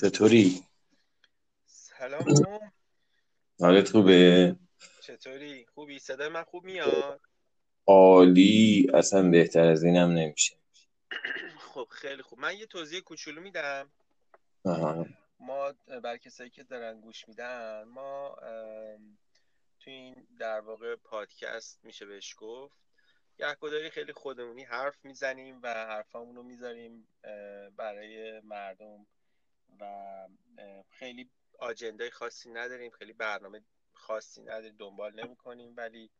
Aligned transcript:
چطوری؟ 0.00 0.62
سلام 1.66 2.24
حالت 3.60 3.88
خوبه؟ 3.88 4.56
چطوری؟ 5.02 5.66
خوبی؟ 5.66 5.98
صدای 5.98 6.28
من 6.28 6.44
خوب 6.44 6.64
میاد؟ 6.64 7.20
عالی 7.86 8.90
اصلا 8.94 9.30
بهتر 9.30 9.68
از 9.68 9.84
اینم 9.84 10.10
نمیشه 10.10 10.56
خب 11.74 11.88
خیلی 11.90 12.22
خوب 12.22 12.38
من 12.38 12.56
یه 12.58 12.66
توضیح 12.66 13.00
کوچولو 13.00 13.40
میدم 13.40 13.90
آها. 14.64 15.06
ما 15.38 15.72
برای 16.02 16.18
کسایی 16.18 16.50
که 16.50 16.62
دارن 16.62 17.00
گوش 17.00 17.28
میدن 17.28 17.84
ما 17.84 18.36
تو 19.80 19.90
این 19.90 20.26
در 20.38 20.60
واقع 20.60 20.96
پادکست 20.96 21.84
میشه 21.84 22.06
بهش 22.06 22.34
گفت 22.38 22.76
گهگداری 23.38 23.90
خیلی 23.90 24.12
خودمونی 24.12 24.64
حرف 24.64 25.04
می‌زنیم 25.04 25.60
و 25.62 25.74
حرفامون 25.74 26.36
رو 26.36 26.42
می‌ذاریم 26.42 27.08
برای 27.76 28.40
مردم 28.40 29.06
و 29.80 30.28
خیلی 30.90 31.30
آجندای 31.58 32.10
خاصی 32.10 32.50
نداریم 32.50 32.90
خیلی 32.90 33.12
برنامه 33.12 33.60
خاصی 33.92 34.42
نداریم 34.42 34.76
دنبال 34.76 35.24
نمی‌کنیم 35.24 35.74
ولی 35.76 36.10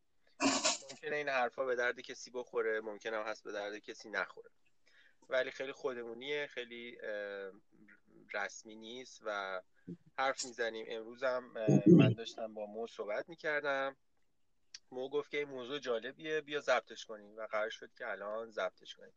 ممکنه 0.90 1.16
این 1.16 1.28
حرفا 1.28 1.64
به 1.64 1.76
درد 1.76 2.00
کسی 2.00 2.30
بخوره 2.30 2.80
ممکنه 2.80 3.16
هم 3.16 3.22
هست 3.26 3.44
به 3.44 3.52
درد 3.52 3.78
کسی 3.78 4.10
نخوره. 4.10 4.50
ولی 5.28 5.50
خیلی 5.50 5.72
خودمونیه 5.72 6.46
خیلی 6.46 6.98
رسمی 8.34 8.76
نیست 8.76 9.22
و 9.24 9.62
حرف 10.18 10.44
می‌زنیم. 10.44 11.16
هم 11.22 11.54
من 11.86 12.12
داشتم 12.12 12.54
با 12.54 12.66
مو 12.66 12.86
صحبت 12.86 13.28
می‌کردم. 13.28 13.96
مو 14.90 15.08
گفت 15.08 15.30
که 15.30 15.38
این 15.38 15.48
موضوع 15.48 15.78
جالبیه 15.78 16.40
بیا 16.40 16.60
ضبطش 16.60 17.04
کنیم 17.04 17.36
و 17.36 17.46
قرار 17.46 17.70
شد 17.70 17.94
که 17.94 18.10
الان 18.10 18.50
ضبطش 18.50 18.94
کنیم. 18.94 19.14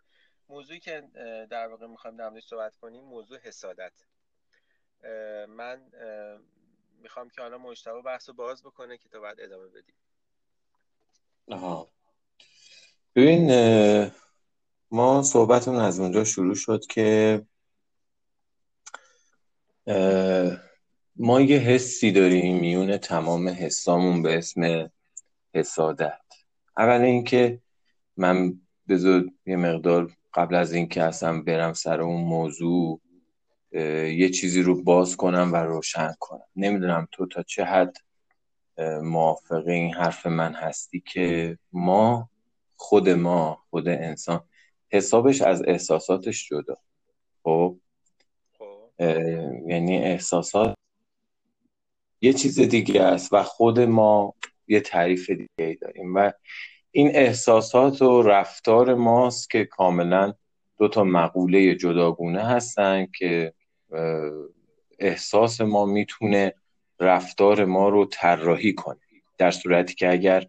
موضوعی 0.49 0.80
که 0.80 1.02
در 1.49 1.67
واقع 1.67 1.88
می‌خوایم 1.88 2.17
در 2.17 2.39
صحبت 2.39 2.75
کنیم 2.75 3.03
موضوع 3.03 3.39
حسادت. 3.39 3.94
من 5.49 5.81
می‌خوام 7.01 7.30
که 7.30 7.41
حالا 7.41 7.58
مجتبی 7.58 8.02
بحث 8.02 8.30
رو 8.30 8.35
باز 8.35 8.63
بکنه 8.63 8.97
که 8.97 9.09
تا 9.09 9.19
بعد 9.19 9.41
ادامه 9.41 9.67
بدیم 9.67 9.95
آها. 11.47 11.89
ببین 13.16 13.52
ما 14.91 15.23
صحبتون 15.23 15.75
از 15.75 15.99
اونجا 15.99 16.23
شروع 16.23 16.55
شد 16.55 16.85
که 16.85 17.41
ما 21.16 21.41
یه 21.41 21.57
حسی 21.57 22.11
داریم 22.11 22.59
میون 22.59 22.97
تمام 22.97 23.50
حسامون 23.50 24.22
به 24.22 24.38
اسم 24.38 24.91
حسادت 25.53 26.22
اول 26.77 27.02
اینکه 27.02 27.61
من 28.17 28.61
بذار 28.88 29.25
یه 29.45 29.55
مقدار 29.55 30.11
قبل 30.33 30.55
از 30.55 30.73
اینکه 30.73 31.03
اصلا 31.03 31.41
برم 31.41 31.73
سر 31.73 32.02
اون 32.02 32.22
موضوع 32.22 33.02
یه 33.71 34.29
چیزی 34.29 34.61
رو 34.61 34.83
باز 34.83 35.17
کنم 35.17 35.49
و 35.53 35.55
روشن 35.55 36.13
کنم. 36.19 36.45
نمی‌دونم 36.55 37.07
تو 37.11 37.25
تا 37.25 37.43
چه 37.43 37.63
حد 37.63 37.97
اه، 38.77 38.99
موافق 38.99 39.67
این 39.67 39.93
حرف 39.93 40.25
من 40.25 40.53
هستی 40.53 41.03
که 41.05 41.57
ما 41.71 42.29
خود 42.75 43.09
ما 43.09 43.63
خود 43.69 43.88
انسان 43.88 44.43
حسابش 44.89 45.41
از 45.41 45.63
احساساتش 45.67 46.49
جدا. 46.49 46.77
خب؟ 47.43 47.77
خب. 48.57 49.01
یعنی 49.67 49.97
احساسات 49.97 50.73
یه 52.21 52.33
چیز 52.33 52.59
دیگه 52.59 53.01
است 53.01 53.33
و 53.33 53.43
خود 53.43 53.79
ما 53.79 54.33
یه 54.67 54.79
تعریف 54.79 55.29
دیگه 55.29 55.47
ای 55.59 55.75
داریم 55.75 56.15
و 56.15 56.31
این 56.91 57.15
احساسات 57.15 58.01
و 58.01 58.21
رفتار 58.21 58.93
ماست 58.93 59.49
که 59.49 59.65
کاملا 59.65 60.33
دو 60.77 60.88
تا 60.88 61.03
مقوله 61.03 61.75
جداگونه 61.75 62.43
هستن 62.43 63.07
که 63.17 63.53
احساس 64.99 65.61
ما 65.61 65.85
می‌تونه 65.85 66.53
رفتار 66.99 67.66
ما 67.66 67.89
رو 67.89 68.05
طراحی 68.05 68.73
کنه. 68.73 68.99
در 69.38 69.52
صورتی 69.52 69.95
که 69.95 70.11
اگر 70.11 70.47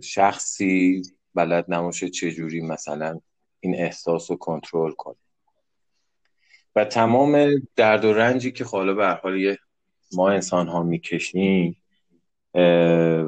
شخصی 0.00 1.02
بلد 1.34 1.64
نباشه 1.68 2.08
چجوری 2.08 2.60
مثلا 2.60 3.20
این 3.60 3.76
احساس 3.76 4.30
رو 4.30 4.36
کنترل 4.36 4.92
کنه. 4.92 5.16
و 6.76 6.84
تمام 6.84 7.62
درد 7.76 8.04
و 8.04 8.12
رنجی 8.12 8.52
که 8.52 8.64
حالا 8.64 8.94
به 8.94 9.06
حال 9.06 9.56
ما 10.12 10.30
انسان 10.30 10.68
ها 10.68 10.82
می‌کشیم 10.82 11.76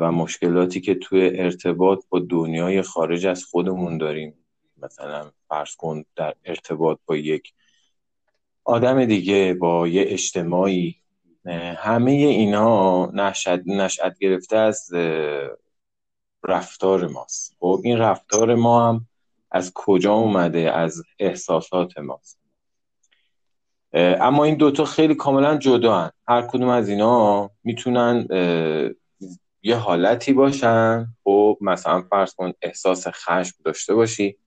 و 0.01 0.13
مشکلاتی 0.13 0.81
که 0.81 0.95
توی 0.95 1.41
ارتباط 1.41 2.05
با 2.09 2.19
دنیای 2.19 2.83
خارج 2.83 3.27
از 3.27 3.45
خودمون 3.45 3.99
داریم 3.99 4.35
مثلا 4.83 5.31
فرض 5.49 5.77
کن 5.77 6.05
در 6.17 6.35
ارتباط 6.45 6.99
با 7.07 7.17
یک 7.17 7.53
آدم 8.65 9.05
دیگه 9.05 9.55
با 9.55 9.89
یه 9.89 10.05
اجتماعی 10.09 10.97
همه 11.77 12.11
اینا 12.11 13.07
نشأت 13.07 13.63
نشأت 13.67 14.19
گرفته 14.19 14.57
از 14.57 14.91
رفتار 16.45 17.07
ماست. 17.07 17.57
خب 17.61 17.81
این 17.85 17.99
رفتار 17.99 18.55
ما 18.55 18.89
هم 18.89 19.07
از 19.51 19.73
کجا 19.75 20.13
اومده؟ 20.13 20.73
از 20.73 21.03
احساسات 21.19 21.99
ماست. 21.99 22.39
اما 23.95 24.45
این 24.45 24.55
دوتا 24.55 24.85
خیلی 24.85 25.15
کاملا 25.15 25.57
جدا 25.57 25.99
هن. 25.99 26.11
هر 26.29 26.43
کدوم 26.43 26.69
از 26.69 26.89
اینا 26.89 27.51
می‌تونن 27.65 28.27
یه 29.63 29.77
حالتی 29.77 30.33
باشن. 30.33 31.07
خب 31.25 31.59
مثلا 31.61 32.03
فرض 32.11 32.35
کن 32.35 32.53
احساس 32.63 33.07
خشم 33.09 33.57
داشته 33.65 33.95
باشی. 33.95 34.39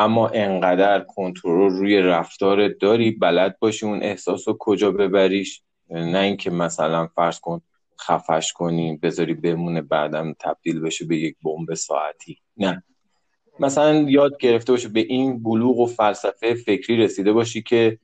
اما 0.00 0.28
انقدر 0.28 1.00
کنترل 1.00 1.70
روی 1.70 1.98
رفتارت 1.98 2.78
داری 2.80 3.10
بلد 3.10 3.58
باشی 3.58 3.86
اون 3.86 4.02
احساس 4.02 4.48
رو 4.48 4.56
کجا 4.58 4.90
ببریش؟ 4.90 5.62
نه 5.90 6.18
اینکه 6.18 6.50
مثلا 6.50 7.06
فرض 7.06 7.40
کن 7.40 7.60
خفش 8.00 8.52
کنی 8.52 8.96
بذاری 8.96 9.34
بمونه 9.34 9.82
بعدم 9.82 10.34
تبدیل 10.40 10.80
بشه 10.80 11.04
به 11.04 11.16
یک 11.16 11.36
بمب 11.44 11.74
ساعتی. 11.74 12.38
نه. 12.56 12.82
مثلا 13.58 13.94
یاد 13.94 14.36
گرفته 14.40 14.72
باشی 14.72 14.88
به 14.88 15.00
این 15.00 15.42
بلوغ 15.42 15.78
و 15.78 15.86
فلسفه 15.86 16.54
فکری 16.54 16.96
رسیده 16.96 17.32
باشی 17.32 17.62
که 17.62 17.98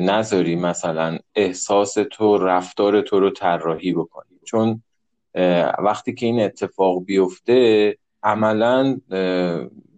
نذاری 0.00 0.56
مثلا 0.56 1.18
احساس 1.34 1.94
تو 2.12 2.38
رفتار 2.38 3.00
تو 3.00 3.20
رو 3.20 3.30
طراحی 3.30 3.92
بکنی. 3.92 4.40
چون 4.44 4.82
وقتی 5.78 6.14
که 6.14 6.26
این 6.26 6.40
اتفاق 6.40 7.04
بیفته 7.04 7.96
عملا 8.24 9.00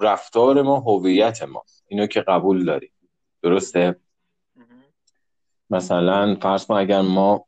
رفتار 0.01 0.63
ما 0.63 0.81
هویت 0.81 1.43
ماست 1.43 1.85
اینو 1.89 2.07
که 2.07 2.21
قبول 2.21 2.65
داریم. 2.65 2.91
درسته. 3.43 3.97
مثلا 5.71 6.37
فرض 6.43 6.67
کن 6.67 6.75
اگر 6.75 7.01
ما 7.01 7.47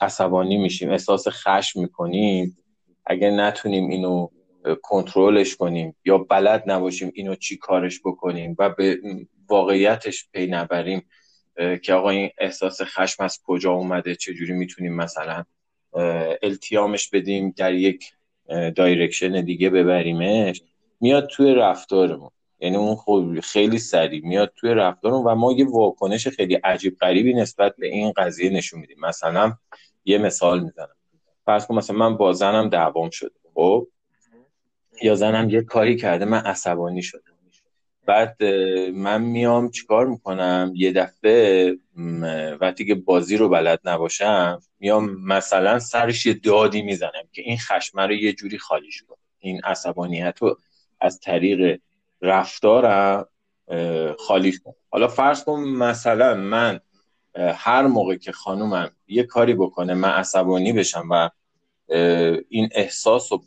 عصبانی 0.00 0.56
میشیم 0.56 0.90
احساس 0.90 1.28
خشم 1.28 1.80
می‌کنیم 1.80 2.58
اگر 3.06 3.30
نتونیم 3.30 3.88
اینو 3.90 4.28
کنترلش 4.82 5.56
کنیم 5.56 5.96
یا 6.04 6.18
بلد 6.18 6.62
نباشیم 6.66 7.12
اینو 7.14 7.34
چی 7.34 7.56
کارش 7.56 8.00
بکنیم 8.04 8.56
و 8.58 8.70
به 8.70 9.00
واقعیتش 9.48 10.28
پی 10.32 10.46
نبریم 10.46 11.02
که 11.82 11.94
آقا 11.94 12.10
این 12.10 12.30
احساس 12.38 12.82
خشم 12.82 13.22
از 13.22 13.40
کجا 13.44 13.72
اومده 13.72 14.14
چجوری 14.14 14.52
می‌تونیم 14.52 14.94
مثلا 14.96 15.44
التیامش 16.42 17.10
بدیم 17.10 17.54
در 17.56 17.74
یک 17.74 18.12
direction 18.48 19.40
دیگه 19.40 19.70
ببریمش 19.70 20.62
میاد 21.00 21.26
توی 21.26 21.54
رفتارمون. 21.54 22.30
یعنی 22.60 22.76
اون 22.76 22.96
خب 22.96 23.40
خیلی 23.40 23.78
سریع 23.78 24.26
میاد 24.26 24.52
توی 24.56 24.74
رفتارمون 24.74 25.24
و 25.24 25.34
ما 25.34 25.52
یه 25.52 25.66
واکنش 25.70 26.28
خیلی 26.28 26.54
عجیب 26.54 26.96
غریبی 26.98 27.34
نسبت 27.34 27.76
به 27.78 27.86
این 27.86 28.12
قضیه 28.16 28.50
نشون 28.50 28.80
میدیم. 28.80 29.00
مثلا 29.00 29.52
یه 30.04 30.18
مثال 30.18 30.60
می‌زنم. 30.60 30.96
فرض 31.46 31.66
کن 31.66 31.74
مثلا 31.74 31.96
من 31.96 32.16
با 32.16 32.32
زنم 32.32 32.68
دعوام 32.68 33.10
شده 33.10 33.34
خب؟ 33.54 33.88
یا 35.02 35.14
زنم 35.14 35.50
یه 35.50 35.62
کاری 35.62 35.96
کرده 35.96 36.24
من 36.24 36.38
عصبانی 36.38 37.02
شدم 37.02 37.35
بعد 38.06 38.44
من 38.94 39.22
میام 39.22 39.70
چیکار 39.70 40.06
می‌کنم؟ 40.06 40.72
یه 40.74 40.92
دفعه 40.92 41.76
وقتی 42.60 42.86
که 42.86 42.94
بازی 42.94 43.36
رو 43.36 43.48
بلد 43.48 43.80
نباشم 43.84 44.60
میام 44.80 45.16
مثلا 45.24 45.78
سرش 45.78 46.26
یه 46.26 46.34
دادی 46.34 46.82
می‌زنم 46.82 47.28
که 47.32 47.42
این 47.42 47.58
خشمه 47.58 48.06
رو 48.06 48.12
یه 48.12 48.32
جوری 48.32 48.58
خالیش 48.58 49.02
کنم 49.02 49.16
این 49.38 49.60
عصبانیت 49.64 50.38
رو 50.40 50.58
از 51.00 51.20
طریق 51.20 51.80
رفتارم 52.22 53.28
اه، 53.68 54.16
خالیش 54.16 54.60
کنم 54.64 54.74
حالا 54.90 55.08
فرض 55.08 55.44
کن 55.44 55.60
مثلا 55.60 56.34
من 56.34 56.80
هر 57.36 57.86
موقع 57.86 58.16
که 58.16 58.32
خانومم 58.32 58.90
یه 59.06 59.22
کاری 59.22 59.54
بکنه 59.54 59.94
من 59.94 60.08
عصبانی 60.08 60.72
بشم 60.72 61.08
و 61.10 61.30
این 62.48 62.68
احساس 62.72 63.32
رو 63.32 63.44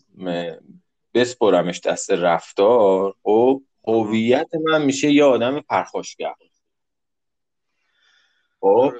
بسپرمش 1.14 1.80
دست 1.80 2.12
رفتار 2.12 3.16
خب 3.24 3.62
هویت 3.84 4.50
من 4.64 4.86
میشه 4.86 5.12
یه 5.12 5.24
آدم 5.24 5.60
پرخاشگر. 5.60 6.34
خب؟ 8.60 8.94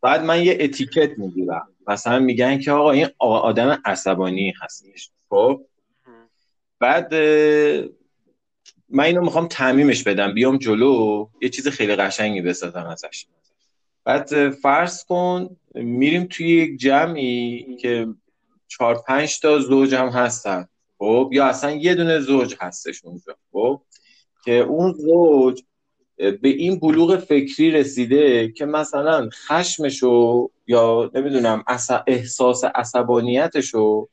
بعد 0.00 0.24
من 0.24 0.44
یه 0.44 0.58
اتیکت 0.60 1.18
می‌گیرم. 1.18 1.68
مثلا 1.86 2.18
میگن 2.18 2.58
که 2.58 2.72
آقا 2.72 2.90
این 2.90 3.08
آدم 3.18 3.82
عصبانی 3.84 4.54
هستش. 4.62 5.10
خب. 5.30 5.66
بعد 6.78 7.14
من 8.88 9.04
اینو 9.04 9.20
می‌خوام 9.20 9.48
تعمیمش 9.48 10.02
بدم. 10.02 10.34
بیام 10.34 10.58
جلو. 10.58 11.28
یه 11.42 11.48
چیز 11.48 11.68
خیلی 11.68 11.96
قشنگی 11.96 12.40
بسازم 12.40 12.86
ازش. 12.86 13.26
بعد 14.04 14.50
فرض 14.50 15.04
کن 15.04 15.56
میریم 15.74 16.26
توی 16.30 16.46
یک 16.46 16.80
جمعی 16.80 17.76
که 17.76 18.06
چهار 18.68 19.02
پنج 19.08 19.40
تا 19.40 19.58
زوج 19.58 19.94
هم 19.94 20.08
هستن. 20.08 20.68
خب؟ 20.98 21.30
یا 21.32 21.46
اصلا 21.46 21.70
یه 21.70 21.94
دونه 21.94 22.20
زوج 22.20 22.56
هستش 22.60 23.04
اونجا. 23.04 23.36
خب؟ 23.52 23.82
که 24.44 24.52
اون 24.52 24.92
زوج 24.92 25.62
به 26.16 26.48
این 26.48 26.78
بلوغ 26.78 27.16
فکری 27.16 27.70
رسیده 27.70 28.52
که 28.52 28.66
مثلا 28.66 29.28
خشمشو 29.32 30.50
یا 30.66 31.10
نمی‌دونم 31.14 31.64
احساس 32.06 32.64
عصبانیتشو 32.64 34.08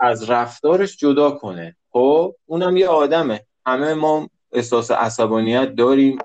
از 0.00 0.30
رفتارش 0.30 0.96
جدا 0.96 1.30
کنه. 1.30 1.76
خب 1.90 2.34
اونم 2.46 2.76
یه 2.76 2.88
آدمه. 2.88 3.40
همه 3.66 3.94
ما 3.94 4.30
احساس 4.52 4.90
عصبانیت 4.90 5.74
داریم 5.74 6.18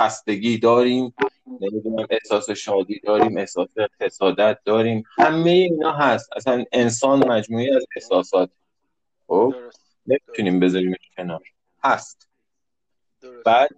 خستگی 0.00 0.58
داریم 0.58 1.14
نمی‌دونم 1.60 2.06
احساس 2.10 2.50
شادی 2.50 3.00
داریم 3.04 3.36
احساس 3.36 3.68
حسادت 4.00 4.58
داریم. 4.64 5.02
همه 5.18 5.50
اینا 5.50 5.92
هست. 5.92 6.30
اصلا 6.36 6.64
انسان 6.72 7.28
مجموعی 7.28 7.70
از 7.70 7.86
احساسات. 7.96 8.50
خب 9.26 9.54
نمی‌تونیم 10.06 10.60
بذاریم 10.60 10.94
کنار. 11.16 11.40
هست. 11.84 12.28
بعد 13.44 13.70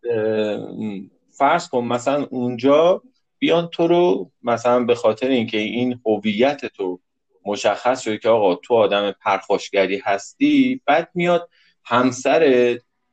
فرض 1.30 1.68
کن 1.68 1.84
مثلا 1.84 2.24
اونجا 2.24 3.02
بیان 3.38 3.68
تو 3.68 3.86
رو 3.86 4.30
مثلا 4.42 4.84
به 4.84 4.94
خاطر 4.94 5.28
اینکه 5.28 5.58
این 5.58 6.00
هویت 6.06 6.66
تو 6.66 7.00
مشخص 7.44 8.00
شده 8.00 8.18
که 8.18 8.28
آقا 8.28 8.54
تو 8.54 8.74
آدم 8.74 9.12
پرخاشگری 9.12 9.98
هستی 10.04 10.80
بعد 10.86 11.10
میاد 11.14 11.50
همسر 11.84 12.42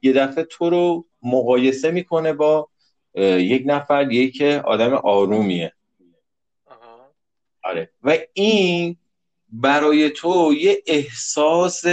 یه 0.01 0.13
دفعه 0.13 0.43
تو 0.43 0.69
رو 0.69 1.05
مقایسه 1.21 1.91
می‌کنه 1.91 2.33
با 2.33 2.69
یک 3.15 3.63
نفر 3.65 4.11
یکی 4.11 4.37
که 4.37 4.61
آدم 4.65 4.93
آرومیه. 4.93 5.73
آره. 7.63 7.89
و 8.03 8.17
این 8.33 8.97
برای 9.49 10.09
تو 10.09 10.53
یه 10.53 10.83
احساس 10.87 11.85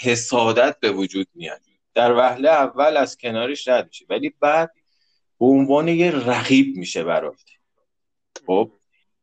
حسادت 0.00 0.80
به 0.80 0.92
وجود 0.92 1.26
میاد. 1.34 1.60
در 1.94 2.12
وهله 2.12 2.48
اول 2.48 2.96
از 2.96 3.18
کنارش 3.18 3.68
رد 3.68 3.86
میشه. 3.86 4.04
ولی 4.08 4.34
بعد 4.40 4.70
به 5.40 5.46
عنوان 5.46 5.88
یه 5.88 6.10
رقیب 6.10 6.76
میشه 6.76 7.04
برات. 7.04 7.40
خب؟ 8.46 8.70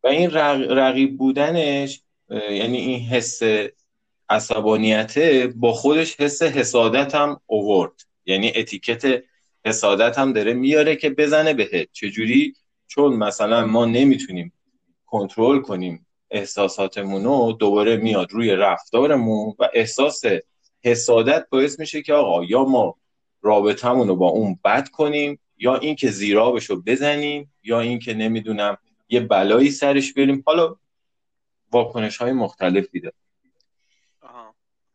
و 0.04 0.08
این 0.08 0.32
رقیب 0.32 1.18
بودنش 1.18 2.02
یعنی 2.30 2.78
این 2.78 3.00
حس 3.00 3.42
عصبانیته 4.30 5.54
با 5.56 5.74
خودش 5.74 6.20
حس 6.20 6.44
حسادت 6.44 7.16
هم 7.16 7.42
اوورد. 7.46 7.94
یعنی 8.26 8.52
اتیکت 8.56 9.24
حسادت 9.66 10.18
هم 10.20 10.34
داره 10.34 10.54
میاره 10.54 10.96
که 10.96 11.10
بزنه 11.10 11.54
بهت. 11.54 11.88
چجوری؟ 11.92 12.54
چون 12.88 13.14
مثلا 13.14 13.66
ما 13.66 13.86
نمی‌تونیم 13.86 14.54
کنترل 15.06 15.60
کنیم 15.60 16.08
احساساتمون 16.32 17.24
رو 17.24 17.58
دوباره 17.60 17.98
میاد 17.98 18.32
روی 18.32 18.56
رفتارمون 18.56 19.56
و 19.60 19.70
احساس 19.74 20.22
حسادت 20.84 21.48
باعث 21.50 21.80
میشه 21.80 22.02
که 22.02 22.14
آقا 22.14 22.44
یا 22.44 22.64
ما 22.64 22.96
رابطمون 23.42 24.08
رو 24.08 24.16
با 24.16 24.28
اون 24.30 24.60
بد 24.66 24.90
کنیم 24.90 25.40
یا 25.58 25.76
اینکه 25.76 26.12
زیرابش 26.12 26.66
رو 26.66 26.82
بزنیم 26.82 27.54
یا 27.64 27.80
اینکه 27.80 28.14
نمی‌دونم 28.14 28.78
یه 29.10 29.20
بلایی 29.20 29.72
سرش 29.72 30.14
بریم. 30.14 30.44
حالا 30.46 30.76
واکنش 31.72 32.18
های 32.18 32.32
مختلفی 32.32 33.00
داره 33.00 33.16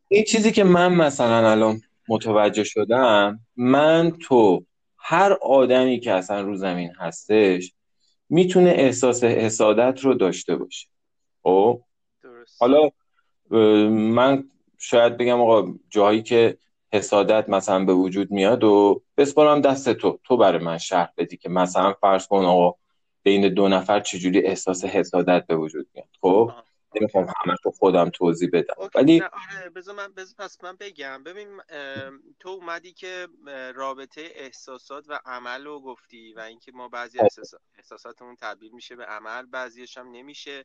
این 0.09 0.25
چیزی 0.25 0.53
که 0.53 0.65
من 0.65 0.95
مثلا 0.95 1.51
الان 1.51 1.81
متوجه 2.09 2.65
شدم 2.65 3.41
من 3.57 4.11
تو 4.21 4.65
هر 4.99 5.33
آدمی 5.33 6.01
که 6.01 6.13
اصلا 6.13 6.41
رو 6.41 6.57
زمین 6.57 6.93
هستش 6.99 7.73
می‌تونه 8.29 8.71
احساس 8.71 9.25
حسادت 9.25 10.01
رو 10.01 10.15
داشته 10.15 10.57
باشه. 10.57 10.89
خب؟ 11.43 11.83
حالا 12.59 12.91
من 13.91 14.45
شاید 14.79 15.17
بگم 15.17 15.41
آقا 15.41 15.75
جایی 15.89 16.23
که 16.23 16.59
حسادت 16.93 17.49
مثلا 17.49 17.85
به 17.85 17.93
وجود 17.93 18.31
میاد 18.31 18.65
و 18.65 19.03
بسپارم 19.17 19.61
دست 19.61 19.93
تو 19.93 20.21
تو 20.25 20.37
برای 20.37 20.65
من 20.65 20.79
شرح 20.79 21.13
بدی 21.17 21.37
که 21.37 21.49
مثلا 21.49 21.93
فرض 21.93 22.27
کن 22.27 22.45
آقا 22.45 22.79
بین 23.23 23.55
دو 23.55 23.69
نفر 23.69 24.01
چجوری 24.01 24.41
احساس 24.41 24.85
حسادت 24.85 25.47
به 25.47 25.57
وجود 25.57 25.89
میاد. 25.95 26.09
خب؟ 26.21 26.53
نمی‌خوام 27.01 27.25
همه 27.25 27.57
رو 27.65 27.71
خودم 27.71 28.11
توضیح 28.11 28.51
بدم. 28.53 28.75
ولی 28.95 29.23
آره 29.23 29.71
بذار 29.71 29.95
من 29.95 30.13
بذار 30.13 30.35
پس 30.39 30.65
من 30.65 30.77
بگم. 30.81 31.23
ببین 31.23 31.49
تو 32.39 32.49
اومدی 32.49 32.93
که 32.93 33.29
رابطه 33.75 34.31
احساسات 34.35 35.05
و 35.09 35.19
عمل 35.27 35.65
رو 35.65 35.81
گفتی 35.81 36.33
و 36.33 36.41
اینکه 36.41 36.73
ما 36.73 36.89
بعضی 36.89 37.19
احساساتمون 37.79 38.37
تبدیل 38.41 38.73
میشه 38.73 38.97
به 38.97 39.05
عمل 39.05 39.47
بعضیش 39.47 39.99
هم 39.99 40.11
نمیشه. 40.11 40.65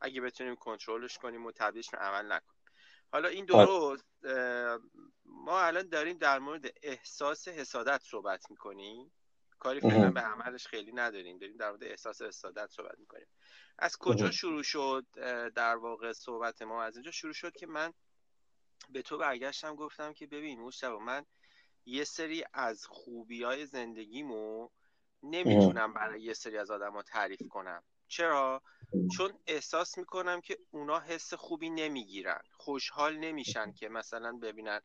اگه 0.00 0.20
بتونیم 0.20 0.56
کنترلش 0.56 1.18
کنیم 1.18 1.46
و 1.46 1.52
تبدیلش 1.52 1.90
به 1.90 1.98
عمل 1.98 2.24
نکنیم. 2.24 2.57
حالا 3.12 3.28
این 3.28 3.52
آره. 3.52 3.66
درست 3.66 4.04
ما 5.24 5.60
الان 5.60 5.88
داریم 5.88 6.18
در 6.18 6.38
مورد 6.38 6.66
احساس 6.82 7.48
حسادت 7.48 8.02
صحبت 8.02 8.50
می‌کنیم. 8.50 9.12
کاری 9.58 9.80
فعلا 9.80 10.10
به 10.10 10.20
عملش 10.20 10.66
خیلی 10.66 10.92
نداریم. 10.92 11.38
داریم 11.38 11.56
در 11.56 11.68
مورد 11.70 11.84
احساس 11.84 12.22
حسادت 12.22 12.70
صحبت 12.70 12.98
می‌کنیم. 12.98 13.26
از 13.78 13.96
کجا 13.96 14.30
شروع 14.30 14.62
شد 14.62 15.06
در 15.54 15.76
واقع 15.76 16.12
صحبت 16.12 16.62
ما؟ 16.62 16.82
از 16.82 16.96
اینجا 16.96 17.10
شروع 17.10 17.32
شد 17.32 17.52
که 17.52 17.66
من 17.66 17.92
به 18.88 19.02
تو 19.02 19.18
برگشتم 19.18 19.76
گفتم 19.76 20.12
که 20.12 20.26
ببین 20.26 20.60
مشتبه 20.60 20.98
من 20.98 21.24
یه 21.86 22.04
سری 22.04 22.44
از 22.52 22.86
خوبی 22.86 23.42
های 23.42 23.66
زندگیمو 23.66 24.68
نمی‌تونم 25.22 25.92
برای 25.92 26.22
یه 26.22 26.34
سری 26.34 26.58
از 26.58 26.70
آدم 26.70 27.02
تعریف 27.02 27.48
کنم. 27.48 27.82
چرا؟ 28.08 28.62
چون 29.16 29.38
احساس 29.46 29.98
می‌کنم 29.98 30.40
که 30.40 30.58
اونا 30.70 31.00
حس 31.00 31.34
خوبی 31.34 31.70
نمی‌گیرن 31.70 32.40
خوشحال 32.52 33.16
نمیشن 33.16 33.72
که 33.72 33.88
مثلا 33.88 34.32
ببینن. 34.32 34.80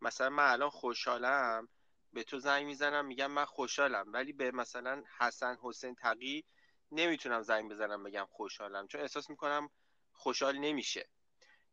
مثلا 0.00 0.30
من 0.30 0.52
الان 0.52 0.70
خوشحالم 0.70 1.68
به 2.12 2.22
تو 2.22 2.38
زنگ 2.38 2.66
می‌زنم 2.66 3.06
میگم 3.06 3.30
من 3.30 3.44
خوشحالم 3.44 4.12
ولی 4.12 4.32
به 4.32 4.50
مثلا 4.50 5.02
حسن 5.18 5.56
حسین 5.62 5.94
تقی 5.94 6.44
نمی‌تونم 6.92 7.42
زنگ 7.42 7.70
بزنم 7.70 8.02
بگم 8.02 8.26
خوشحالم 8.30 8.86
چون 8.86 9.00
احساس 9.00 9.30
می‌کنم 9.30 9.70
خوشحال 10.12 10.58
نمیشه. 10.58 11.08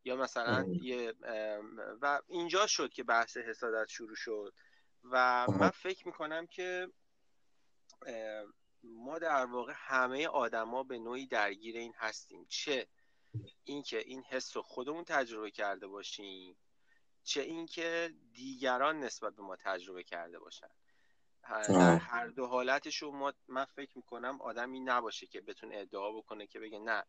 یا 0.04 0.16
مثلا 0.16 0.66
یه 0.82 1.14
و 2.02 2.20
اینجا 2.28 2.66
شد 2.66 2.90
که 2.92 3.04
بحث 3.04 3.36
حسادت 3.36 3.88
شروع 3.88 4.16
شد. 4.16 4.54
و 5.04 5.46
من 5.48 5.70
فکر 5.70 6.06
می‌کنم 6.06 6.46
که 6.46 6.88
ما 8.84 9.18
در 9.18 9.46
واقع 9.46 9.72
همه 9.76 10.26
آدما 10.26 10.82
به 10.82 10.98
نوعی 10.98 11.26
درگیر 11.26 11.76
این 11.76 11.92
هستیم. 11.96 12.46
چه 12.48 12.86
اینکه 13.64 13.98
این 13.98 14.22
حس 14.22 14.56
رو 14.56 14.62
خودمون 14.62 15.04
تجربه 15.04 15.50
کرده 15.50 15.86
باشیم 15.86 16.56
چه 17.24 17.42
اینکه 17.42 18.14
دیگران 18.32 19.00
نسبت 19.00 19.34
به 19.34 19.42
ما 19.42 19.56
تجربه 19.56 20.02
کرده 20.02 20.38
باشن. 20.38 20.68
در 21.48 21.96
هر 21.96 22.26
دو 22.26 22.46
حالتش 22.46 23.02
ما 23.02 23.32
من 23.48 23.64
فکر 23.64 23.92
می‌کنم 23.96 24.40
آدمی 24.40 24.80
نباشه 24.80 25.26
که 25.26 25.40
بتونه 25.40 25.76
ادعا 25.76 26.12
بکنه 26.12 26.46
که 26.46 26.60
بگه 26.60 26.78
نه 26.78 27.04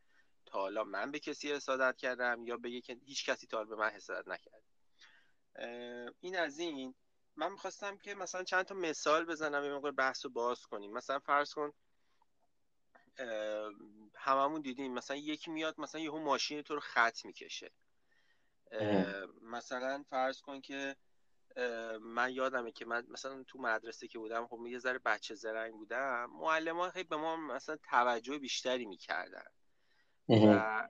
تا 0.45 0.59
حالا 0.59 0.83
من 0.83 1.11
به 1.11 1.19
کسی 1.19 1.51
حسادت 1.53 1.97
کردم 1.97 2.45
یا 2.45 2.57
بگه 2.57 2.81
که 2.81 2.97
هیچ 3.05 3.29
کسی 3.29 3.47
تا 3.47 3.63
به 3.63 3.75
من 3.75 3.89
حسادت 3.89 4.27
نکرد 4.27 4.63
این 6.19 6.37
از 6.37 6.59
این. 6.59 6.95
من 7.37 7.51
می‌خواستم 7.51 7.97
که 7.97 8.15
مثلا 8.15 8.43
چند 8.43 8.65
تا 8.65 8.75
مثال 8.75 9.25
بزنم 9.25 9.63
یه 9.63 9.73
موقع 9.73 9.91
بحث 9.91 10.25
رو 10.25 10.31
باز 10.31 10.65
کنیم. 10.65 10.93
مثلا 10.93 11.19
فرض 11.19 11.53
کن 11.53 11.73
هممون 14.15 14.61
دیدیم 14.61 14.93
مثلا 14.93 15.17
یکی 15.17 15.51
میاد 15.51 15.79
مثلا 15.79 16.01
یهو 16.01 16.19
ماشین 16.19 16.61
تو 16.61 16.73
رو 16.73 16.79
خط 16.79 17.25
می‌کشه. 17.25 17.71
مثلا 19.41 20.03
فرض 20.09 20.41
کن 20.41 20.61
که 20.61 20.95
من 22.01 22.33
یادمه 22.33 22.71
که 22.71 22.85
من 22.85 23.05
مثلا 23.09 23.43
تو 23.43 23.59
مدرسه 23.59 24.07
که 24.07 24.19
بودم 24.19 24.47
خب 24.47 24.67
یه 24.67 24.79
ذره 24.79 24.99
بچه 24.99 25.35
زرنگ 25.35 25.73
بودم 25.73 26.25
معلم 26.25 26.79
ها 26.79 26.91
به 27.09 27.15
ما 27.15 27.35
مثلا 27.35 27.77
توجه 27.89 28.37
بیشتری 28.37 28.85
می‌کردن. 28.85 29.45
و 30.29 30.87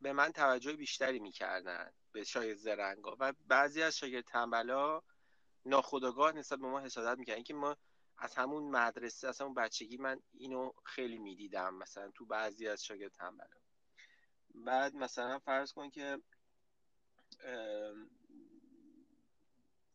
به 0.00 0.12
من 0.12 0.32
توجه 0.32 0.72
بیشتری 0.72 1.18
می‌کردن 1.18 1.92
به 2.12 2.24
شاگرد 2.24 2.56
زرنگا. 2.56 3.16
و 3.20 3.32
بعضی 3.46 3.82
از 3.82 3.96
شاگرد 3.96 4.24
تنبلا 4.24 5.02
ناخداگاه 5.64 6.32
نسبت 6.32 6.58
به 6.58 6.66
ما 6.66 6.80
حسادت 6.80 7.18
می‌کردن 7.18 7.36
اینکه 7.36 7.54
ما 7.54 7.76
از 8.18 8.34
همون 8.34 8.70
مدرسه 8.70 9.28
از 9.28 9.40
همون 9.40 9.54
بچگی 9.54 9.96
من 9.96 10.20
اینو 10.34 10.72
خیلی 10.84 11.18
می‌دیدم 11.18 11.74
مثلا 11.74 12.10
تو 12.10 12.26
بعضی 12.26 12.68
از 12.68 12.84
شاگرد 12.84 13.12
تنبلا. 13.12 13.56
بعد 14.54 14.94
مثلا 14.94 15.38
فرض 15.38 15.72
کن 15.72 15.90
که 15.90 16.18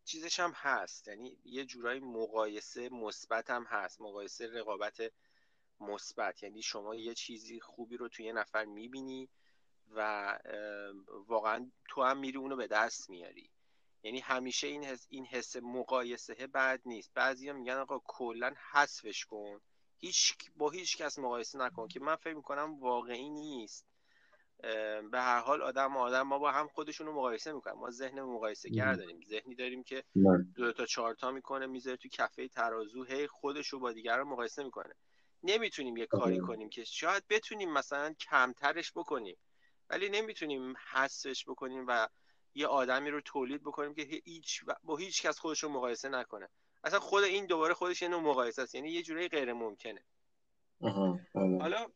چیزش 0.05 0.39
هم 0.39 0.51
هست. 0.55 1.07
یعنی 1.07 1.37
یه 1.45 1.65
جورایی 1.65 1.99
مقایسه 1.99 2.89
مثبت 2.89 3.49
هم 3.49 3.63
هست. 3.63 4.01
مقایسه 4.01 4.47
رقابت 4.47 5.01
مثبت. 5.79 6.43
یعنی 6.43 6.61
شما 6.61 6.95
یه 6.95 7.13
چیزی 7.13 7.59
خوبی 7.59 7.97
رو 7.97 8.07
توی 8.09 8.25
یه 8.25 8.33
نفر 8.33 8.65
می‌بینی 8.65 9.29
و 9.95 10.39
واقعا 11.27 11.71
تو 11.89 12.03
هم 12.03 12.17
میری 12.17 12.37
اونو 12.37 12.55
به 12.55 12.67
دست 12.67 13.09
میاری. 13.09 13.49
یعنی 14.03 14.19
همیشه 14.19 14.67
این 14.67 14.83
حس 14.83 15.07
این 15.09 15.25
حس 15.25 15.55
مقایسه 15.55 16.47
بد 16.47 16.81
نیست. 16.85 17.11
بعضیا 17.13 17.53
میگن 17.53 17.77
آقا 17.77 18.01
کلا 18.05 18.53
حذفش 18.71 19.25
کن. 19.25 19.61
هیچ 19.97 20.35
با 20.55 20.69
هیچ 20.69 20.97
کس 20.97 21.19
مقایسه 21.19 21.57
نکن 21.57 21.87
که 21.87 21.99
من 21.99 22.15
فکر 22.15 22.33
می‌کنم 22.33 22.79
واقعی 22.79 23.29
نیست. 23.29 23.85
به 25.11 25.19
هر 25.19 25.39
حال 25.39 25.61
آدم 25.61 25.95
و 25.95 25.99
آدم 25.99 26.21
ما 26.21 26.39
با 26.39 26.51
هم 26.51 26.67
خودشون 26.67 27.07
رو 27.07 27.13
مقایسه 27.13 27.51
می‌کنن 27.53 27.73
ما 27.73 27.91
ذهن 27.91 28.21
مقایسه 28.21 28.69
گر 28.69 28.93
داریم 28.93 29.19
ذهنی 29.29 29.55
داریم 29.55 29.83
که 29.83 30.03
دو 30.55 30.73
تا 30.73 30.85
چهار 30.85 31.15
تا 31.15 31.31
می‌کنه 31.31 31.65
می‌ذاره 31.65 31.97
تو 31.97 32.09
کفه 32.09 32.47
ترازو 32.47 33.03
هی 33.03 33.27
خودش 33.27 33.67
رو 33.67 33.79
با 33.79 33.91
دیگر 33.91 34.23
مقایسه 34.23 34.63
می‌کنه. 34.63 34.95
نمی‌تونیم 35.43 35.97
یه 35.97 36.05
کاری 36.05 36.39
کنیم 36.39 36.69
که 36.69 36.83
شاید 36.83 37.23
بتونیم 37.29 37.73
مثلا 37.73 38.13
کمترش 38.13 38.91
بکنیم. 38.91 39.37
ولی 39.93 40.09
نمی‌تونیم 40.09 40.73
حسش 40.91 41.45
بکنیم 41.45 41.85
و 41.87 42.09
یه 42.55 42.67
آدمی 42.67 43.09
رو 43.09 43.21
تولید 43.21 43.63
بکنیم 43.63 43.93
که 43.93 44.01
هیچ 44.01 44.63
با 44.83 44.97
هیچ 44.97 45.21
کس 45.21 45.39
خودش 45.39 45.63
رو 45.63 45.69
مقایسه 45.69 46.09
نکنه. 46.09 46.49
اصلا 46.83 46.99
خود 46.99 47.23
این 47.23 47.45
دوباره 47.45 47.73
خودش 47.73 48.01
یه 48.01 48.07
نوع 48.07 48.21
مقایسه 48.21 48.61
است 48.61 48.75
یعنی 48.75 48.89
یه 48.89 49.01
جوری 49.01 49.27
غیر 49.27 49.53
ممکنه 49.53 50.03
بله. 51.35 51.59
حالا 51.61 51.87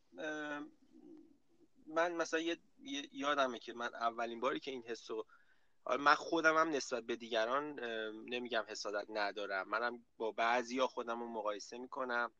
من 1.87 2.11
مثلا 2.11 2.39
یه 2.39 2.57
یادمه 3.11 3.59
که 3.59 3.73
من 3.73 3.95
اولین 3.95 4.39
باری 4.39 4.59
که 4.59 4.71
این 4.71 4.83
حسو 4.83 5.25
من 5.99 6.15
خودم 6.15 6.57
هم 6.57 6.69
نسبت 6.69 7.03
به 7.03 7.15
دیگران 7.15 7.79
نمیگم 8.29 8.63
حسادت 8.67 9.05
ندارم. 9.09 9.69
منم 9.69 10.05
با 10.17 10.31
بعضی 10.31 10.79
ها 10.79 10.87
خودم 10.87 11.19
رو 11.19 11.27
مقایسه 11.27 11.77
می‌کنم. 11.77 12.31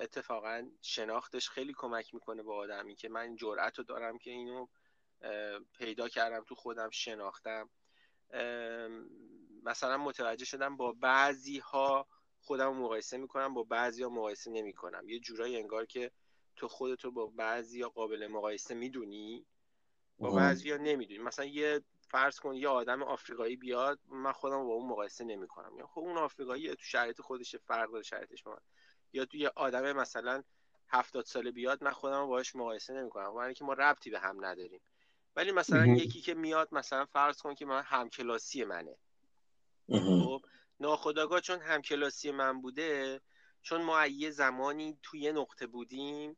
اتفاقا 0.00 0.70
شناختش 0.82 1.48
خیلی 1.48 1.74
کمک 1.76 2.14
می‌کنه 2.14 2.42
با 2.42 2.56
آدمی 2.56 2.94
که 2.94 3.08
من 3.08 3.36
جرأت 3.36 3.78
رو 3.78 3.84
دارم 3.84 4.18
که 4.18 4.30
اینو 4.30 4.66
پیدا 5.78 6.08
کردم 6.08 6.44
تو 6.44 6.54
خودم 6.54 6.90
شناختم. 6.90 7.70
مثلا 9.62 9.96
متوجه 9.98 10.44
شدم 10.44 10.76
با 10.76 10.92
بعضی 10.92 11.58
ها 11.58 12.08
خودم 12.40 12.76
مقایسه 12.76 13.16
می‌کنم 13.16 13.54
با 13.54 13.62
بعضی 13.62 14.02
ها 14.02 14.08
مقایسه 14.08 14.50
نمی‌کنم. 14.50 15.08
یه 15.08 15.18
جورایی 15.18 15.56
انگار 15.56 15.86
که 15.86 16.10
تو 16.56 16.68
خودتو 16.68 17.10
با 17.10 17.26
بعضی 17.26 17.82
ها 17.82 17.88
قابل 17.88 18.26
مقایسه 18.26 18.74
می‌دونی 18.74 19.46
با 20.18 20.30
بعضی 20.30 20.70
ها 20.70 20.76
نمی‌دونی. 20.76 21.18
مثلا 21.18 21.44
یه 21.44 21.82
فرض 22.00 22.40
کن 22.40 22.54
یه 22.54 22.68
آدم 22.68 23.02
آفریقایی 23.02 23.56
بیاد 23.56 24.00
من 24.08 24.32
خودم 24.32 24.66
با 24.66 24.72
اون 24.72 24.88
مقایسه 24.88 25.24
نمی‌کنم. 25.24 25.78
یا 25.78 25.86
خب 25.86 26.00
اون 26.00 26.16
آفریقایی 26.16 26.68
تو 26.68 26.82
شرایط 26.82 27.20
خودش 27.20 27.56
فرق 27.56 27.90
داره 27.90 28.02
شرایطش 28.02 28.42
با 28.42 28.50
من. 28.50 28.60
یا 29.12 29.24
تو 29.24 29.36
یه 29.36 29.52
آدم 29.56 29.92
مثلا 29.92 30.42
هفتاد 30.88 31.24
ساله 31.24 31.50
بیاد 31.50 31.84
من 31.84 31.90
خودم 31.90 32.26
باهاش 32.26 32.56
مقایسه 32.56 32.94
نمی‌کنم. 32.94 33.34
برای 33.34 33.54
که 33.54 33.64
ما 33.64 33.72
ربطی 33.72 34.10
به 34.10 34.18
هم 34.18 34.44
نداریم. 34.44 34.80
ولی 35.36 35.52
مثلا 35.52 35.86
یکی 35.86 36.20
که 36.20 36.34
میاد 36.34 36.68
مثلا 36.72 37.04
فرض 37.04 37.42
کن 37.42 37.54
که 37.54 37.66
من 37.66 37.82
همکلاسی 37.82 38.64
منه. 38.64 38.96
خب 39.90 40.42
ناخداگاه 40.80 41.40
چون 41.40 41.60
همکلاسی 41.60 42.30
من 42.30 42.60
بوده 42.60 43.20
چون 43.62 43.82
ما 43.82 44.06
یه 44.06 44.30
زمانی 44.30 44.98
توی 45.02 45.20
یه 45.20 45.32
نقطه 45.32 45.66
بودیم 45.66 46.36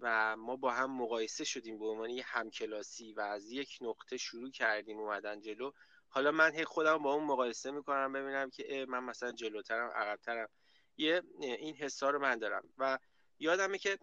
و 0.00 0.36
ما 0.36 0.56
با 0.56 0.72
هم 0.72 0.90
مقایسه 0.90 1.44
شدیم 1.44 1.78
به 1.78 1.86
عنوان 1.86 2.10
یه 2.10 2.24
همکلاسی 2.26 3.12
و 3.12 3.20
از 3.20 3.50
یک 3.50 3.78
نقطه 3.80 4.16
شروع 4.16 4.50
کردیم 4.50 4.98
اومدن 4.98 5.40
جلو. 5.40 5.72
حالا 6.08 6.30
من 6.30 6.54
هی 6.54 6.64
خودم 6.64 6.98
با 6.98 7.14
اون 7.14 7.24
مقایسه 7.24 7.70
می‌کنم 7.70 8.12
ببینم 8.12 8.50
که 8.50 8.86
من 8.88 9.04
مثلا 9.04 9.32
جلوترم 9.32 9.90
عقبترم. 9.94 10.48
یه 10.96 11.22
این 11.40 11.74
حسا 11.74 12.10
رو 12.10 12.18
من 12.18 12.38
دارم. 12.38 12.68
و 12.78 12.98
یادمه 13.38 13.78
که 13.78 13.98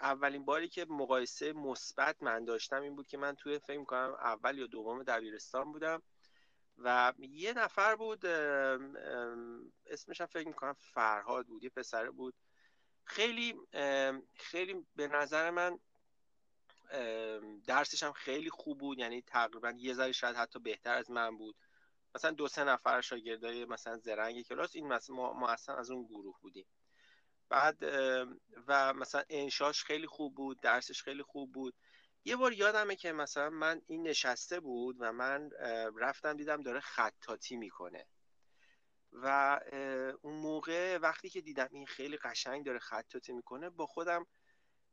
اولین 0.00 0.44
باری 0.44 0.68
که 0.68 0.84
مقایسه 0.84 1.52
مثبت 1.52 2.22
من 2.22 2.44
داشتم 2.44 2.82
این 2.82 2.96
بود 2.96 3.06
که 3.06 3.16
من 3.16 3.34
توی 3.34 3.58
فکر 3.58 3.84
کنم 3.84 4.16
اول 4.20 4.58
یا 4.58 4.66
دوم 4.66 5.02
دبیرستان 5.02 5.72
بودم 5.72 6.02
و 6.78 7.12
یه 7.18 7.52
نفر 7.52 7.96
بود 7.96 8.26
اسمش 9.86 10.22
فکر 10.22 10.48
می‌کنم 10.48 10.72
فرهاد 10.72 11.46
بود 11.46 11.64
یه 11.64 11.70
پسر 11.70 12.10
بود. 12.10 12.34
خیلی 13.04 13.54
خیلی 14.34 14.86
به 14.96 15.08
نظر 15.08 15.50
من 15.50 15.78
درسش 17.66 18.02
هم 18.02 18.12
خیلی 18.12 18.50
خوب 18.50 18.78
بود 18.78 18.98
یعنی 18.98 19.22
تقریبا 19.22 19.70
یه 19.76 19.94
ذره 19.94 20.12
شاید 20.12 20.36
حتی 20.36 20.58
بهتر 20.58 20.94
از 20.94 21.10
من 21.10 21.36
بود. 21.36 21.56
مثلا 22.14 22.30
دو 22.30 22.48
سه 22.48 22.64
نفر 22.64 23.00
شاگردای 23.00 23.64
مثلا 23.64 23.96
زرنگ 23.96 24.42
کلاس 24.42 24.76
این 24.76 24.88
مثلا 24.88 25.16
ما, 25.16 25.48
اصلا 25.48 25.76
از 25.76 25.90
اون 25.90 26.04
گروه 26.06 26.36
بودیم. 26.40 26.66
بعد 27.48 27.82
و 28.66 28.94
مثلا 28.94 29.24
انشاش 29.28 29.84
خیلی 29.84 30.06
خوب 30.06 30.34
بود 30.34 30.60
درسش 30.60 31.02
خیلی 31.02 31.22
خوب 31.22 31.52
بود. 31.52 31.74
یه 32.24 32.36
بار 32.36 32.52
یادمه 32.52 32.96
که 32.96 33.12
مثلا 33.12 33.50
من 33.50 33.82
این 33.86 34.08
نشسته 34.08 34.60
بود 34.60 34.96
و 34.98 35.12
من 35.12 35.50
رفتم 35.96 36.36
دیدم 36.36 36.62
داره 36.62 36.80
خطاتی 36.80 37.56
می‌کنه. 37.56 38.06
و 39.12 39.60
اون 40.22 40.34
موقع 40.34 40.98
وقتی 40.98 41.30
که 41.30 41.40
دیدم 41.40 41.68
این 41.70 41.86
خیلی 41.86 42.16
قشنگ 42.16 42.66
داره 42.66 42.78
خطاتی 42.78 43.32
می‌کنه 43.32 43.70
با 43.70 43.86
خودم 43.86 44.26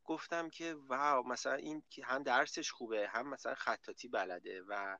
گفتم 0.03 0.49
که 0.49 0.73
واو 0.73 1.27
مثلا 1.27 1.53
این 1.53 1.83
هم 2.03 2.23
درسش 2.23 2.71
خوبه 2.71 3.07
هم 3.07 3.29
مثلا 3.29 3.55
خطاتی 3.55 4.07
بلده 4.07 4.63
و 4.67 4.97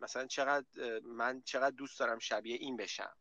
مثلا 0.00 0.26
چقدر 0.26 0.66
من 1.04 1.42
چقدر 1.44 1.76
دوست 1.76 2.00
دارم 2.00 2.18
شبیه 2.18 2.56
این 2.56 2.76
بشم. 2.76 3.12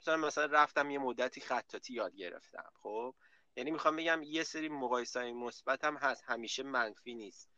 مثلا 0.00 0.16
مثلا 0.16 0.44
رفتم 0.44 0.90
یه 0.90 0.98
مدتی 0.98 1.40
خطاتی 1.40 1.94
یاد 1.94 2.16
گرفتم 2.16 2.70
خب؟ 2.82 3.14
یعنی 3.56 3.70
می‌خوام 3.70 3.96
بگم 3.96 4.22
یه 4.24 4.42
سری 4.42 4.68
مقایسه 4.68 5.20
های 5.20 5.32
مثبت 5.32 5.84
هم 5.84 5.96
هست 5.96 6.22
همیشه 6.26 6.62
منفی 6.62 7.14
نیست. 7.14 7.50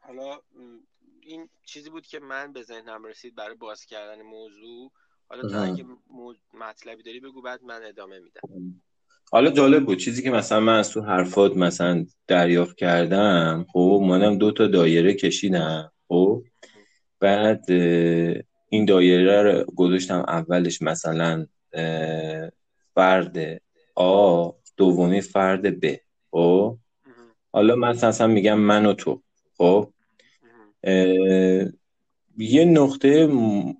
حالا 0.00 0.40
این 1.20 1.48
چیزی 1.64 1.90
بود 1.90 2.06
که 2.06 2.20
من 2.20 2.52
به 2.52 2.62
ذهنم 2.62 3.04
رسید 3.04 3.34
برای 3.34 3.54
باز 3.54 3.86
کردن 3.86 4.22
موضوع. 4.22 4.92
حالا 5.28 5.48
تا 5.48 5.62
اگه 5.62 5.84
مطلبی 6.54 7.02
داری 7.02 7.20
بگو 7.20 7.42
بعد 7.42 7.62
من 7.62 7.84
ادامه 7.84 8.18
میدم. 8.18 8.40
حالا 9.32 9.50
جالب 9.50 9.84
بود 9.86 9.98
چیزی 9.98 10.22
که 10.22 10.30
مثلا 10.30 10.60
من 10.60 10.78
از 10.78 10.90
تو 10.90 11.00
حرفات 11.00 11.56
مثلا 11.56 12.06
دریافت 12.26 12.76
کردم 12.76 13.66
خب 13.72 14.02
منم 14.02 14.38
دو 14.38 14.52
تا 14.52 14.66
دایره 14.66 15.14
کشیدم 15.14 15.92
خب؟ 16.08 16.42
بعد 17.20 17.70
این 18.68 18.84
دایره 18.84 19.42
رو 19.42 19.64
گذاشتم 19.64 20.24
اولش 20.28 20.82
مثلا 20.82 21.46
فرد 22.94 23.62
آ 23.94 24.50
دومی 24.76 25.20
فرد 25.20 25.80
ب 25.80 25.96
خب؟ 26.30 26.78
حالا 27.52 27.76
مثلا 27.76 28.26
میگم 28.26 28.58
من 28.58 28.86
و 28.86 28.92
تو 28.92 29.22
خب؟ 29.56 29.92
یه 32.38 32.64
نقطه 32.64 33.28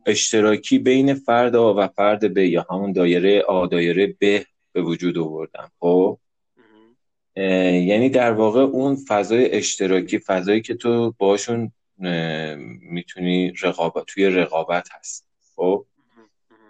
اشتراکی 0.06 0.78
بین 0.78 1.14
فرد 1.14 1.56
آ 1.56 1.74
و 1.74 1.88
فرد 1.88 2.34
ب 2.34 2.38
یا 2.38 2.66
همون 2.70 2.92
دایره 2.92 3.42
آ 3.42 3.66
دایره 3.66 4.06
ب 4.20 4.42
به 4.72 4.82
وجود 4.82 5.18
آوردم 5.18 5.70
خب؟ 5.80 6.18
یعنی 7.36 8.08
در 8.08 8.32
واقع 8.32 8.60
اون 8.60 8.96
فضای 9.08 9.50
اشتراکی 9.50 10.18
فضایی 10.18 10.60
که 10.60 10.74
تو 10.74 11.14
باشون 11.18 11.72
می‌تونی 12.80 13.52
رقابت 13.62 14.04
توی 14.06 14.26
رقابت 14.26 14.88
هست. 14.92 15.28
خب؟ 15.56 15.86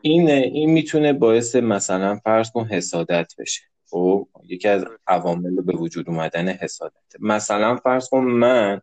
این 0.00 0.30
این 0.30 0.70
می‌تونه 0.70 1.12
باعث 1.12 1.56
مثلا 1.56 2.16
فرض 2.16 2.50
کن 2.50 2.64
حسادت 2.64 3.32
بشه. 3.38 3.62
خب؟ 3.90 4.28
یکی 4.44 4.68
از 4.68 4.84
عوامل 5.06 5.62
به 5.62 5.72
وجود 5.72 6.08
اومدن 6.08 6.48
حسادت. 6.48 6.94
مثلا 7.20 7.76
فرض 7.76 8.08
کن 8.08 8.24
من 8.24 8.80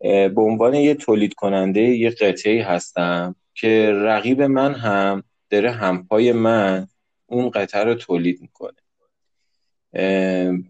به 0.00 0.40
عنوان 0.42 0.74
یه 0.74 0.94
تولید 0.94 1.34
کننده 1.34 1.80
یه 1.80 2.10
قطعه 2.10 2.64
هستم 2.64 3.34
که 3.54 3.92
رقیب 3.92 4.42
من 4.42 4.74
هم 4.74 5.22
داره 5.50 5.70
همپای 5.70 6.32
من 6.32 6.86
اون 7.26 7.50
قطعه 7.50 7.84
رو 7.84 7.94
تولید 7.94 8.40
می‌کنه. 8.40 8.76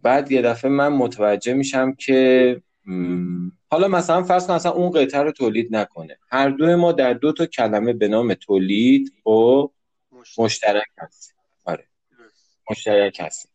بعد 0.02 0.32
یه 0.32 0.42
دفعه 0.42 0.70
من 0.70 0.88
متوجه 0.88 1.54
میشم 1.54 1.92
که 1.92 2.62
حالا 3.70 3.88
مثلا 3.88 4.22
فرض 4.22 4.46
کن 4.46 4.52
اصلا 4.52 4.72
اون 4.72 4.90
قطعه 4.90 5.22
رو 5.22 5.32
تولید 5.32 5.76
نکنه. 5.76 6.18
هر 6.30 6.48
دو 6.48 6.76
ما 6.76 6.92
در 6.92 7.12
دو 7.12 7.32
تا 7.32 7.46
کلمه 7.46 7.92
به 7.92 8.08
نام 8.08 8.34
تولید 8.34 9.12
و 9.26 9.68
مشترک. 10.38 10.86
هست 10.98 11.34
آره. 11.64 11.86
مشترک 12.70 13.20
هست 13.20 13.48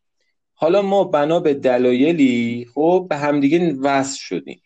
حالا 0.53 0.81
ما 0.81 1.03
بنا 1.03 1.39
به 1.39 1.53
دلایلی 1.53 2.67
خب 2.74 3.07
به 3.10 3.17
همدیگه 3.17 3.74
وصل 3.74 4.17
شدیم. 4.19 4.62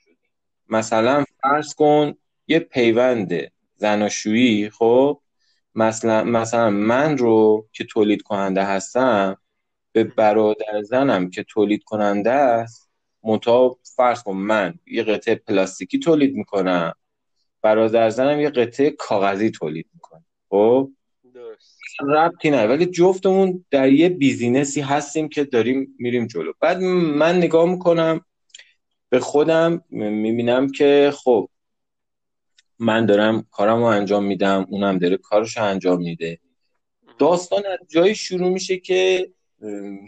مثلا 0.70 1.26
فرض 1.42 1.74
کن 1.74 2.14
یه 2.48 2.60
پیوند 2.60 3.52
زناشویی 3.76 4.70
خب 4.70 5.22
مثلا 5.76 6.24
مثلا 6.24 6.70
من 6.70 7.18
رو 7.18 7.68
که 7.72 7.84
تولید 7.84 8.22
کننده 8.22 8.64
هستم 8.64 9.38
به 9.92 10.04
برادر 10.04 10.82
زنم 10.82 11.30
که 11.30 11.44
تولید 11.44 11.84
کننده 11.84 12.32
است 12.32 12.91
منتها 13.24 13.78
فرض 13.84 14.24
کن 14.24 14.34
من 14.34 14.74
یه 14.88 15.04
قطعه 15.04 15.36
پلاستیکی 15.36 16.00
تولید 16.00 16.36
می‌کنم 16.36 16.94
برادر 17.62 18.10
زنم 18.10 18.40
یه 18.40 18.50
قطعه 18.50 18.90
کاغذی 18.90 19.52
تولید 19.52 19.86
می‌کنه. 19.94 20.24
خب؟ 20.50 20.92
ربطی 22.00 22.50
نه 22.50 22.68
ولی 22.68 22.86
جفتمون 22.86 23.66
در 23.72 23.92
یه 23.92 24.10
بیزینسی 24.10 24.82
هستیم 24.82 25.30
که 25.30 25.44
داریم 25.44 25.96
میریم 26.00 26.28
جلو. 26.28 26.54
بعد 26.60 26.78
من 26.78 27.38
نگاه 27.38 27.70
می‌کنم 27.70 28.26
به 29.10 29.20
خودم 29.20 29.84
می‌بینم 29.90 30.72
که 30.72 31.14
خب 31.16 31.50
من 32.80 33.06
دارم 33.06 33.46
کارمو 33.52 33.84
انجام 33.84 34.24
میدم 34.24 34.68
اونم 34.70 34.98
داره 34.98 35.18
کارشو 35.18 35.64
انجام 35.64 36.02
میده. 36.02 36.40
داستان 37.20 37.64
از 37.66 37.80
جایی 37.90 38.16
شروع 38.16 38.50
میشه 38.50 38.78
که 38.78 39.32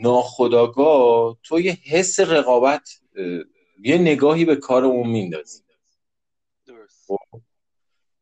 ناخداگاه 0.01 1.37
تو 1.43 1.59
یه 1.59 1.77
حس 1.85 2.19
رقابت 2.19 2.89
یه 3.83 3.97
نگاهی 3.97 4.45
به 4.45 4.55
کار 4.55 4.85
اون 4.85 5.09
میندازی. 5.09 5.63
خب؟ 7.07 7.41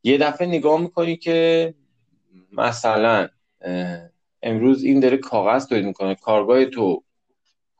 یه 0.02 0.18
دفعه 0.18 0.48
نگاه 0.48 0.80
می‌کنی 0.80 1.16
که 1.16 1.74
مثلا 2.52 3.28
امروز 4.42 4.82
این 4.82 5.00
داره 5.00 5.16
کاغذ 5.16 5.66
تولید 5.66 5.84
می‌کنه 5.84 6.14
کارگاه 6.14 6.64
تو 6.64 7.04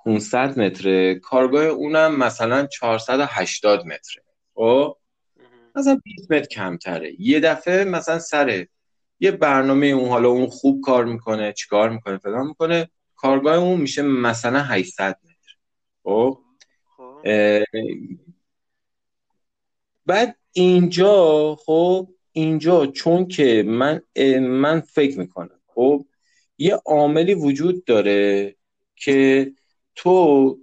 500 0.04 0.59
متره 0.61 1.14
کارگاه 1.14 1.64
اونم 1.64 2.16
مثلا 2.16 2.66
480 2.66 3.87
متره. 3.87 4.23
خب؟ 4.54 4.97
مثلا 5.75 6.00
20 6.04 6.31
متر 6.33 6.47
کمتره. 6.47 7.21
یه 7.21 7.40
دفعه 7.40 7.85
مثلا 7.85 8.19
سر 8.19 8.66
یه 9.21 9.31
برنامه 9.31 9.87
اون 9.87 10.09
حالا 10.09 10.28
اون 10.28 10.47
خوب 10.47 10.81
کار 10.81 11.04
می‌کنه 11.04 11.52
چیکار 11.52 11.90
می‌کنه 11.90 12.19
فلان 12.19 12.47
می‌کنه 12.47 12.90
کارگاه 13.16 13.57
اون 13.57 13.81
میشه 13.81 14.02
مثلا 14.02 14.62
800 14.62 15.19
متر. 15.25 15.57
خب. 16.02 16.38
بعد 20.07 20.37
اینجا 20.52 21.57
خب 21.67 22.09
اینجا 22.33 22.87
چون 22.87 23.29
که 23.29 23.62
من 23.67 24.02
من 24.41 24.81
فکر 24.81 25.19
می‌کنم 25.19 25.61
خب 25.67 26.07
یه 26.59 26.75
عاملی 26.75 27.35
وجود 27.35 27.85
داره 27.85 28.57
که 28.97 29.52
تو 29.95 30.59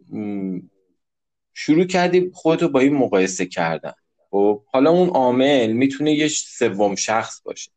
شروع 1.54 1.86
کردی 1.86 2.32
خودتو 2.34 2.70
با 2.70 2.80
این 2.80 2.94
مقایسه 2.94 3.46
کردن 3.46 3.94
خب 4.32 4.64
حالا 4.66 4.90
اون 4.90 5.10
عامل 5.10 5.72
می‌تونه 5.72 6.14
یه 6.14 6.28
سوم 6.28 6.96
شخص 6.96 7.42
باشه 7.42 7.72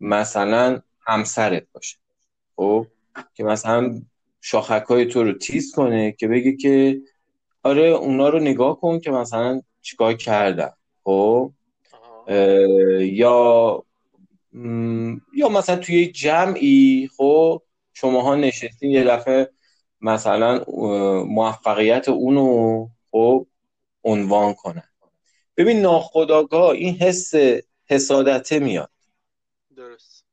مثلا 0.00 0.82
همسرت 1.06 1.66
باشه 1.72 1.96
خب 2.56 2.86
که 3.34 3.44
مثلا 3.44 4.02
شاخک 4.40 4.84
های 4.88 5.06
تو 5.06 5.24
رو 5.24 5.32
تیز 5.32 5.72
کنه 5.74 6.12
که 6.12 6.28
بگه 6.28 6.56
که 6.56 7.00
آره 7.66 7.82
اونا 7.82 8.28
رو 8.28 8.38
نگاه 8.38 8.80
کن 8.80 9.00
که 9.00 9.10
مثلا 9.10 9.62
چیکار 9.82 10.14
کردن. 10.14 10.72
خب؟ 11.04 11.52
یا 13.00 13.82
یا 15.34 15.48
مثلا 15.50 15.76
توی 15.76 16.06
جمعی 16.06 17.08
خب؟ 17.16 17.62
شماها 17.94 18.34
نشستین 18.34 18.90
یه 18.90 19.04
دفعه 19.04 19.50
مثلا 20.00 20.64
موفقیت 21.24 22.08
اونو 22.08 22.88
خب؟ 23.10 23.46
عنوان 24.04 24.54
کنن. 24.54 24.88
ببین 25.56 25.80
ناخداگاه 25.80 26.70
این 26.70 26.94
حس 26.94 27.32
حسادته 27.86 28.58
میاد. 28.58 28.90
درست. 29.76 30.24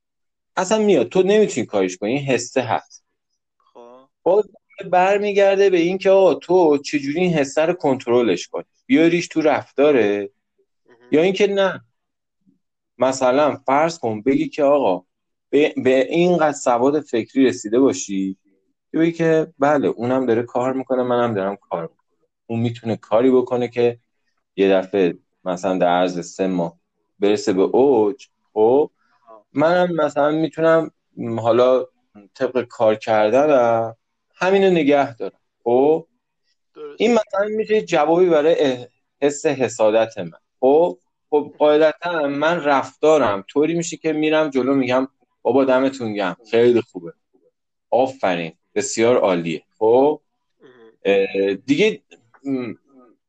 اصلا 0.56 0.78
میاد. 0.78 1.10
تو 1.10 1.24
نمی‌تونی 1.24 1.66
کارش 1.66 1.98
کنی. 1.98 2.12
این 2.12 2.26
حسه 2.26 2.62
هست. 2.62 3.04
خب. 3.74 4.08
باز 4.24 4.46
برمیگرده 4.92 5.70
به 5.70 5.78
این 5.78 5.98
که 5.98 6.10
آقا 6.10 6.34
تو 6.34 6.78
چجوری 6.78 7.20
این 7.20 7.34
حسه 7.34 7.62
رو 7.62 7.74
کنترلش 7.74 8.48
کنی؟ 8.48 8.64
بیاریش 8.86 9.28
تو 9.28 9.42
رفتاره؟ 9.42 10.30
یا 11.12 11.22
اینکه 11.22 11.48
نه. 11.48 11.82
مثلا 12.98 13.56
فرض 13.66 14.00
کن 14.00 14.22
بگی 14.22 14.50
که 14.50 14.64
آقا 14.64 15.06
به, 15.50 15.74
به 15.84 16.08
اینقدر 16.10 16.58
سواد 16.58 17.02
فکری 17.02 17.46
رسیده 17.46 17.80
باشی 17.80 18.38
بگی 18.94 19.12
که 19.12 19.54
بله 19.60 19.88
اونم 19.88 20.26
داره 20.26 20.44
کار 20.44 20.74
می‌کنه 20.74 21.04
منم 21.04 21.34
دارم 21.34 21.56
کار 21.56 21.82
می‌کنم. 21.82 21.98
اون 22.46 22.60
می‌تونه 22.60 22.96
کاری 22.96 23.32
بکنه 23.32 23.68
که 23.68 24.00
یه 24.56 24.70
دفعه 24.70 25.18
مثلا 25.46 25.78
در 25.78 25.88
عرض 25.88 26.34
سه 26.34 26.48
ماه 26.48 26.78
برسه 27.20 27.54
به 27.54 27.62
اوج 27.62 28.28
خب؟ 28.54 28.92
منم 29.54 29.96
مثلا 29.96 30.32
می‌تونم 30.32 30.92
حالا 31.38 31.86
طبق 32.34 32.62
کار 32.62 32.96
کردن 32.96 33.94
همینو 34.44 34.70
نگه 34.70 35.16
دارم. 35.16 35.40
خب؟ 35.64 36.08
این 36.98 37.12
مثلا 37.12 37.48
میشه 37.48 37.82
جوابی 37.82 38.30
برای 38.30 38.88
حس 39.22 39.46
حسادت 39.46 40.18
من. 40.18 40.32
خب؟ 40.60 40.98
خب 41.30 41.56
قاعدتا 41.58 42.28
من 42.28 42.64
رفتارم 42.64 43.44
طوری 43.48 43.74
میشه 43.74 43.98
که 43.98 44.14
میرم 44.14 44.50
جلو 44.50 44.76
میگم 44.76 45.08
بابا 45.42 45.66
دمتون 45.66 46.14
گم 46.14 46.36
خیلی 46.52 46.82
خوبه. 46.82 47.14
آفرین. 47.90 48.54
بسیار 48.76 49.18
عالیه. 49.18 49.64
خب؟ 49.80 50.22
دیگه 51.66 52.02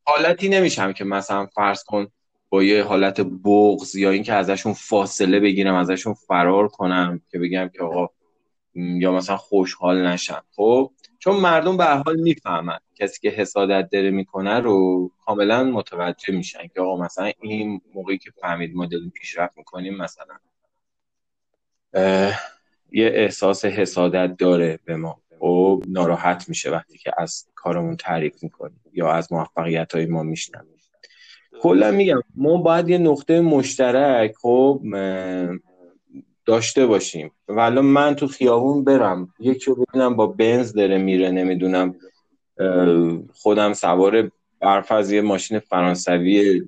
حالتی 0.04 0.48
نمیشم 0.48 0.92
که 0.92 1.04
مثلا 1.04 1.46
فرض 1.46 1.84
کن 1.84 2.06
با 2.48 2.62
یه 2.62 2.82
حالت 2.82 3.20
بغض 3.20 3.96
یا 3.96 4.10
اینکه 4.10 4.32
ازشون 4.32 4.72
فاصله 4.72 5.40
بگیرم 5.40 5.74
ازشون 5.74 6.14
فرار 6.14 6.68
کنم 6.68 7.20
که 7.30 7.38
بگم 7.38 7.68
که 7.68 7.82
آقا 7.82 8.08
یا 8.74 9.12
مثلا 9.12 9.36
خوشحال 9.36 10.06
نشم. 10.06 10.44
خب؟ 10.56 10.90
چون 11.24 11.36
مردم 11.36 11.76
به 11.76 11.84
حال 11.84 12.20
می‌فهمن. 12.20 12.78
کسی 12.94 13.20
که 13.20 13.28
حسادت 13.28 13.88
داره 13.92 14.10
می‌کنه 14.10 14.60
رو 14.60 15.10
کاملا 15.26 15.64
متوجه 15.64 16.34
میشن 16.34 16.68
که 16.74 16.80
آقا 16.80 17.04
مثلا 17.04 17.32
این 17.42 17.80
موقعی 17.94 18.18
که 18.18 18.30
فهمید 18.40 18.74
ما 18.74 18.86
داریم 18.86 19.10
پیشرفت 19.10 19.58
می‌کنیم 19.58 19.96
مثلا 19.96 20.34
یه 22.92 23.06
احساس 23.14 23.64
حسادت 23.64 24.36
داره 24.36 24.78
به 24.84 24.96
ما. 24.96 25.20
و 25.30 25.36
خب، 25.40 25.84
ناراحت 25.88 26.48
میشه 26.48 26.70
وقتی 26.70 26.98
که 26.98 27.12
از 27.18 27.46
کارمون 27.54 27.96
تعریف 27.96 28.42
می‌کنیم 28.42 28.80
یا 28.92 29.12
از 29.12 29.32
موفقیت 29.32 29.94
های 29.94 30.06
ما 30.06 30.22
میشنم 30.22 30.66
کلا 31.60 31.90
میگم 31.90 32.20
ما 32.34 32.56
باید 32.56 32.88
یه 32.88 32.98
نقطه 32.98 33.40
مشترک 33.40 34.34
خب 34.42 34.80
داشته 36.46 36.86
باشیم. 36.86 37.32
ولی 37.48 37.80
من 37.80 38.14
تو 38.14 38.26
خیابون 38.26 38.84
برم. 38.84 39.34
یکی 39.40 39.70
رو 39.70 39.84
ببینم 39.84 40.16
با 40.16 40.26
بنز 40.26 40.72
داره 40.72 40.98
میره 40.98 41.30
نمی‌دونم 41.30 41.94
خودم 43.32 43.72
سوار 43.72 44.30
برف 44.60 45.10
یه 45.10 45.20
ماشین 45.20 45.58
فرانسوی 45.58 46.62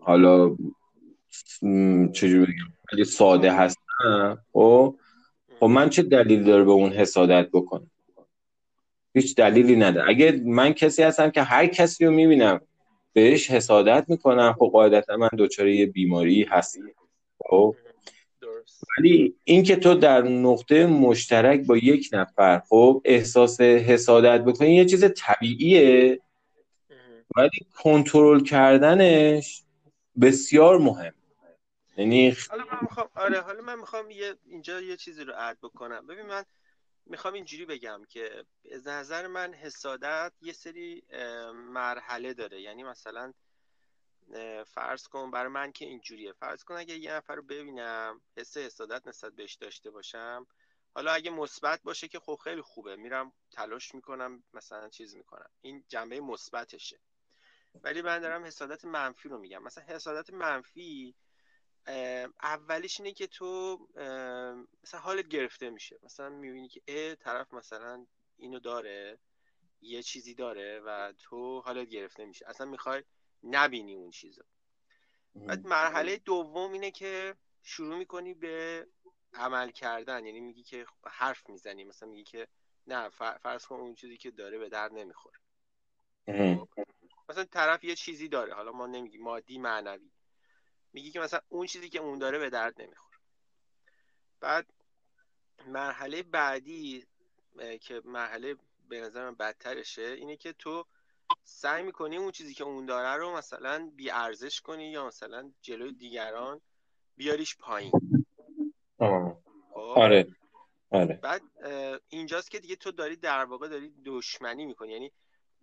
حالا 0.00 0.56
چجوری 2.12 2.52
بگم 2.92 3.04
ساده 3.04 3.52
هستم. 3.52 4.38
خب؟ 4.52 4.96
خب 5.60 5.66
من 5.66 5.88
چه 5.88 6.02
دلیل 6.02 6.44
داره 6.44 6.64
به 6.64 6.70
اون 6.70 6.92
حسادت 6.92 7.48
بکنم؟ 7.52 7.90
هیچ 9.14 9.36
دلیلی 9.36 9.76
نداره 9.76 10.10
اگه 10.10 10.42
من 10.44 10.72
کسی 10.72 11.02
هستم 11.02 11.30
که 11.30 11.42
هر 11.42 11.66
کسی 11.66 12.04
رو 12.04 12.10
می‌بینم 12.10 12.60
بهش 13.12 13.50
حسادت 13.50 14.04
می‌کنم 14.08 14.54
خب 14.58 14.70
قاعدتا 14.72 15.16
من 15.16 15.28
دچار 15.38 15.68
یه 15.68 15.86
بیماری 15.86 16.42
هستم. 16.42 16.80
خب؟ 17.48 17.76
ولی 18.98 19.36
اینکه 19.44 19.76
تو 19.76 19.94
در 19.94 20.22
نقطه 20.22 20.86
مشترک 20.86 21.66
با 21.66 21.76
یک 21.76 22.08
نفر 22.12 22.62
خب 22.68 23.02
احساس 23.04 23.60
حسادت 23.60 24.44
بکنی 24.44 24.74
یه 24.74 24.84
چیز 24.84 25.04
طبیعیه. 25.16 26.20
ولی 27.36 27.66
کنترل 27.82 28.44
کردنش 28.44 29.62
بسیار 30.20 30.78
مهم. 30.78 31.14
یعنی 31.96 32.36
حالا 32.50 32.64
من 32.72 32.78
می‌خوام 32.82 33.08
آره 33.14 33.40
حالا 33.40 33.62
من 33.62 33.78
می‌خوام 33.78 34.10
یه 34.10 34.34
اینجا 34.46 34.80
یه 34.80 34.96
چیزی 34.96 35.24
رو 35.24 35.32
اد 35.36 35.58
بکنم. 35.62 36.06
ببین 36.06 36.26
من 36.26 36.44
می‌خوام 37.06 37.34
اینجوری 37.34 37.66
بگم 37.66 38.00
که 38.08 38.44
از 38.72 38.88
نظر 38.88 39.26
من 39.26 39.54
حسادت 39.54 40.32
یه 40.42 40.52
سری 40.52 41.02
مرحله 41.72 42.34
داره. 42.34 42.60
یعنی 42.60 42.82
مثلا 42.82 43.32
فرض 44.66 45.08
کن 45.08 45.30
برای 45.30 45.48
من 45.48 45.72
که 45.72 45.84
اینجوریه. 45.84 46.32
فرض 46.32 46.64
کن 46.64 46.76
اگه 46.76 46.94
یه 46.94 47.12
نفر 47.12 47.34
رو 47.34 47.42
ببینم 47.42 48.20
حس 48.36 48.56
حسادت 48.56 49.08
نسبت 49.08 49.32
بهش 49.32 49.54
داشته 49.54 49.90
باشم 49.90 50.46
حالا 50.94 51.12
اگه 51.12 51.30
مثبت 51.30 51.82
باشه 51.82 52.08
که 52.08 52.20
خب 52.20 52.38
خیلی 52.44 52.62
خوبه. 52.62 52.96
میرم 52.96 53.32
تلاش 53.52 53.94
می‌کنم 53.94 54.44
مثلا 54.52 54.88
چیز 54.88 55.16
می‌کنم. 55.16 55.50
این 55.60 55.84
جنبه 55.88 56.20
مثبتشه. 56.20 57.00
ولی 57.82 58.02
من 58.02 58.18
دارم 58.18 58.44
حسادت 58.44 58.84
منفی 58.84 59.28
رو 59.28 59.38
میگم. 59.38 59.62
مثلا 59.62 59.84
حسادت 59.84 60.30
منفی 60.30 61.14
اولیش 62.42 63.00
اینه 63.00 63.12
که 63.12 63.26
تو 63.26 63.78
مثلا 64.82 65.00
حالت 65.00 65.28
گرفته 65.28 65.70
میشه. 65.70 65.98
مثلا 66.02 66.28
می‌بینی 66.28 66.68
که 66.68 66.82
اه 66.88 67.14
طرف 67.14 67.54
مثلا 67.54 68.06
اینو 68.36 68.60
داره 68.60 69.18
یه 69.80 70.02
چیزی 70.02 70.34
داره 70.34 70.80
و 70.80 71.12
تو 71.18 71.60
حالت 71.60 71.88
گرفته 71.88 72.24
میشه. 72.24 72.48
اصلا 72.48 72.66
می‌خوای 72.66 73.04
نبینی 73.42 73.94
اون 73.94 74.10
چیزو. 74.10 74.42
بعد 75.34 75.66
مرحله 75.66 76.16
دوم 76.16 76.72
اینه 76.72 76.90
که 76.90 77.36
شروع 77.62 77.98
می‌کنی 77.98 78.34
به 78.34 78.86
عمل 79.34 79.70
کردن. 79.70 80.26
یعنی 80.26 80.40
میگی 80.40 80.62
که 80.62 80.86
حرف 81.06 81.48
می‌زنی. 81.48 81.84
مثلا 81.84 82.08
میگی 82.08 82.24
که 82.24 82.48
نه 82.86 83.08
فرض 83.08 83.66
کن 83.66 83.76
اون 83.76 83.94
چیزی 83.94 84.16
که 84.16 84.30
داره 84.30 84.58
به 84.58 84.68
درد 84.68 84.92
نمی‌خوره. 84.92 85.38
مثلا 87.28 87.44
طرف 87.44 87.84
یه 87.84 87.94
چیزی 87.94 88.28
داره. 88.28 88.54
حالا 88.54 88.72
ما 88.72 88.86
نمیگیم 88.86 89.22
مادی 89.22 89.58
معنوی. 89.58 90.10
میگی 90.92 91.10
که 91.10 91.20
مثلا 91.20 91.40
اون 91.48 91.66
چیزی 91.66 91.88
که 91.88 91.98
اون 91.98 92.18
داره 92.18 92.38
به 92.38 92.50
درد 92.50 92.82
نمی‌خوره. 92.82 93.18
بعد 94.40 94.72
مرحله 95.66 96.22
بعدی 96.22 97.06
که 97.80 98.02
مرحله 98.04 98.56
به 98.88 99.00
نظر 99.00 99.24
من 99.24 99.34
بدترشه 99.34 100.02
اینه 100.02 100.36
که 100.36 100.52
تو 100.52 100.86
سعی 101.44 101.82
می‌کنی 101.82 102.16
اون 102.16 102.30
چیزی 102.30 102.54
که 102.54 102.64
اون 102.64 102.86
داره 102.86 103.16
رو 103.16 103.36
مثلا 103.36 103.90
بی 103.96 104.10
ارزش 104.10 104.60
کنی 104.60 104.90
یا 104.90 105.06
مثلا 105.06 105.52
جلوی 105.62 105.92
دیگران 105.92 106.60
بیاریش 107.16 107.56
پایین. 107.56 107.92
خب؟ 108.98 109.36
آره. 109.74 110.26
آره. 110.90 111.14
بعد 111.22 111.42
اینجاست 112.08 112.50
که 112.50 112.58
دیگه 112.58 112.76
تو 112.76 112.90
داری 112.90 113.16
در 113.16 113.44
واقع 113.44 113.68
داری 113.68 113.92
دشمنی 114.04 114.66
می‌کنی. 114.66 114.92
یعنی 114.92 115.12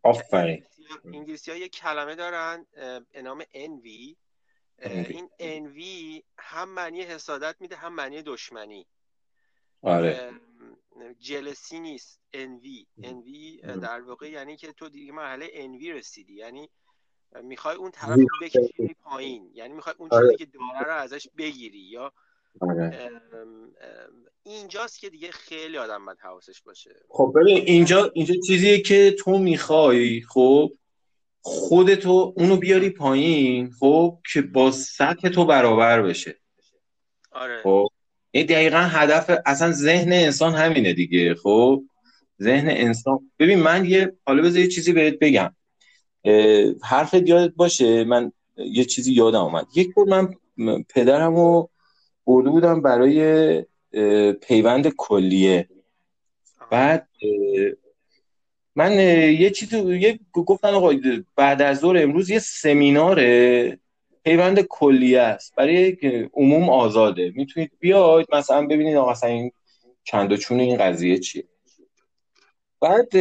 آفرین. 0.03 0.65
انگلیسی 1.05 1.51
ها 1.51 1.57
یه 1.57 1.69
کلمه 1.69 2.15
دارن 2.15 2.65
به 3.11 3.21
نام 3.21 3.43
envy 3.43 4.15
این 4.79 5.29
envy 5.39 6.23
هم 6.37 6.69
معنی 6.69 7.01
حسادت 7.01 7.55
میده 7.59 7.75
هم 7.75 7.93
معنی 7.93 8.21
دشمنی. 8.21 8.87
آره. 9.81 10.31
جلسی 11.19 11.79
نیست. 11.79 12.19
انوی 12.33 12.85
انوی 13.03 13.61
در 13.61 14.01
واقع 14.01 14.29
یعنی 14.29 14.57
که 14.57 14.71
تو 14.71 14.89
دیگه 14.89 15.11
مرحله 15.11 15.49
انوی 15.53 15.91
رسیدی. 15.91 16.33
یعنی 16.33 16.69
می‌خوای 17.43 17.75
اون 17.75 17.91
طرف 17.91 18.09
رو 18.09 18.27
بکشی 18.41 18.95
پایین. 19.03 19.51
یعنی 19.53 19.73
می‌خوای 19.73 19.95
اون 19.97 20.09
آره. 20.11 20.31
چیزی 20.31 20.45
که 20.45 20.45
داره 20.45 20.85
رو 20.85 20.93
ازش 20.93 21.27
بگیری 21.37 21.79
یا 21.79 22.13
آره. 22.61 23.11
اینجاست 24.43 24.99
که 24.99 25.09
دیگه 25.09 25.31
خیلی 25.31 25.77
آدم 25.77 26.05
باید 26.05 26.19
حواسش 26.19 26.61
باشه. 26.61 26.95
خب 27.09 27.33
ببین 27.35 27.57
اینجا 27.57 28.11
اینجا 28.13 28.35
چیزیه 28.47 28.81
که 28.81 29.15
تو 29.19 29.37
می‌خوای 29.37 30.21
خب 30.21 30.71
خودتو 31.41 32.33
اونو 32.37 32.57
بیاری 32.57 32.89
پایین 32.89 33.71
خب 33.71 34.19
که 34.33 34.41
با 34.41 34.71
سطح 34.71 35.29
تو 35.29 35.45
برابر 35.45 36.01
بشه. 36.01 36.39
آره. 37.31 37.61
خب؟ 37.63 37.87
این 38.31 38.45
دقیقا 38.45 38.77
هدف 38.77 39.31
اصلا 39.45 39.71
ذهن 39.71 40.13
انسان 40.13 40.53
همینه 40.53 40.93
دیگه. 40.93 41.35
خب 41.35 41.83
ذهن 42.41 42.69
انسان. 42.69 43.31
ببین 43.39 43.59
من 43.59 43.85
یه 43.85 44.13
حالا 44.25 44.41
بذار 44.41 44.61
یه 44.61 44.67
چیزی 44.67 44.93
بهت 44.93 45.19
بگم. 45.19 45.55
حرفت 46.83 47.27
یادت 47.29 47.53
باشه؟ 47.55 48.03
من 48.03 48.31
یه 48.57 48.85
چیزی 48.85 49.13
یادم 49.13 49.41
اومد. 49.41 49.67
یک 49.75 49.93
بار 49.93 50.05
من 50.05 50.83
پدرم 50.83 51.35
رو 51.35 51.69
برده 52.25 52.49
بودم 52.49 52.81
برای 52.81 53.65
پیوند 54.41 54.87
کلیه. 54.87 55.69
بعد 56.71 57.07
من 58.75 58.91
یه 59.39 59.49
چیزی 59.49 59.97
یه 59.97 60.19
گفتن 60.33 60.67
آقا 60.67 60.93
بعد 61.35 61.61
از 61.61 61.79
ظهر 61.79 61.97
امروز 61.97 62.29
یه 62.29 62.39
سمینار 62.39 63.19
پیوند 64.27 64.61
کلیه 64.61 65.19
است. 65.19 65.55
برای 65.55 65.97
عموم 66.33 66.69
آزاده. 66.69 67.31
می‌تونید 67.35 67.71
بیاید 67.79 68.27
مثلا 68.33 68.67
ببینید 68.67 68.95
آقا 68.95 69.27
این 69.27 69.51
چند 70.03 70.31
و 70.31 70.37
چون 70.37 70.59
این 70.59 70.77
قضیه 70.77 71.17
چیه. 71.17 71.43
بعد 72.81 73.17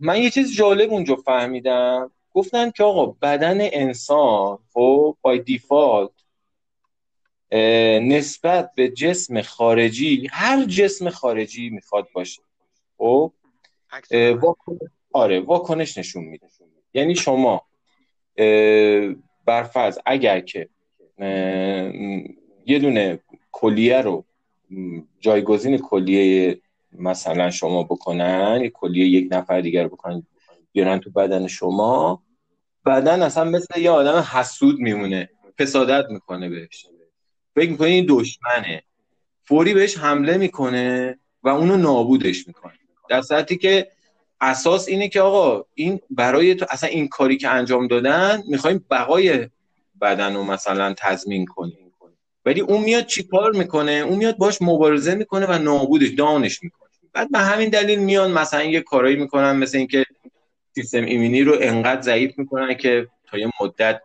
من 0.00 0.22
یه 0.22 0.30
چیز 0.30 0.56
جالب 0.56 0.92
اونجا 0.92 1.16
فهمیدم. 1.16 2.10
گفتن 2.32 2.70
که 2.70 2.84
آقا 2.84 3.06
بدن 3.06 3.58
انسان 3.60 4.58
خب 4.72 5.16
بای 5.22 5.38
دیفالت 5.38 6.10
نسبت 8.02 8.70
به 8.76 8.88
جسم 8.88 9.42
خارجی 9.42 10.28
هر 10.30 10.64
جسم 10.64 11.10
خارجی 11.10 11.70
می‌خواد 11.70 12.08
باشه. 12.14 12.42
خب؟ 12.98 13.32
آره 15.12 15.40
واکنش 15.40 15.98
نشون 15.98 16.24
میده. 16.24 16.46
یعنی 16.94 17.14
شما 17.14 17.62
برفرض 19.46 19.98
اگر 20.06 20.40
که 20.40 20.68
یه 22.66 22.78
دونه 22.78 23.18
کلیه 23.52 24.00
رو 24.00 24.24
جایگزین 25.20 25.78
کلیه 25.78 26.60
مثلا 26.92 27.50
شما 27.50 27.82
بکنن 27.82 28.58
یه 28.62 28.70
کلیه 28.70 29.06
یک 29.06 29.28
نفر 29.30 29.60
دیگر 29.60 29.88
بکنن 29.88 30.26
بیارن 30.72 30.98
تو 30.98 31.10
بدن 31.10 31.46
شما 31.46 32.22
بدن 32.86 33.22
اصلا 33.22 33.44
مثل 33.44 33.80
یه 33.80 33.90
آدم 33.90 34.18
حسود 34.20 34.78
میمونه 34.78 35.28
فسادت 35.58 36.10
می‌کنه 36.10 36.48
بهش. 36.48 36.86
فکر 37.54 37.70
می‌کنه 37.70 37.88
این 37.88 38.06
دشمنه. 38.08 38.82
فوری 39.42 39.74
بهش 39.74 39.98
حمله 39.98 40.36
می‌کنه 40.36 41.18
و 41.42 41.48
اونو 41.48 41.76
نابودش 41.76 42.46
می‌کنه. 42.46 42.72
در 43.08 43.22
صورتی 43.22 43.56
که 43.56 43.88
اساس 44.44 44.88
اینه 44.88 45.08
که 45.08 45.20
آقا 45.20 45.64
این 45.74 46.00
برای 46.10 46.54
تو 46.54 46.66
اصلا 46.70 46.90
این 46.90 47.08
کاری 47.08 47.36
که 47.36 47.48
انجام 47.48 47.86
دادن 47.86 48.42
می‌خوایم 48.48 48.84
بقای 48.90 49.48
بدن 50.00 50.34
رو 50.34 50.44
مثلا 50.44 50.94
تضمین 50.98 51.46
کنیم. 51.46 51.78
ولی 52.46 52.60
اون 52.60 52.82
میاد 52.82 53.06
چیکار 53.06 53.52
می‌کنه؟ 53.52 53.92
اون 53.92 54.18
میاد 54.18 54.36
باش 54.36 54.62
مبارزه 54.62 55.14
می‌کنه 55.14 55.46
و 55.46 55.58
نابودش 55.58 56.08
دانش 56.08 56.62
می‌کنه. 56.62 56.88
بعد 57.12 57.30
به 57.30 57.38
همین 57.38 57.68
دلیل 57.68 57.98
میان 57.98 58.32
مثلا 58.32 58.62
یه 58.62 58.80
کارایی 58.80 59.16
می‌کنن 59.16 59.56
مثل 59.56 59.78
اینکه 59.78 60.04
سیستم 60.74 61.04
ایمنی 61.04 61.42
رو 61.42 61.56
انقدر 61.60 62.00
ضعیف 62.00 62.38
می‌کنن 62.38 62.74
که 62.74 63.08
تا 63.26 63.38
یه 63.38 63.50
مدت 63.60 64.00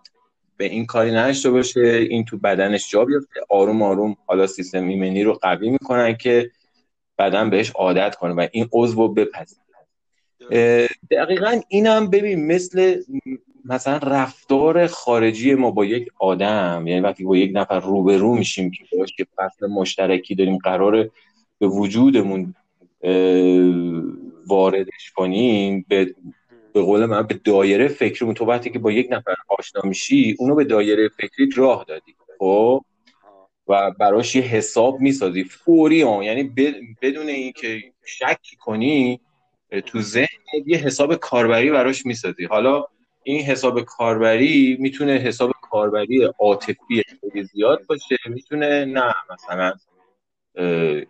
به 0.58 0.66
این 0.66 0.86
کاری 0.86 1.12
نداشته 1.12 1.50
باشه 1.50 2.08
این 2.10 2.26
تو 2.26 2.38
بدنش 2.38 2.92
جا 2.92 3.06
بیفته. 3.06 3.40
آروم 3.50 3.82
آروم 3.82 4.16
حالا 4.26 4.48
سیستم 4.48 4.88
ایمنی 4.88 5.24
رو 5.24 5.34
قوی 5.34 5.70
می‌کنن 5.70 6.18
که 6.18 6.52
بدن 7.18 7.50
بهش 7.50 7.70
عادت 7.70 8.16
کنه 8.16 8.34
و 8.34 8.48
این 8.52 8.70
عضو 8.74 8.96
رو 8.96 9.14
بپذیره. 9.14 9.62
دقیقا 11.12 11.62
اینم 11.68 12.10
ببین 12.10 12.48
مثل 12.48 13.02
مثلا 13.66 13.98
رفتار 13.98 14.88
خارجی 14.88 15.54
ما 15.54 15.72
با 15.72 15.86
یک 15.86 16.08
آدم 16.20 16.84
یعنی 16.88 17.02
وقتی 17.02 17.24
با 17.24 17.38
یک 17.38 17.52
نفر 17.54 17.80
روبرو 17.80 18.36
میشیم 18.36 18.72
که 18.72 18.98
باش 18.98 19.14
که 19.18 19.26
فصل 19.36 19.68
مشترکی 19.68 20.36
داریم 20.36 20.58
قرار 20.58 21.10
به 21.60 21.68
وجودمون 21.68 22.56
واردش 24.48 25.12
کنیم 25.16 25.86
به 25.88 26.16
به 26.74 26.82
قول 26.82 27.06
من 27.06 27.28
به 27.28 27.34
دایره 27.44 27.88
فکریمون 27.88 28.36
تو 28.36 28.46
وقتی 28.46 28.70
که 28.70 28.80
با 28.80 28.92
یک 28.92 29.08
نفر 29.12 29.36
آشنا 29.48 29.82
میشی 29.84 30.36
اونو 30.40 30.56
به 30.56 30.64
دایره 30.64 31.10
فکری 31.10 31.50
راه 31.56 31.86
دادی 31.88 32.16
خب؟ 32.40 32.86
و 33.68 33.92
براش 33.92 34.36
یه 34.36 34.42
حساب 34.42 35.00
می‌سازی. 35.00 35.44
فوری 35.44 36.02
ها 36.02 36.24
یعنی 36.24 36.44
بدون 37.02 37.28
اینکه 37.28 37.84
شکی 38.06 38.56
کنی 38.56 39.20
تو 39.86 40.02
ذهن 40.02 40.28
یه 40.66 40.78
حساب 40.78 41.16
کاربری 41.16 41.72
براش 41.72 42.06
می‌سازی. 42.06 42.46
حالا 42.46 42.86
این 43.24 43.42
حساب 43.42 43.82
کاربری 43.82 44.78
می‌تونه 44.80 45.12
حساب 45.12 45.52
کاربری 45.62 46.24
عاطفی 46.40 47.04
خیلی 47.22 47.44
زیاد 47.44 47.86
باشه 47.88 48.16
می‌تونه 48.26 48.86
نه 48.86 49.14
مثلا 49.30 49.74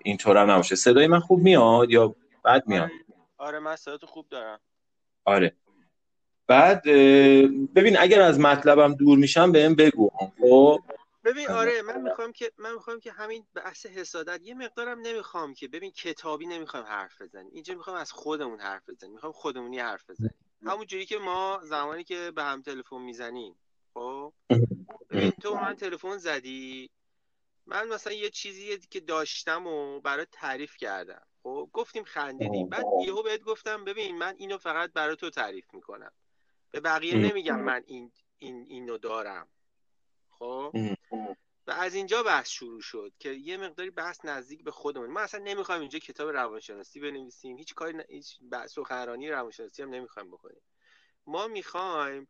اینطور 0.04 0.38
هم 0.38 0.52
نباشه. 0.52 0.76
صدای 0.76 1.08
من 1.08 1.20
خوب 1.20 1.40
میاد 1.40 1.92
یا 1.92 2.16
بد 2.46 2.64
میاد؟ 2.68 2.90
آره. 3.38 3.60
من 3.60 3.76
صداتو 3.76 4.08
خوب 4.08 4.26
دارم. 4.30 4.60
آره. 5.26 5.54
بعد 6.48 6.84
ببین 7.76 7.98
اگر 8.00 8.22
از 8.22 8.40
مطلبم 8.40 8.94
دور 8.94 9.18
میشم 9.18 9.52
بهم 9.52 9.76
بگو. 9.76 10.10
خب؟ 10.42 10.80
ببین 11.24 11.48
آره 11.48 11.82
من 11.82 12.02
می‌خوام 12.02 12.32
که 12.32 12.52
من 12.58 12.74
می‌خوام 12.74 13.00
که 13.00 13.12
همین 13.12 13.48
بحث 13.54 13.86
حسادت 13.86 14.42
یه 14.44 14.54
مقدارم 14.54 15.00
نمی‌خوام 15.00 15.54
که 15.54 15.68
ببین 15.68 15.92
کتابی 15.92 16.46
نمی‌خوام 16.46 16.84
حرف 16.84 17.22
بزنیم. 17.22 17.52
اینجا 17.54 17.76
می‌خوام 17.76 17.96
از 17.96 18.12
خودمون 18.12 18.60
حرف 18.60 18.90
بزنیم. 18.90 19.14
می‌خوام 19.14 19.32
خودمونی 19.32 19.80
حرف 19.80 20.10
بزنیم. 20.10 20.34
همون 20.66 20.86
جوری 20.86 21.06
که 21.06 21.18
ما 21.18 21.60
زمانی 21.64 22.04
که 22.04 22.32
به 22.36 22.44
هم 22.44 22.62
تلفن 22.62 23.02
می‌زنیم 23.02 23.56
خب؟ 23.94 24.34
ببین 25.10 25.32
تو 25.32 25.56
من 25.56 25.76
تلفن 25.76 26.18
زدی 26.18 26.90
من 27.66 27.88
مثلا 27.88 28.14
یه 28.14 28.30
چیزی 28.30 28.78
که 28.78 29.00
داشتم 29.00 29.68
و 29.68 30.00
برای 30.00 30.26
تعریف 30.32 30.78
کردم 30.78 31.22
خب؟ 31.44 31.70
گفتیم 31.74 32.04
خندیدیم. 32.04 32.70
بعد 32.70 32.86
یهو 33.06 33.24
بهت 33.24 33.42
گفتم 33.42 33.86
ببین 33.86 34.18
من 34.18 34.36
اینو 34.38 34.58
فقط 34.58 34.94
برای 34.94 35.16
تو 35.16 35.30
تعریف 35.30 35.74
می‌کنم. 35.74 36.12
به 36.72 36.80
بقیه 36.80 37.18
نمیگم 37.18 37.62
من 37.62 37.84
این 37.88 38.12
این 38.38 38.66
اینو 38.70 38.98
دارم. 38.98 39.48
خب؟ 40.40 40.76
و 41.68 41.72
از 41.72 41.96
اینجا 41.96 42.24
بحث 42.24 42.50
شروع 42.50 42.82
شد 42.82 43.14
که 43.20 43.30
یه 43.30 43.58
مقداری 43.58 43.90
بحث 43.90 44.26
نزدیک 44.26 44.64
به 44.64 44.72
خودمون 44.72 45.10
ما 45.10 45.20
اصلا 45.20 45.44
نمی‌خوایم 45.44 45.82
اینجا 45.82 46.00
کتاب 46.00 46.30
روانشناسی 46.30 47.00
بنویسیم. 47.00 47.58
هیچ 47.58 47.74
کاری 47.74 47.98
ن... 47.98 48.04
هیچ 48.10 48.40
سخنرانی 48.70 49.30
روانشناسی 49.30 49.84
هم 49.84 49.90
نمی‌خوایم 49.90 50.32
بکنیم. 50.32 50.62
ما 51.26 51.48
می‌خوایم 51.48 52.28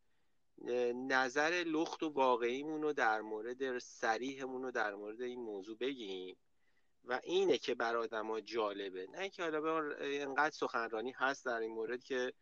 نظر 1.07 1.63
لخت 1.67 2.03
و 2.03 2.09
واقعیمون 2.09 2.81
رو 2.81 2.93
در 2.93 3.21
مورد 3.21 3.79
سریحمون 3.79 4.63
رو 4.63 4.71
در 4.71 4.95
مورد 4.95 5.21
این 5.21 5.41
موضوع 5.41 5.77
بگیم 5.77 6.37
و 7.03 7.19
اینه 7.23 7.57
که 7.57 7.75
بر 7.75 7.95
آدما 7.95 8.41
جالبه. 8.41 9.07
نه 9.11 9.29
که 9.29 9.43
حالا 9.43 9.95
انقدر 9.99 10.55
سخنرانی 10.55 11.11
هست 11.11 11.45
در 11.45 11.59
این 11.59 11.71
مورد 11.71 12.03
که 12.03 12.33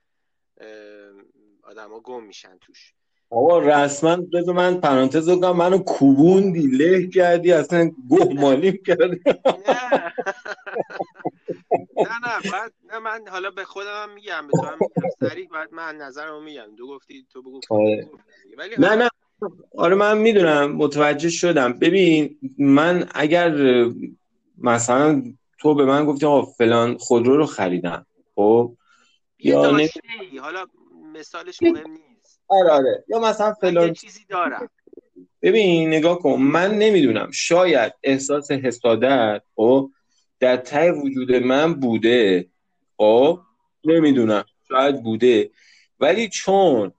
آدما 1.64 2.00
گم 2.00 2.24
میشن 2.24 2.58
توش. 2.58 2.94
آقا 3.30 3.60
رسما 3.60 4.16
بذار 4.16 4.56
من 4.56 4.82
پرانتز 4.82 5.30
بگم 5.30 5.56
منو 5.56 5.78
کوبوندی 5.78 6.68
له 6.68 7.08
کردی 7.08 7.52
اصلا 7.52 7.92
گوه 8.10 8.34
مالیم 8.34 8.80
کردی. 8.86 9.20
نه. 9.68 10.14
نه 12.24 12.52
بعد 12.52 12.74
نه 12.94 13.00
من 13.00 13.28
حالا 13.32 13.50
به 13.52 13.66
خودم 13.66 14.10
میگم 14.16 14.48
به 14.48 14.54
تو 14.54 14.68
هم 14.68 14.80
میگم 14.80 15.10
سریع 15.20 15.48
بعد 15.48 15.74
من 15.74 15.96
نظرمو 15.96 16.42
میگم. 16.42 16.76
تو 16.78 16.88
گفتی 16.88 17.26
تو 17.34 17.42
بگو 17.42 17.60
آره. 17.70 18.10
نه 18.78 18.96
نه. 18.96 19.10
آره 19.78 19.96
من 19.96 20.18
می‌دونم 20.18 20.72
متوجه 20.72 21.30
شدم. 21.30 21.74
ببین 21.74 22.40
من 22.58 23.10
اگر 23.16 23.52
مثلا 24.58 25.24
تو 25.60 25.76
به 25.76 25.86
من 25.86 26.06
گفتی 26.06 26.26
آقا 26.26 26.42
فلان 26.42 26.98
خودرو 26.98 27.38
رو 27.38 27.46
خریدم 27.46 28.06
خب؟ 28.36 28.78
یا 29.40 29.72
نه 29.72 29.90
حالا 30.42 30.66
مثالش 31.14 31.62
مهم 31.62 31.92
نیست. 31.92 32.07
آره 32.48 32.70
آره. 32.70 33.04
یا 33.08 33.20
مثلا 33.20 33.54
فلان 33.54 33.94
چیزی 33.94 34.26
دارم. 34.30 34.70
ببین 35.42 35.88
نگاه 35.88 36.20
کن. 36.20 36.34
من 36.42 36.78
نمی‌دونم. 36.78 37.32
شاید 37.32 37.94
احساس 38.04 38.52
حسادت 38.52 39.42
خب 39.56 39.90
در 40.40 40.58
ته 40.58 40.92
وجود 40.92 41.32
من 41.36 41.74
بوده. 41.74 42.48
خب 42.98 43.40
نمی‌دونم. 43.86 44.46
شاید 44.68 45.04
بوده. 45.04 45.50
ولی 46.00 46.30
چون 46.30 46.94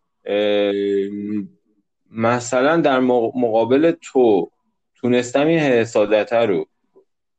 مثلا 2.10 2.76
در 2.76 3.00
مقابل 3.00 3.92
تو 4.02 4.50
تونستم 4.94 5.46
این 5.46 5.58
حسادت 5.58 6.32
رو 6.32 6.66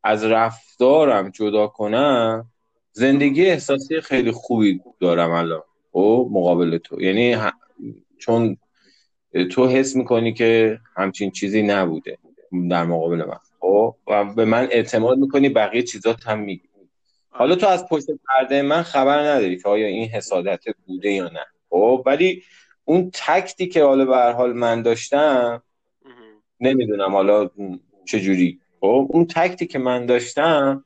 از 0.03 0.25
رفتارم 0.25 1.29
جدا 1.29 1.67
کنم 1.67 2.51
زندگی 2.91 3.45
احساسی 3.45 4.01
خیلی 4.01 4.31
خوبی 4.31 4.81
دارم 4.99 5.31
الان. 5.31 5.63
او 5.91 6.23
خب، 6.25 6.29
مقابل 6.31 6.77
تو. 6.77 7.01
یعنی 7.01 7.33
چون 8.17 8.57
تو 9.51 9.67
حس 9.67 9.95
می‌کنی 9.95 10.33
که 10.33 10.79
همچین 10.95 11.31
چیزی 11.31 11.61
نبوده 11.61 12.17
در 12.69 12.83
مقابل 12.83 13.17
من. 13.17 13.37
خب؟ 13.59 13.95
و 14.07 14.25
به 14.25 14.45
من 14.45 14.67
اعتماد 14.71 15.17
می‌کنی 15.17 15.49
بقیه 15.49 15.83
چیزات 15.83 16.27
هم 16.27 16.39
میگی. 16.39 16.69
حالا 17.29 17.55
تو 17.55 17.67
از 17.67 17.87
پشت 17.87 18.05
پرده 18.27 18.61
من 18.61 18.83
خبر 18.83 19.19
نداری 19.19 19.57
که 19.57 19.69
آیا 19.69 19.87
این 19.87 20.09
حسادت 20.09 20.63
بوده 20.85 21.11
یا 21.11 21.29
نه. 21.29 21.45
خب؟ 21.69 22.03
ولی 22.05 22.43
اون 22.85 23.11
تکتی 23.13 23.67
که 23.67 23.83
حالا 23.83 24.05
به 24.05 24.15
هر 24.15 24.31
حال 24.31 24.53
من 24.53 24.81
داشتم 24.81 25.63
نمی‌دونم 26.59 27.11
حالا 27.11 27.49
چجوری. 28.05 28.59
خب؟ 28.79 29.07
اون 29.09 29.25
تکتی 29.25 29.67
که 29.67 29.79
من 29.79 30.05
داشتم 30.05 30.85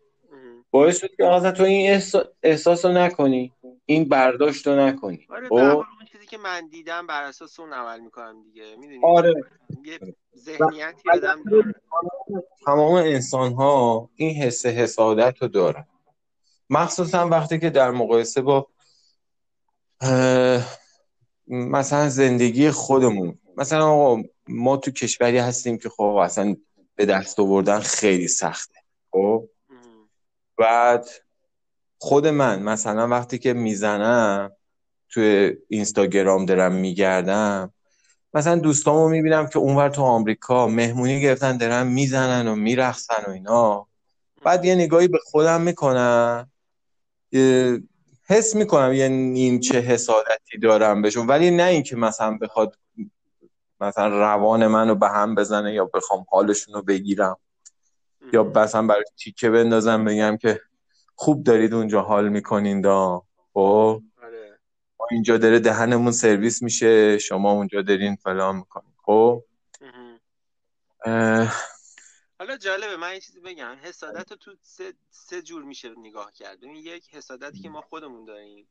باعث 0.71 1.01
شد 1.01 1.15
که 1.15 1.23
آقا 1.23 1.51
تو 1.51 1.63
این 1.63 2.01
احساس 2.43 2.85
رو 2.85 2.91
نکنی. 2.91 3.51
این 3.85 4.05
برداشت 4.05 4.67
رو 4.67 4.75
نکنی. 4.75 5.27
آره 5.29 5.47
خب؟ 5.47 5.83
که 6.33 6.39
من 6.39 6.67
دیدم 6.67 7.07
بر 7.07 7.23
اساس 7.23 7.59
اون 7.59 7.73
عمل 7.73 7.99
می‌کنم 7.99 8.43
دیگه. 8.43 8.75
می‌دونی؟ 8.75 8.99
آره. 9.03 9.33
یه 9.85 9.99
ذهنیتی 10.37 11.09
آدم 11.13 11.43
داره 11.43 11.75
تمام 12.65 12.93
انسان 12.93 13.53
ها 13.53 14.09
این 14.15 14.35
حس 14.35 14.65
حسادت 14.65 15.41
رو 15.41 15.47
دارن 15.47 15.87
مخصوصا 16.69 17.27
وقتی 17.27 17.59
که 17.59 17.69
در 17.69 17.91
مقایسه 17.91 18.41
با 18.41 18.67
مثلا 21.47 22.09
زندگی 22.09 22.71
خودمون. 22.71 23.39
مثلا 23.57 23.87
آقا 23.87 24.23
ما 24.47 24.77
تو 24.77 24.91
کشوری 24.91 25.37
هستیم 25.37 25.77
که 25.77 25.89
خب 25.89 26.03
اصلا 26.03 26.55
به 26.95 27.05
دست 27.05 27.39
آوردن 27.39 27.79
خیلی 27.79 28.27
سخته. 28.27 28.79
خب؟ 29.11 29.49
بعد 30.57 31.09
خود 31.97 32.27
من 32.27 32.63
مثلا 32.63 33.07
وقتی 33.07 33.39
که 33.39 33.53
می‌زنم 33.53 34.51
توی 35.13 35.55
اینستاگرام 35.69 36.45
دارم 36.45 36.71
میگردم 36.71 37.73
مثلا 38.33 38.55
دوستامو 38.55 39.09
می‌بینم 39.09 39.47
که 39.47 39.59
اونور 39.59 39.89
تو 39.89 40.01
آمریکا 40.01 40.67
مهمونی 40.67 41.21
گرفتن 41.21 41.57
دارن 41.57 41.87
می‌زنن 41.87 42.47
و 42.47 42.55
میرخصن 42.55 43.23
و 43.27 43.31
اینا. 43.31 43.87
بعد 44.43 44.65
یه 44.65 44.75
نگاهی 44.75 45.07
به 45.07 45.17
خودم 45.23 45.61
می‌کنم 45.61 46.51
حس 48.27 48.55
می‌کنم 48.55 48.93
یه 48.93 49.09
نیمچه 49.09 49.79
حسادتی 49.79 50.57
دارم 50.61 51.01
بهشون 51.01 51.27
ولی 51.27 51.51
نه 51.51 51.63
اینکه 51.63 51.95
مثلا 51.95 52.37
بخواد 52.41 52.77
مثلا 53.81 54.07
روان 54.07 54.67
منو 54.67 54.95
به 54.95 55.09
هم 55.09 55.35
بزنه 55.35 55.73
یا 55.73 55.85
بخوام 55.85 56.25
حالشون 56.29 56.73
رو 56.73 56.81
بگیرم 56.81 57.37
یا 58.33 58.43
مثلا 58.43 58.87
برای 58.87 59.03
تیکه 59.17 59.49
بندازم 59.49 60.05
بگم 60.05 60.37
که 60.37 60.59
خوب 61.15 61.43
دارید 61.43 61.73
اونجا 61.73 62.01
حال 62.01 62.29
می‌کنین 62.29 62.81
دا 62.81 63.23
خب. 63.53 64.01
ما 65.03 65.07
اینجا 65.11 65.37
داره 65.37 65.59
دهنمون 65.59 66.11
سرویس 66.11 66.61
میشه 66.61 67.17
شما 67.17 67.51
اونجا 67.51 67.81
دارین 67.81 68.15
فلان 68.15 68.55
می‌کنین. 68.55 68.93
خب؟ 68.97 69.43
حالا 72.39 72.57
جالبه 72.59 72.97
من 72.97 73.13
یه 73.13 73.19
چیزی 73.19 73.39
بگم. 73.39 73.77
حسادت 73.81 74.31
رو 74.31 74.37
تو 74.37 74.55
سه, 74.61 74.93
سه 75.09 75.41
جور 75.41 75.63
میشه 75.63 75.89
نگاه 75.97 76.31
کرد. 76.31 76.63
یک 76.63 77.15
حسادتی 77.15 77.59
که 77.59 77.69
ما 77.69 77.81
خودمون 77.81 78.25
داریم. 78.25 78.67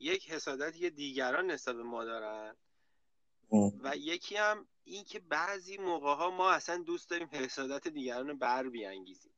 یک 0.00 0.30
حسادتی 0.30 0.78
که 0.78 0.90
دیگران 0.90 1.50
نسبت 1.50 1.76
به 1.76 1.82
ما 1.82 2.04
دارن. 2.04 2.56
و 3.82 3.96
یکی 3.96 4.36
هم 4.36 4.66
این 4.84 5.04
که 5.04 5.18
بعضی 5.20 5.78
موقع 5.78 6.14
ها 6.14 6.30
ما 6.30 6.50
اصلا 6.50 6.76
دوست 6.76 7.10
داریم 7.10 7.28
حسادت 7.32 7.88
دیگران 7.88 8.28
رو 8.28 8.36
بر 8.36 8.68
بیانگیزیم. 8.68 9.32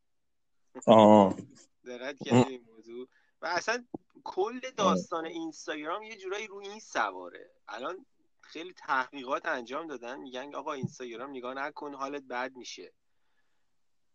آه. 0.87 1.37
دقت 1.87 2.17
این 2.33 2.65
موضوع؟ 2.75 3.09
و 3.43 3.47
اصلا 3.47 3.85
کل 4.25 4.61
داستان 4.77 5.27
اینستاگرام 5.27 6.03
یه 6.03 6.17
جورایی 6.17 6.47
رو 6.47 6.57
این 6.57 6.81
سواره. 6.81 7.51
الان 7.69 8.07
خیلی 8.41 8.73
تحقیقات 8.73 9.47
انجام 9.47 9.87
دادن 9.87 10.21
میگن 10.21 10.55
آقا 10.55 10.73
اینستاگرام 10.73 11.31
نگاه 11.31 11.55
نکن 11.55 11.95
حالت 11.95 12.23
بد 12.23 12.57
میشه. 12.57 12.93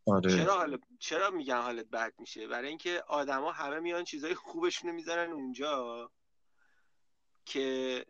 آره. 0.05 0.37
چرا 0.37 0.57
حالا 0.57 0.77
چرا 0.99 1.29
میگن 1.29 1.61
حالت 1.61 1.85
بد 1.85 2.13
میشه؟ 2.19 2.47
برای 2.47 2.69
اینکه 2.69 3.03
آدما 3.07 3.51
همه 3.51 3.79
میان 3.79 4.03
چیزای 4.03 4.35
خوبشونو 4.35 4.93
می‌ذارن 4.93 5.31
اونجا 5.31 6.11
که 7.45 8.05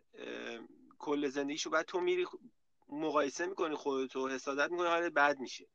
کل 0.99 1.27
زندگیشو 1.27 1.69
بعد 1.69 1.85
تو 1.85 1.99
میری 1.99 2.27
مقایسه 2.89 3.45
می‌کنی 3.45 3.75
خودتو 3.75 4.27
حسادت 4.27 4.71
می‌کنی 4.71 4.87
حالت 4.87 5.13
بد 5.13 5.39
میشه. 5.39 5.67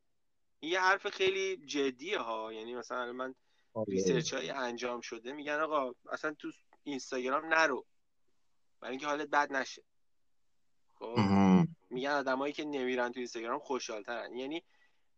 این 0.60 0.72
یه 0.72 0.80
حرف 0.80 1.08
خیلی 1.08 1.56
جدیه 1.56 2.18
ها. 2.18 2.52
یعنی 2.52 2.74
مثلا 2.74 3.12
من. 3.12 3.34
research 3.88 4.34
های 4.34 4.50
انجام 4.50 5.00
شده 5.00 5.32
میگن 5.32 5.60
آقا 5.60 5.92
اصلا 6.12 6.34
تو 6.34 6.52
اینستاگرام 6.84 7.46
نرو. 7.46 7.86
برای 8.80 8.90
اینکه 8.90 9.06
حالت 9.06 9.28
بد 9.28 9.52
نشه. 9.52 9.82
خب 10.94 11.18
میگن 11.90 12.10
آدمایی 12.10 12.52
که 12.52 12.64
نمیرن 12.64 13.12
تو 13.12 13.20
اینستاگرام 13.20 13.58
خوشحالترن. 13.58 14.36
یعنی 14.36 14.62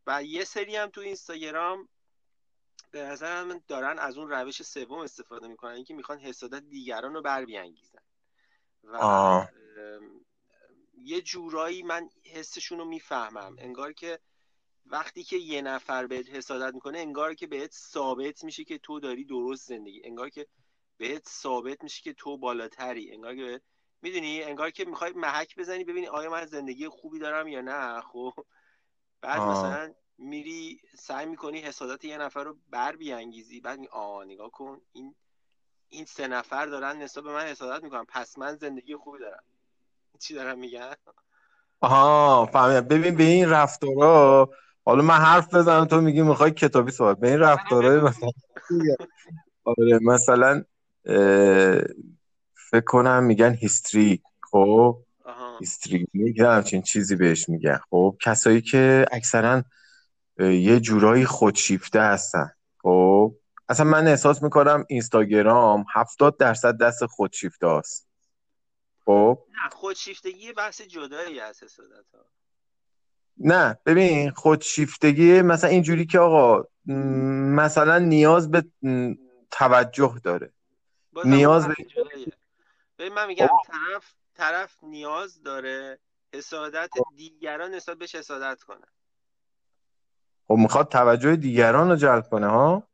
و 0.06 0.22
یه 0.24 0.44
سری 0.44 0.76
هم 0.76 0.90
تو 0.90 1.00
اینستاگرام 1.00 1.88
به 2.90 3.02
نظر 3.02 3.44
من 3.44 3.60
دارن 3.68 3.98
از 3.98 4.18
اون 4.18 4.30
روش 4.30 4.62
سوم 4.62 4.98
استفاده 4.98 5.48
می‌کنن 5.48 5.70
اینکه 5.70 5.94
می‌خوان 5.94 6.18
حسادت 6.18 6.62
دیگران 6.62 7.14
رو 7.14 7.22
بر 7.22 7.44
بیانگیزن. 7.44 8.02
و 8.84 9.46
یه 10.98 11.20
جورایی 11.20 11.82
من 11.82 12.10
حسشون 12.24 12.78
رو 12.78 12.84
می‌فهمم. 12.84 13.56
انگار 13.58 13.92
که 13.92 14.18
وقتی 14.90 15.24
که 15.24 15.36
یه 15.36 15.62
نفر 15.62 16.06
بهت 16.06 16.30
حسادت 16.30 16.74
می‌کنه 16.74 16.98
انگار 16.98 17.34
که 17.34 17.46
بهت 17.46 17.72
ثابت 17.72 18.44
میشه 18.44 18.64
که 18.64 18.78
تو 18.78 19.00
داری 19.00 19.24
درست 19.24 19.68
زندگی. 19.68 20.02
انگار 20.04 20.28
که 20.28 20.46
بهت 20.96 21.28
ثابت 21.28 21.82
میشه 21.82 22.02
که 22.02 22.12
تو 22.12 22.38
بالاتری. 22.38 23.12
انگار 23.14 23.36
که 23.36 23.60
می‌دونی؟ 24.02 24.42
انگار 24.42 24.70
که 24.70 24.84
می‌خوای 24.84 25.12
محک 25.12 25.56
بزنی 25.58 25.84
ببینی 25.84 26.06
آیا 26.06 26.30
من 26.30 26.46
زندگی 26.46 26.88
خوبی 26.88 27.18
دارم 27.18 27.48
یا 27.48 27.60
نه. 27.60 28.00
خب. 28.12 28.32
بعد 29.20 29.42
مثلا 29.42 29.94
میری 30.18 30.80
سعی 30.98 31.26
می‌کنی 31.26 31.58
حسادت 31.60 32.04
یه 32.04 32.18
نفر 32.18 32.44
رو 32.44 32.56
بر 32.70 32.96
بیانگیزی. 32.96 33.60
بعد 33.60 33.78
می 33.78 33.88
آ 33.88 34.24
نگاه 34.24 34.50
کن. 34.50 34.80
این 34.92 35.14
این 35.88 36.04
سه 36.04 36.28
نفر 36.28 36.66
دارن 36.66 37.02
نسبت 37.02 37.24
به 37.24 37.32
من 37.32 37.46
حسادت 37.46 37.84
می‌کنن. 37.84 38.04
پس 38.04 38.38
من 38.38 38.56
زندگی 38.56 38.96
خوبی 38.96 39.18
دارم. 39.18 39.42
چی 40.22 40.34
دارم 40.34 40.58
میگن؟ 40.58 40.94
آها 41.80 42.46
فهمیدم. 42.52 42.88
ببین 42.88 43.16
به 43.16 43.24
این 43.24 43.50
رفتارا 43.50 44.50
حالا 44.86 45.02
من 45.02 45.14
حرف 45.14 45.54
بزنم 45.54 45.84
تو 45.84 46.00
میگی 46.00 46.22
می‌خوای 46.22 46.50
کتابی 46.50 46.92
صحبت 46.92 47.18
به 47.18 47.28
این 47.28 47.38
رفتارهای 47.38 48.00
مثلا 48.00 48.30
آره 49.64 49.98
مثلا 50.02 50.64
فکر 52.70 52.84
کنم 52.86 53.24
میگن 53.24 53.54
هیستری 53.54 54.22
خب؟ 54.50 54.98
هیستری 55.60 56.06
میگن 56.12 56.56
همچین 56.56 56.82
چیزی 56.82 57.16
بهش 57.16 57.48
میگن. 57.48 57.78
خب 57.90 58.16
کسایی 58.22 58.60
که 58.60 59.06
اکثرا 59.12 59.62
یه 60.38 60.80
جورایی 60.80 61.24
خودشیفته 61.24 62.00
هستن. 62.00 62.50
خب 62.82 63.34
اصلا 63.68 63.86
من 63.86 64.06
احساس 64.06 64.42
می‌کنم 64.42 64.84
اینستاگرام 64.88 65.84
هفتاد 65.94 66.36
درصد 66.38 66.78
دست 66.78 67.06
خودشیفته 67.06 67.68
هست 67.68 68.08
خب؟ 69.04 69.38
نه 69.48 69.70
خودشیفتگی 69.70 70.52
بحث 70.52 70.80
جدایی 70.80 71.40
از 71.40 71.62
حسادت 71.62 72.06
ها 72.14 72.35
نه 73.38 73.78
ببین 73.86 74.30
خودشیفتگی 74.30 75.42
مثلا 75.42 75.70
اینجوری 75.70 76.06
که 76.06 76.18
آقا 76.18 76.68
مثلا 77.56 77.98
نیاز 77.98 78.50
به 78.50 78.64
توجه 79.50 80.14
داره. 80.22 80.52
نیاز 81.24 81.68
به 81.68 81.74
ببین 82.98 83.12
من 83.12 83.26
میگم 83.26 83.48
طرف 83.66 84.14
طرف 84.34 84.84
نیاز 84.84 85.42
داره 85.42 85.98
حسادت 86.34 86.90
دیگران 87.16 87.74
نسبت 87.74 87.98
بهش 87.98 88.14
حسادت 88.14 88.62
کنه. 88.62 88.86
خب 90.48 90.54
می‌خواد 90.54 90.88
توجه 90.88 91.36
دیگران 91.36 91.90
رو 91.90 91.96
جلب 91.96 92.28
کنه 92.28 92.46
ها؟ 92.46 92.88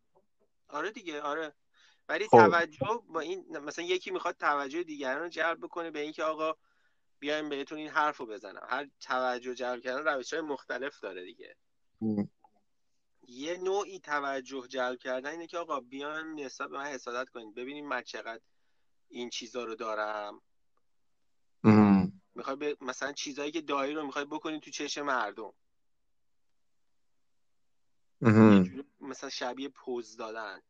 آره 0.69 0.91
دیگه 0.91 1.21
آره. 1.21 1.53
ولی 2.09 2.27
خب. 2.27 2.39
توجه 2.39 3.03
با 3.09 3.21
این 3.21 3.59
مثلا 3.59 3.85
یکی 3.85 4.11
می‌خواد 4.11 4.37
توجه 4.37 4.83
دیگران 4.83 5.23
رو 5.23 5.29
جلب 5.29 5.59
بکنه 5.61 5.91
به 5.91 6.01
اینکه 6.01 6.25
آقا 6.25 6.57
بیایم 7.23 7.49
بهتون 7.49 7.79
این 7.79 7.89
حرف 7.89 8.17
رو 8.17 8.27
بزنم. 8.27 8.67
هر 8.69 8.89
توجه 9.01 9.55
جلب 9.55 9.83
کردن 9.83 10.05
روش 10.05 10.33
های 10.33 10.43
مختلف 10.43 11.01
داره 11.01 11.25
دیگه. 11.25 11.57
یه 13.29 13.57
نوعی 13.57 13.99
توجه 13.99 14.69
جلب 14.69 14.99
کردن 14.99 15.31
اینه 15.31 15.47
که 15.47 15.59
آقا 15.59 15.81
بیایم 15.81 16.41
نسبت 16.41 16.71
به 16.71 16.79
من 16.79 16.85
حسادت 16.85 17.29
کنید. 17.31 17.55
ببینیم 17.55 17.89
من 17.89 18.03
چقدر 18.03 18.41
این 19.09 19.31
چیزا 19.31 19.65
رو 19.65 19.75
دارم. 19.75 20.43
می‌خوای 22.35 22.77
مثلا 22.81 23.13
چیزایی 23.13 23.53
که 23.53 23.61
دایی 23.61 23.95
رو 23.95 24.07
می‌خوای 24.07 24.25
بکنی 24.25 24.61
تو 24.61 24.71
چشم 24.71 25.03
مردم. 25.03 25.53
مثلا 29.01 29.31
شبیه 29.31 29.69
پوز 29.69 30.17
دادن. 30.17 30.63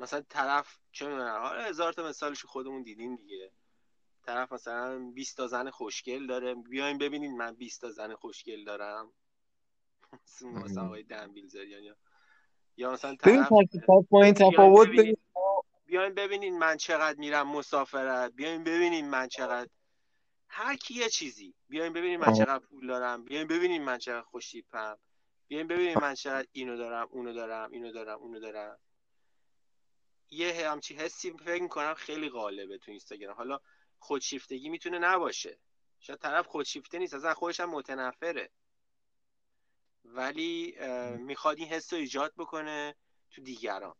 مثلا 0.00 0.20
طرف 0.20 0.78
چه 0.92 1.06
می‌دونم 1.06 1.40
حالا 1.40 1.62
هزار 1.62 1.92
تا 1.92 2.08
مثالش 2.08 2.44
خودمون 2.44 2.82
دیدیم 2.82 3.16
دیگه. 3.16 3.52
طرف 4.26 4.52
مثلا 4.52 4.98
20 5.14 5.36
تا 5.36 5.46
زن 5.46 5.70
خوشگل 5.70 6.26
داره. 6.26 6.54
بیاین 6.54 6.98
ببینید 6.98 7.30
من 7.32 7.54
20 7.54 7.80
تا 7.80 7.90
زن 7.90 8.14
خوشگل 8.14 8.64
دارم. 8.64 9.12
مثلا 10.64 10.84
آقای 10.86 11.02
دنبیلزریان 11.02 11.82
یا 11.82 11.96
یا 12.76 12.92
مثلا 12.92 13.14
طرف 13.16 13.48
با 14.10 14.22
این 14.22 14.34
تفاوت 14.34 14.88
بیاین 15.86 16.14
ببینید 16.14 16.52
من 16.52 16.76
چقدر 16.76 17.18
میرم 17.18 17.48
مسافرت. 17.48 18.32
بیاین 18.32 18.64
ببینید 18.64 19.04
من 19.04 19.28
چقدر 19.28 19.70
هر 20.48 20.76
کی 20.76 20.94
یه 20.94 21.08
چیزی. 21.08 21.54
بیاین 21.68 21.92
ببینید 21.92 22.20
من 22.20 22.32
چقدر 22.32 22.58
پول 22.58 22.86
دارم. 22.86 23.24
بیاین 23.24 23.46
ببینید 23.46 23.82
من 23.82 23.98
چقدر 23.98 24.22
خوشتیپم. 24.22 24.98
بیاین 25.48 25.66
ببینید 25.66 25.98
من 25.98 26.14
چقدر 26.14 26.48
اینو 26.52 26.76
دارم 26.76 27.08
اونو 27.10 27.32
دارم 27.32 27.70
اینو 27.72 27.92
دارم 27.92 28.18
اونو 28.18 28.40
دارم. 28.40 28.78
یه 30.30 30.70
همچی 30.70 30.94
حسی 30.94 31.30
فکر 31.32 31.62
می‌کنم 31.62 31.94
خیلی 31.94 32.28
غالبه 32.28 32.78
تو 32.78 32.90
اینستاگرام. 32.90 33.36
حالا 33.36 33.60
خودشیفتگی 34.06 34.68
می‌تونه 34.68 34.98
نباشه. 34.98 35.58
شاید 36.00 36.18
طرف 36.18 36.46
خودشیفته 36.46 36.98
نیست 36.98 37.14
اصلا 37.14 37.34
خودش 37.34 37.60
هم 37.60 37.70
متنفره. 37.70 38.50
ولی 40.04 40.76
می‌خواد 41.18 41.58
این 41.58 41.68
حس 41.68 41.92
رو 41.92 41.98
ایجاد 41.98 42.32
بکنه 42.36 42.94
تو 43.30 43.42
دیگران. 43.42 43.94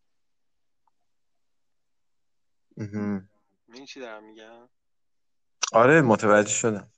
این 3.75 3.87
چی 3.87 4.01
دارم 4.01 4.25
میگم؟ 4.25 4.69
آره 5.73 6.03
متوجه 6.03 6.51
شدم. 6.51 6.91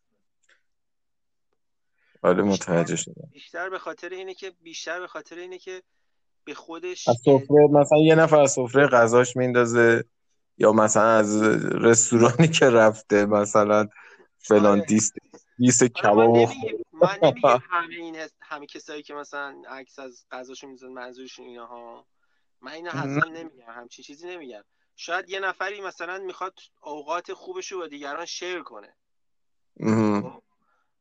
آره 2.23 2.43
متوجه 2.43 2.97
شدم. 2.97 3.29
بیشتر 3.33 3.71
به 3.71 3.79
خاطر 3.79 4.09
اینه 4.09 4.35
که 4.35 4.51
بیشتر 4.51 5.01
به 5.01 5.07
خاطر 5.07 5.37
اینه 5.37 5.59
که 5.59 5.83
به 6.45 6.55
خودش 6.55 7.09
از 7.09 7.17
سفره 7.25 7.67
مثلا 7.71 7.99
یه 7.99 8.15
نفر 8.15 8.41
از 8.41 8.53
سفره 8.53 8.87
غذاش 8.87 9.37
میندازه. 9.37 10.05
یا 10.59 10.73
مثلا 10.73 11.11
از 11.11 11.43
رستورانی 11.83 12.49
که 12.49 12.71
رفته 12.71 13.27
مثلا 13.27 13.89
فلان 14.39 14.79
آره. 14.79 14.87
دیست 14.87 15.15
دیست 15.59 15.85
کباب 15.85 16.37
من 16.93 17.19
نمیگم 17.23 17.63
همه 17.71 17.95
این 17.95 18.17
همه 18.41 18.67
کسایی 18.67 19.03
که 19.03 19.15
مثلا 19.15 19.63
عکس 19.69 19.99
از 19.99 20.27
غذاشون 20.31 20.71
می‌ذارن 20.71 20.93
منظورشون 20.93 21.47
اینا 21.47 21.67
ها 21.67 22.07
من 22.61 22.73
اینا 22.73 22.91
حتما 22.91 23.25
نمیگم 23.25 23.67
همچین 23.69 24.05
چیزی 24.05 24.27
نمیگم. 24.27 24.65
شاید 24.97 25.31
یه 25.31 25.41
نفری 25.41 25.81
مثلا 25.81 26.19
می‌خواد 26.19 26.59
اوقات 26.83 27.33
خوبش 27.33 27.73
رو 27.73 27.79
با 27.79 27.87
دیگران 27.87 28.27
شیر 28.27 28.63
کنه. 28.63 28.95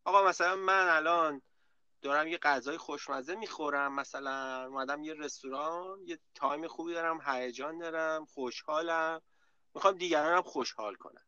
آقا 0.04 0.28
مثلا 0.28 0.56
من 0.56 0.88
الان 0.88 1.42
دارم 2.02 2.28
یه 2.28 2.38
غذای 2.38 2.78
خوشمزه 2.78 3.36
می‌خورم 3.36 3.96
مثلا 3.96 4.66
اومدم 4.68 5.04
یه 5.04 5.14
رستوران 5.14 6.00
یه 6.06 6.20
تایم 6.36 6.68
خوبی 6.68 6.94
دارم 6.94 7.20
هیجان 7.26 7.78
دارم 7.78 8.26
خوشحالم. 8.26 9.22
می‌خوام 9.78 9.96
دیگرانم 9.98 10.42
خوشحال 10.42 10.96
کنم. 10.96 11.22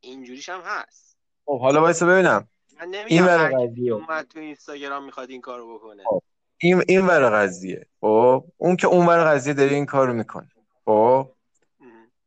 اینجوریش 0.00 0.48
هم 0.48 0.60
هست. 0.64 1.16
خب 1.44 1.60
حالا 1.60 1.80
وایسا 1.80 2.06
ببینم. 2.06 2.48
من 2.80 2.94
این 2.94 3.24
ور 3.24 3.48
قضیه. 3.48 3.92
اومد 3.92 4.26
تو 4.28 4.38
اینستاگرام 4.38 5.04
می‌خواد 5.04 5.30
این 5.30 5.40
کارو 5.40 5.74
بکنه. 5.74 6.02
خب. 6.04 6.22
این 6.58 6.82
این 6.88 7.06
ور 7.06 7.30
قضیه. 7.30 7.86
خب 8.00 8.44
اون 8.56 8.76
که 8.76 8.86
اون 8.86 9.06
ور 9.06 9.24
قضیه 9.24 9.54
داره 9.54 9.70
این 9.74 9.86
کارو 9.86 10.12
می‌کنه. 10.12 10.48
خب 10.84 11.32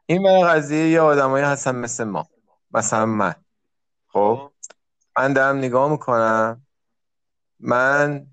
این 0.06 0.26
ور 0.26 0.54
قضیه 0.54 0.90
یه 0.90 1.02
آدمایی 1.02 1.46
هستن 1.46 1.76
مثل 1.76 2.04
ما. 2.04 2.28
مثلا 2.72 3.06
من. 3.06 3.36
خب, 4.08 4.40
خب. 4.42 4.52
من 5.18 5.34
دارم 5.34 5.58
نگاه 5.58 5.92
می‌کنم. 5.92 6.66
من 7.60 8.28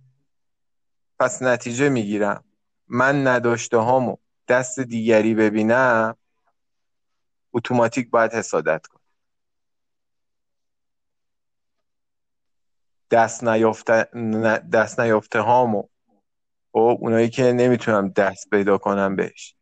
پس 1.18 1.42
نتیجه 1.42 1.88
می‌گیرم. 1.88 2.44
من 2.88 3.26
نداشته 3.26 3.76
هامو 3.76 4.16
دست 4.48 4.80
دیگری 4.80 5.34
ببینم. 5.34 6.16
اتوماتیک 7.52 8.10
باید 8.10 8.32
حسادت 8.32 8.86
کنم 8.86 9.00
دست 13.10 13.44
نیافته 13.44 14.08
دست 14.72 15.00
نیافته 15.00 15.40
هامو. 15.40 15.78
و 15.78 15.86
خب، 16.72 16.98
اونایی 17.00 17.30
که 17.30 17.42
نمی‌تونم 17.42 18.08
دست 18.08 18.50
پیدا 18.50 18.78
کنم 18.78 19.16
بهش. 19.16 19.54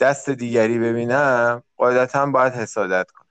دست 0.00 0.30
دیگری 0.30 0.78
ببینم 0.78 1.62
قاعدتا 1.76 2.26
باید 2.26 2.52
حسادت 2.52 3.10
کنم. 3.10 3.26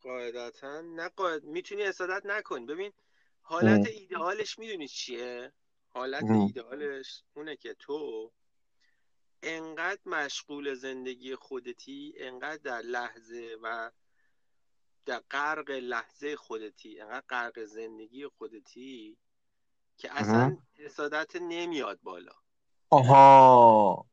قاعدتا؟ 0.00 0.80
نه 0.80 1.08
قاعد... 1.08 1.44
می‌تونی 1.44 1.82
حسادت 1.82 2.26
نکن 2.26 2.66
ببین 2.66 2.92
حالت 3.42 3.86
ایدئالش 3.86 4.58
می‌دونی 4.58 4.88
چیه؟ 4.88 5.52
حالت 5.88 6.24
ایدئالش 6.30 7.22
اونه 7.34 7.56
که 7.56 7.74
تو 7.74 8.30
انقدر 9.44 10.00
مشغول 10.06 10.74
زندگی 10.74 11.34
خودتی 11.34 12.14
انقدر 12.18 12.60
در 12.64 12.82
لحظه 12.82 13.56
و 13.62 13.90
در 15.06 15.20
غرق 15.30 15.70
لحظه 15.70 16.36
خودتی 16.36 17.00
انقدر 17.00 17.24
غرق 17.28 17.64
زندگی 17.64 18.26
خودتی 18.26 19.16
که 19.96 20.08
اصلا 20.12 20.56
حسادت 20.74 21.36
نمیاد 21.36 21.98
بالا. 22.02 22.32
آها. 22.90 24.06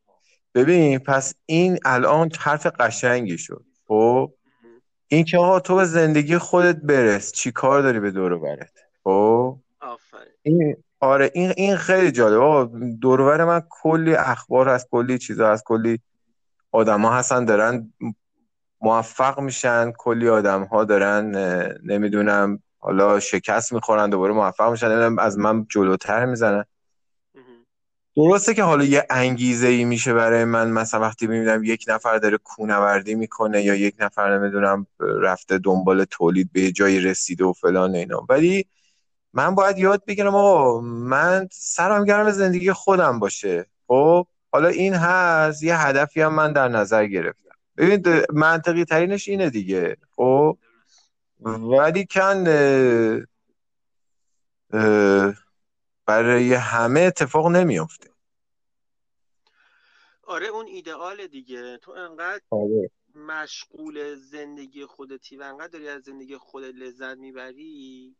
ببین 0.54 0.98
پس 0.98 1.34
این 1.46 1.78
الان 1.84 2.30
حرف 2.40 2.66
قشنگی 2.66 3.38
شد. 3.38 3.64
خب؟ 3.88 4.32
این 5.08 5.24
که 5.24 5.38
آقا 5.38 5.60
تو 5.60 5.76
به 5.76 5.84
زندگی 5.84 6.38
خودت 6.38 6.76
برس 6.76 7.32
چی 7.32 7.52
کار 7.52 7.82
داری 7.82 8.00
به 8.00 8.10
دور 8.10 8.38
برت؟ 8.38 8.72
خب؟ 9.04 9.58
این 10.42 10.76
آره 11.02 11.30
این 11.34 11.52
این 11.56 11.76
خیلی 11.76 12.12
جالبه. 12.12 12.78
دورور 13.00 13.44
من 13.44 13.62
کلی 13.70 14.14
اخبار 14.14 14.68
هست 14.68 14.88
کلی 14.90 15.18
چیزا 15.18 15.52
هست 15.52 15.64
کلی 15.64 16.00
آدما 16.72 17.12
هستن 17.12 17.44
دارن 17.44 17.92
موفق 18.80 19.40
میشن 19.40 19.92
کلی 19.98 20.28
آدم 20.28 20.64
ها 20.64 20.84
دارن 20.84 21.34
نمی‌دونم 21.84 22.62
حالا 22.78 23.20
شکست 23.20 23.72
می‌خورن 23.72 24.10
دوباره 24.10 24.34
موفق 24.34 24.70
میشن 24.70 25.18
از 25.18 25.38
من 25.38 25.66
جلوتر 25.68 26.24
می‌زنن. 26.24 26.64
درسته 28.16 28.54
که 28.54 28.62
حالا 28.62 28.84
یه 28.84 29.06
انگیزه 29.10 29.66
ای 29.66 29.84
میشه 29.84 30.14
برای 30.14 30.44
من 30.44 30.70
مثلا 30.70 31.00
وقتی 31.00 31.26
می‌بینم 31.26 31.64
یک 31.64 31.84
نفر 31.88 32.18
داره 32.18 32.38
کونوردی 32.38 33.14
می‌کنه 33.14 33.62
یا 33.62 33.74
یک 33.74 33.94
نفر 33.98 34.38
نمی‌دونم 34.38 34.86
رفته 35.00 35.58
دنبال 35.58 36.04
تولید 36.04 36.52
به 36.52 36.72
جایی 36.72 37.00
رسیده 37.00 37.44
و 37.44 37.52
فلان 37.52 37.94
اینا. 37.94 38.26
ولی 38.28 38.66
من 39.32 39.54
باید 39.54 39.78
یاد 39.78 40.04
بگیرم 40.04 40.34
آقا 40.34 40.80
من 40.80 41.48
سرم 41.52 42.04
گرم 42.04 42.30
زندگی 42.30 42.72
خودم 42.72 43.18
باشه. 43.18 43.66
خب؟ 43.86 44.26
حالا 44.52 44.68
این 44.68 44.94
هست 44.94 45.62
یه 45.62 45.78
هدفی 45.78 46.20
هم 46.20 46.34
من 46.34 46.52
در 46.52 46.68
نظر 46.68 47.06
گرفتم. 47.06 47.56
ببین 47.76 48.24
منطقی 48.32 48.84
ترینش 48.84 49.28
اینه 49.28 49.50
دیگه. 49.50 49.96
خب؟ 50.16 50.58
ولی 51.40 52.06
کن 52.10 52.44
برای 56.06 56.54
همه 56.54 57.00
اتفاق 57.00 57.46
نمیافته. 57.46 58.10
آره 60.22 60.46
اون 60.46 60.66
ایدئال 60.66 61.26
دیگه. 61.26 61.78
تو 61.82 61.92
انقدر 61.92 62.42
آره. 62.50 62.90
مشغول 63.14 64.14
زندگی 64.14 64.86
خودتی 64.86 65.36
و 65.36 65.42
انقدر 65.42 65.68
داری 65.68 65.88
از 65.88 66.02
زندگی 66.02 66.36
خودت 66.36 66.74
لذت 66.74 67.16
می‌بری. 67.16 68.16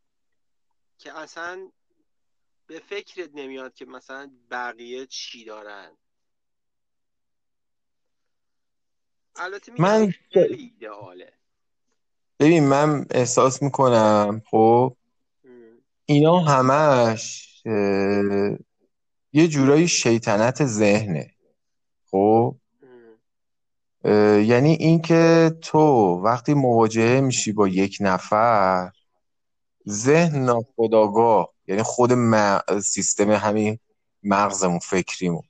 که 1.02 1.18
اصلا 1.18 1.70
به 2.66 2.78
فکرت 2.78 3.30
نمیاد 3.34 3.74
که 3.74 3.84
مثلا 3.84 4.30
بقیه 4.50 5.06
چی 5.06 5.44
دارن. 5.44 5.90
البته 9.36 9.72
من 9.78 10.12
ایدئاله 10.32 11.32
ببین 12.40 12.68
من 12.68 13.06
احساس 13.10 13.62
می‌کنم 13.62 14.42
خب 14.50 14.96
اینا 16.04 16.38
همش 16.38 17.48
یه 19.32 19.48
جورایی 19.48 19.88
شیطنت 19.88 20.64
ذهنه. 20.64 21.34
خب؟ 22.10 22.56
یعنی 24.44 24.72
اینکه 24.72 25.50
تو 25.62 25.78
وقتی 26.24 26.54
مواجهه 26.54 27.20
میشی 27.20 27.52
با 27.52 27.68
یک 27.68 27.96
نفر 28.00 28.92
ذهن 29.88 30.44
ناخداگاه 30.44 31.48
یعنی 31.66 31.82
خود 31.82 32.12
سیستم 32.80 33.30
همین 33.30 33.78
مغزمون 34.22 34.78
فکریمون. 34.78 35.42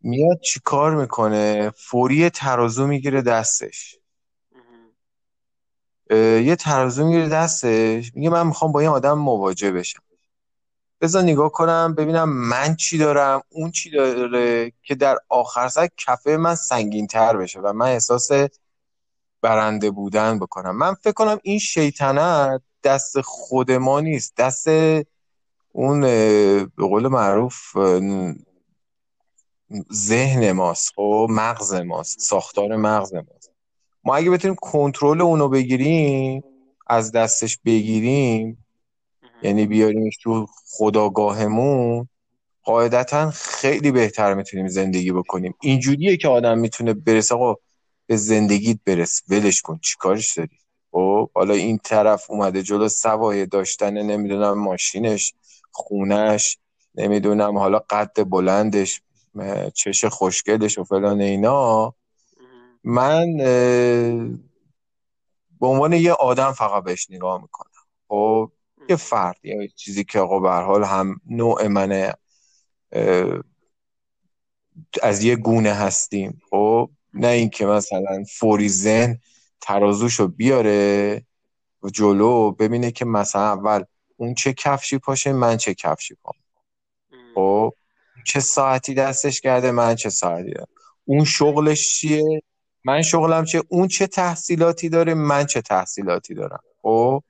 میاد 0.00 0.40
چی 0.40 0.60
کار 0.64 0.94
می‌کنه؟ 0.94 1.72
فوری 1.76 2.30
ترازو 2.30 2.86
می‌گیره 2.86 3.22
دستش. 3.22 3.96
یه 6.10 6.56
ترازو 6.56 7.06
می‌گیره 7.06 7.28
دستش 7.28 8.12
میگه 8.14 8.30
من 8.30 8.46
می‌خوام 8.46 8.72
با 8.72 8.80
این 8.80 8.88
آدم 8.88 9.18
مواجه 9.18 9.72
بشم. 9.72 10.02
بذار 11.00 11.22
نگاه 11.22 11.52
کنم 11.52 11.94
ببینم 11.94 12.28
من 12.28 12.76
چی 12.76 12.98
دارم 12.98 13.42
اون 13.48 13.70
چی 13.70 13.90
داره 13.90 14.72
که 14.82 14.94
در 14.94 15.18
آخر 15.28 15.68
سر 15.68 15.88
کفه 15.96 16.36
من 16.36 16.54
سنگین 16.54 17.06
تر 17.06 17.36
بشه 17.36 17.60
و 17.60 17.72
من 17.72 17.86
احساس 17.86 18.28
برنده 19.42 19.90
بودن 19.90 20.38
بکنم. 20.38 20.76
من 20.76 20.94
فکر 20.94 21.12
کنم 21.12 21.38
این 21.42 21.58
شیطنت 21.58 22.62
دست 22.82 23.20
خود 23.20 23.72
ما 23.72 24.00
نیست. 24.00 24.36
دست 24.36 24.68
اون 25.72 26.00
به 26.00 26.66
قول 26.78 27.08
معروف 27.08 27.76
ذهن 29.92 30.52
ماست 30.52 30.92
خب؟ 30.96 31.26
مغز 31.30 31.74
ماست 31.74 32.20
ساختار 32.20 32.76
مغز 32.76 33.14
ماست. 33.14 33.50
ما 34.04 34.16
اگه 34.16 34.30
بتونیم 34.30 34.56
کنترل 34.60 35.20
اونو 35.20 35.48
بگیریم 35.48 36.42
از 36.86 37.12
دستش 37.12 37.58
بگیریم 37.64 38.66
یعنی 39.42 39.66
بیاریمش 39.66 40.16
تو 40.16 40.46
خداگاهمون 40.66 42.08
قاعدتا 42.62 43.30
خیلی 43.30 43.90
بهتر 43.90 44.34
می‌تونیم 44.34 44.68
زندگی 44.68 45.12
بکنیم. 45.12 45.54
اینجوریه 45.62 46.16
که 46.16 46.28
آدم 46.28 46.58
می‌تونه 46.58 46.94
برسه 46.94 47.34
آقا 47.34 47.56
به 48.06 48.16
زندگیت 48.16 48.78
برس 48.84 49.22
ولش 49.28 49.62
کن 49.62 49.78
چیکارش 49.82 50.38
داری؟ 50.38 50.58
خب 50.92 51.30
حالا 51.34 51.54
این 51.54 51.78
طرف 51.78 52.30
اومده 52.30 52.62
جلو 52.62 52.88
سوایه 52.88 53.46
داشتن 53.46 53.92
نمی‌دونم 53.94 54.58
ماشینش 54.58 55.34
خونش 55.70 56.58
نمی‌دونم 56.94 57.58
حالا 57.58 57.78
قد 57.78 58.28
بلندش 58.30 59.02
چش 59.74 60.04
خوشگلش 60.04 60.78
و 60.78 60.84
فلان 60.84 61.20
اینا. 61.20 61.94
من 62.84 63.36
به 65.60 65.66
عنوان 65.66 65.92
یه 65.92 66.12
آدم 66.12 66.52
فقط 66.52 66.84
بهش 66.84 67.10
نگاه 67.10 67.42
می‌کنم. 67.42 67.70
خب 68.08 68.52
یه 68.88 68.96
فرد 68.96 69.36
یه 69.42 69.68
چیزی 69.76 70.04
که 70.04 70.18
آقا 70.20 70.38
به 70.38 70.50
حال 70.50 70.84
هم 70.84 71.20
نوع 71.26 71.66
منه 71.66 72.14
از 75.02 75.22
یه 75.24 75.36
گونه 75.36 75.72
هستیم. 75.72 76.42
خب 76.50 76.90
نه 77.14 77.28
اینکه 77.28 77.66
مثلا 77.66 78.24
فوری 78.38 78.68
ذهن 78.68 79.18
ترازوشو 79.60 80.28
بیاره 80.28 81.22
و 81.82 81.88
جلو 81.88 82.52
ببینه 82.52 82.90
که 82.90 83.04
مثلا 83.04 83.42
اول 83.42 83.84
اون 84.16 84.34
چه 84.34 84.52
کفشی 84.52 84.98
پاشه 84.98 85.32
من 85.32 85.56
چه 85.56 85.74
کفشی 85.74 86.14
پام. 86.14 86.34
خب 87.34 87.74
چه 88.24 88.40
ساعتی 88.40 88.94
دستش 88.94 89.40
کرده 89.40 89.70
من 89.70 89.94
چه 89.94 90.10
ساعتی 90.10 90.50
دارم 90.50 90.68
اون 91.04 91.24
شغلش 91.24 91.94
چیه؟ 91.94 92.42
من 92.84 93.02
شغلم 93.02 93.44
چه 93.44 93.62
اون 93.68 93.88
چه 93.88 94.06
تحصیلاتی 94.06 94.88
داره؟ 94.88 95.14
من 95.14 95.46
چه 95.46 95.60
تحصیلاتی 95.60 96.34
دارم. 96.34 96.62
خب 96.82 97.22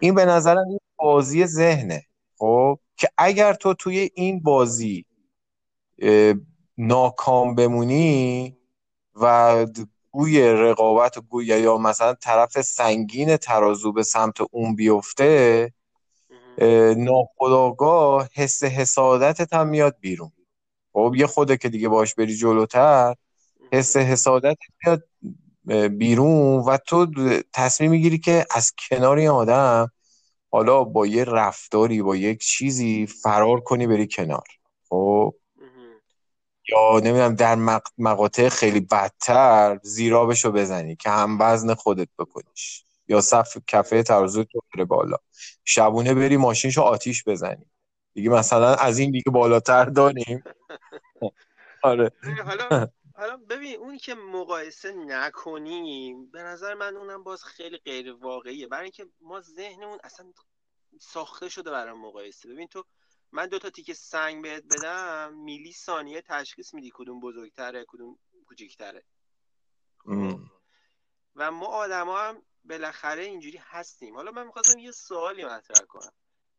این 0.00 0.14
به 0.14 0.24
نظرم 0.24 0.68
این 0.68 0.78
بازی 0.96 1.46
ذهنه. 1.46 2.06
خب 2.38 2.78
که 2.96 3.08
اگر 3.18 3.54
تو 3.54 3.74
توی 3.74 4.10
این 4.14 4.40
بازی 4.40 5.04
ناکام 6.78 7.54
بمونی 7.54 8.56
و 9.14 9.66
گوی 10.16 10.48
رقابت 10.48 11.16
و 11.16 11.20
گوی 11.20 11.46
یا 11.46 11.78
مثلا 11.78 12.14
طرف 12.14 12.60
سنگین 12.60 13.36
ترازو 13.36 13.92
به 13.92 14.02
سمت 14.02 14.40
اون 14.50 14.74
بیفته 14.74 15.72
ناخداگاه 16.96 18.28
حس 18.34 18.64
حسادتت 18.64 19.52
هم 19.52 19.68
میاد 19.68 19.96
بیرون. 20.00 20.32
خب 20.92 21.12
یه 21.16 21.26
خوده 21.26 21.56
که 21.56 21.68
دیگه 21.68 21.88
باش 21.88 22.14
بری 22.14 22.36
جلوتر 22.36 23.14
حس 23.72 23.96
حسادت 23.96 24.56
میاد 24.84 25.02
بیرون 25.98 26.62
و 26.62 26.76
تو 26.76 27.06
تصمیم 27.52 27.90
می‌گیری 27.90 28.18
که 28.18 28.46
از 28.50 28.72
کنار 28.88 29.16
این 29.16 29.28
آدم 29.28 29.90
حالا 30.52 30.84
با 30.84 31.06
یه 31.06 31.24
رفتاری 31.24 32.02
با 32.02 32.16
یک 32.16 32.40
چیزی 32.40 33.06
فرار 33.06 33.60
کنی 33.60 33.86
بری 33.86 34.08
کنار. 34.08 34.46
خب؟ 34.88 35.34
یا 36.68 36.98
نمی‌دونم 36.98 37.34
در 37.34 37.54
مقاطع 37.98 38.48
خیلی 38.48 38.80
بدتر 38.80 39.80
زیرابشو 39.82 40.52
بزنی 40.52 40.96
که 40.96 41.10
هم 41.10 41.38
وزن 41.40 41.74
خودت 41.74 42.08
بکنیش. 42.18 42.84
یا 43.08 43.20
صف 43.20 43.56
کفه 43.66 44.02
ترازو 44.02 44.44
تو 44.44 44.60
بره 44.74 44.84
بالا. 44.84 45.16
شبونه 45.64 46.14
بری 46.14 46.36
ماشینشو 46.36 46.82
آتیش 46.82 47.24
بزنی. 47.24 47.66
دیگه 48.14 48.30
مثلا 48.30 48.74
از 48.74 48.98
این 48.98 49.10
دیگه 49.10 49.30
بالاتر 49.32 49.84
داریم. 49.84 50.44
آره. 51.82 52.12
حالا 52.44 52.68
حالا 53.18 53.36
ببین 53.36 53.76
اونی 53.76 53.98
که 53.98 54.14
مقایسه 54.14 54.92
نکنیم 54.92 56.30
به 56.30 56.42
نظر 56.42 56.74
من 56.74 56.96
اونم 56.96 57.22
باز 57.22 57.44
خیلی 57.44 57.76
غیر 57.76 58.12
واقعیه. 58.12 58.66
برای 58.66 58.82
اینکه 58.82 59.06
ما 59.20 59.40
ذهنمون 59.40 59.98
اصلا 60.04 60.32
ساخته 61.00 61.48
شده 61.48 61.70
برای 61.70 61.92
مقایسه. 61.92 62.48
ببین 62.48 62.68
تو 62.68 62.84
من 63.36 63.46
دو 63.46 63.58
تا 63.58 63.70
تیکه 63.70 63.94
سنگ 63.94 64.42
بهت 64.42 64.64
بدم 64.64 65.34
میلی 65.34 65.72
ثانیه 65.72 66.22
تشخیص 66.22 66.74
میدی 66.74 66.90
کدوم 66.94 67.20
بزرگتره 67.20 67.84
کدوم 67.88 68.18
کوچیکتره. 68.46 69.04
خب؟ 69.98 70.40
و 71.36 71.50
ما 71.50 71.66
آدما 71.66 72.18
هم 72.18 72.42
بالاخره 72.64 73.22
اینجوری 73.22 73.56
هستیم. 73.56 74.14
حالا 74.14 74.30
من 74.30 74.46
می‌خواستم 74.46 74.78
یه 74.78 74.90
سوالی 74.90 75.44
مطرح 75.44 75.84
کنم. 75.84 76.12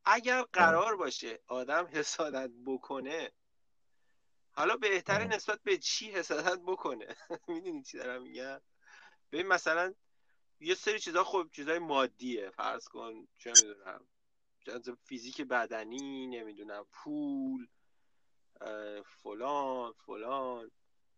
اگر 0.06 0.42
قرار 0.42 0.96
باشه 0.96 1.40
آدم 1.48 1.88
حسادت 1.92 2.52
بکنه 2.66 3.32
حالا 4.52 4.78
بهتره 4.78 5.26
نسبت 5.26 5.60
به 5.64 5.78
چی 5.78 6.12
حسادت 6.12 6.60
بکنه؟ 6.60 7.16
می‌دونی 7.48 7.84
چی 7.84 7.98
دارم 7.98 8.22
میگم؟ 8.22 8.62
ببین 9.32 9.48
مثلا 9.48 9.94
یه 10.60 10.76
سری 10.76 11.00
چیزا 11.00 11.24
خب 11.24 11.50
چیزای 11.52 11.80
مادیه. 11.80 12.50
فرض 12.50 12.88
کن 12.88 13.28
چه 13.38 13.56
می‌دونم. 13.56 14.08
فیزیک 15.04 15.42
بدنی 15.42 16.28
نمی‌دونم 16.28 16.86
پول 16.92 17.68
فلان 19.06 19.94
فلان. 19.94 20.72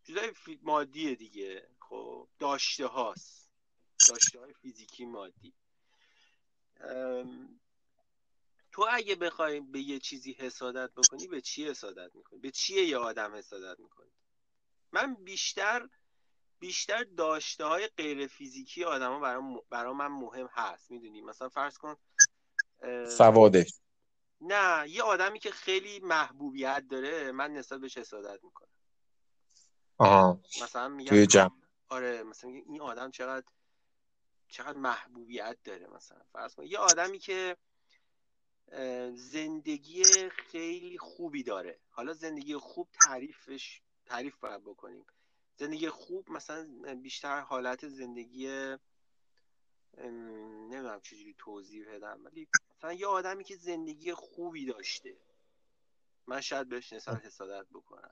چیزای 0.08 0.34
مادیه 0.62 1.16
دیگه. 1.16 1.70
خب 1.80 2.28
داشته 2.39 2.88
هاست. 2.88 3.50
داشته 4.10 4.39
های 4.39 4.54
فیزیکی 4.54 5.06
مادی. 5.06 5.54
تو 8.72 8.86
اگه 8.89 9.16
بخوای 9.16 9.60
به 9.60 9.80
یه 9.80 10.00
چیزی 10.00 10.32
حسادت 10.32 10.93
بکنی 10.93 11.28
به 11.28 11.41
چی 11.41 11.68
حسادت 11.68 12.16
می‌کنی؟ 12.16 12.39
به 12.39 12.52
چیه 12.52 12.86
یه 12.86 12.97
آدم 12.97 13.36
حسادت 13.36 13.80
می‌کنی؟ 13.80 14.12
من 14.91 15.16
بیشتر 15.16 15.89
بیشتر 16.60 17.04
داشته 17.04 17.66
های 17.66 17.88
غیر 17.88 18.28
فیزیکی 18.28 18.84
آدما 18.84 19.20
برای 19.20 19.62
برا 19.70 19.93
من 19.93 20.08
مهم 20.08 20.50
هست. 20.52 20.91
می‌دونی؟ 20.91 21.22
مثلا 21.22 21.50
فرض 21.50 21.78
کن 21.78 21.95
سوادش. 23.18 23.80
نه 24.42 24.90
یه 24.90 25.04
آدمی 25.04 25.40
که 25.40 25.52
خیلی 25.52 26.00
محبوبیت 26.00 26.84
داره 26.90 27.32
من 27.32 27.54
نسبت 27.54 27.80
بهش 27.80 27.98
حسادت 27.98 28.44
می‌کنم. 28.44 28.70
آها. 29.98 30.42
مثلا 30.62 30.88
میگم 30.88 31.10
توی 31.10 31.28
جمع. 31.28 31.52
آره 31.90 32.24
مثلا 32.24 32.50
این 32.50 32.82
آدم 32.82 33.12
چقدر 33.12 33.46
چقدر 34.48 34.78
محبوبیت 34.78 35.58
داره 35.64 35.88
مثلا. 35.88 36.22
فرض 36.34 36.56
کن 36.56 36.64
یه 36.64 36.78
آدمی 36.78 37.20
که 37.20 37.58
زندگی 39.14 40.30
خیلی 40.30 40.98
خوبی 40.98 41.44
داره. 41.44 41.80
حالا 41.90 42.14
زندگی 42.14 42.58
خوب 42.58 42.90
تعریفش 42.94 43.82
تعریف 44.06 44.38
باید 44.38 44.64
بکنیم. 44.64 45.06
زندگی 45.56 45.90
خوب 45.90 46.30
مثلا 46.32 46.68
بیشتر 47.02 47.42
حالت 47.42 47.88
زندگی 47.88 48.76
نمی‌دونم 49.98 51.02
چجوری 51.02 51.36
توضیح 51.38 51.96
بدم 51.96 52.26
ولی 52.26 52.48
مثلا 52.78 52.94
یه 52.94 53.08
آدمی 53.08 53.44
که 53.44 53.56
زندگی 53.56 54.14
خوبی 54.14 54.66
داشته 54.66 55.18
من 56.28 56.42
شاید 56.42 56.70
بهش 56.70 56.94
نسبت 56.94 57.26
حسادت 57.26 57.68
بکنم. 57.74 58.12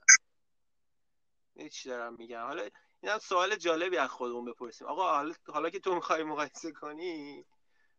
چی 1.72 1.88
دارم 1.88 2.14
میگم؟ 2.14 2.46
حالا 2.46 2.62
این 3.00 3.12
هم 3.12 3.18
سوال 3.18 3.56
جالبی 3.56 3.96
از 3.96 4.10
خودمون 4.10 4.44
بپرسیم. 4.44 4.86
آقا 4.86 5.12
حالا, 5.12 5.34
حالا 5.46 5.70
که 5.70 5.78
تو 5.80 5.94
می‌خوای 5.94 6.22
مقایسه 6.22 6.72
کنی 6.72 7.46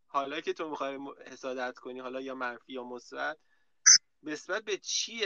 حالا 0.07 0.41
که 0.41 0.53
تو 0.53 0.69
می‌خوای 0.69 0.99
حسادت 1.25 1.77
کنی 1.80 1.99
حالا 1.99 2.21
یا 2.21 2.36
منفی 2.36 2.73
یا 2.73 2.84
مثبت 2.84 3.38
نسبت 4.23 4.63
به 4.63 4.77
چی 4.77 5.25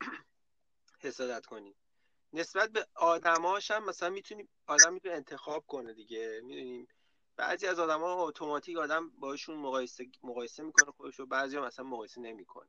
حسادت 1.00 1.46
کنی؟ 1.46 1.76
نسبت 2.32 2.70
به 2.70 2.86
آدماش 2.94 3.70
هم 3.70 3.84
مثلا 3.84 4.10
می‌تونی 4.10 4.48
آدم 4.66 4.92
می‌تونه 4.92 5.14
انتخاب 5.14 5.64
کنه 5.66 5.94
دیگه. 5.94 6.40
می‌دونیم 6.44 6.88
بعضی 7.36 7.66
از 7.66 7.78
آدم 7.78 8.00
ها 8.00 8.28
اتوماتیک 8.28 8.76
آدم 8.78 9.10
باشون 9.20 9.56
مقایسه 9.56 10.04
مقایسه 10.22 10.62
می‌کنه 10.62 10.92
خودش 10.96 11.20
و 11.20 11.26
بعضی 11.26 11.56
ها 11.56 11.66
مثلا 11.66 11.84
مقایسه 11.84 12.20
نمی‌کنه. 12.20 12.68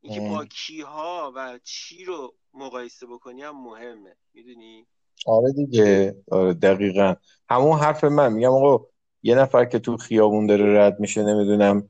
اینکه 0.00 0.20
با 0.20 0.44
کیها 0.44 1.32
و 1.36 1.58
چی 1.62 2.04
رو 2.04 2.34
مقایسه 2.54 3.06
بکنی 3.06 3.42
هم 3.42 3.64
مهمه 3.64 4.16
می‌دونی؟ 4.34 4.86
آره 5.26 5.52
دیگه. 5.52 6.16
آره 6.30 6.54
دقیقا. 6.54 7.14
همون 7.50 7.78
حرف 7.78 8.04
من. 8.04 8.32
میگم 8.32 8.52
آقا 8.52 8.86
یه 9.22 9.34
نفر 9.34 9.64
که 9.64 9.78
تو 9.78 9.96
خیابون 9.96 10.46
داره 10.46 10.78
رد 10.78 11.00
میشه 11.00 11.22
نمی‌دونم 11.22 11.88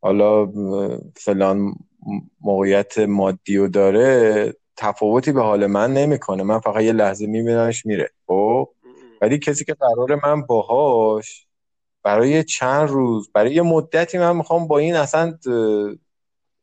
حالا 0.00 0.52
فلان 1.16 1.74
موقعیت 2.40 2.98
مادی 2.98 3.56
و 3.56 3.68
داره 3.68 4.54
تفاوتی 4.76 5.32
به 5.32 5.42
حال 5.42 5.66
من 5.66 5.94
نمی‌کنه. 5.94 6.42
من 6.42 6.60
فقط 6.60 6.82
یه 6.82 6.92
لحظه 6.92 7.26
میبینمش 7.26 7.86
میره. 7.86 8.10
خب؟ 8.26 8.73
ولی 9.24 9.38
کسی 9.38 9.64
که 9.64 9.74
قرار 9.74 10.20
من 10.24 10.42
باهاش 10.42 11.46
برای 12.02 12.44
چند 12.44 12.88
روز 12.88 13.30
برای 13.32 13.54
یه 13.54 13.62
مدتی 13.62 14.18
من 14.18 14.36
می‌خوام 14.36 14.66
با 14.66 14.78
این 14.78 14.96
اصلا 14.96 15.38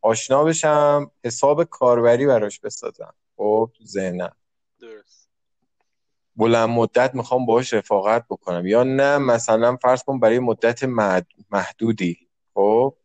آشنا 0.01 0.43
بشم 0.43 1.11
حساب 1.25 1.63
کاربری 1.63 2.25
براش 2.25 2.59
بسازم. 2.59 3.13
خب 3.37 3.71
تو 3.77 3.85
ذهنم. 3.85 4.35
درست. 4.79 5.29
بلند 6.35 6.69
مدت 6.69 7.15
می‌خوام 7.15 7.45
باهاش 7.45 7.73
رفاقت 7.73 8.25
بکنم. 8.29 8.67
یا 8.67 8.83
نه 8.83 9.17
مثلا 9.17 9.75
فرض 9.75 10.03
کن 10.03 10.19
برای 10.19 10.39
مدت 10.39 10.83
محدودی. 11.51 12.17
خب؟ 12.53 12.95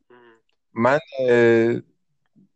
من 0.72 0.98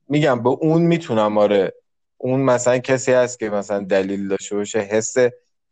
میگم 0.08 0.42
به 0.42 0.48
اون 0.48 0.82
می‌تونم 0.82 1.38
آره. 1.38 1.74
اون 2.16 2.40
مثلا 2.40 2.78
کسی 2.78 3.12
هست 3.12 3.38
که 3.38 3.50
مثلا 3.50 3.78
دلیل 3.78 4.28
داشته 4.28 4.56
باشه 4.56 4.78
حس 4.78 5.16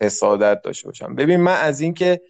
حسادت 0.01 0.63
داشته 0.63 0.89
باشم. 0.89 1.15
ببین 1.15 1.41
من 1.41 1.57
از 1.57 1.81
اینکه 1.81 2.21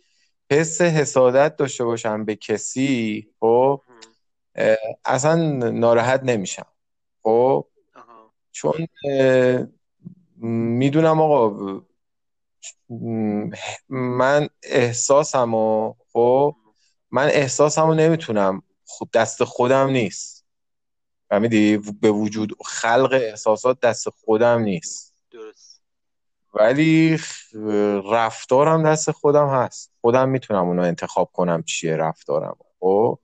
حس 0.51 0.81
حسادت 0.81 1.57
داشته 1.57 1.85
باشم 1.85 2.25
به 2.25 2.37
کسی 2.37 3.29
خب 3.41 3.83
اصلا 5.05 5.37
ناراحت 5.71 6.23
نمیشم. 6.23 6.67
خب؟ 7.23 7.67
چون 8.53 8.87
می‌دونم 10.79 11.21
آقا 11.21 11.81
من 13.89 14.49
احساسم 14.63 15.55
و 15.55 15.95
خب 16.13 16.57
من 17.11 17.27
احساسم 17.27 17.87
رو 17.87 17.95
نمی‌تونم 17.95 18.63
خود 18.85 19.11
دست 19.11 19.45
خودم 19.45 19.91
نیست. 19.91 20.45
فهمیدی؟ 21.29 21.77
به 22.01 22.11
وجود 22.11 22.57
خلق 22.65 23.13
احساسات 23.13 23.81
دست 23.81 24.09
خودم 24.11 24.61
نیست. 24.61 25.08
ولی 26.59 27.19
رفتارم 28.13 28.91
دست 28.91 29.11
خودم 29.11 29.49
هست. 29.49 29.93
خودم 30.01 30.29
می‌تونم 30.29 30.69
اونو 30.69 30.83
انتخاب 30.83 31.31
کنم 31.33 31.63
چیه 31.63 31.97
رفتارم. 31.97 32.57
خب؟ 32.81 33.19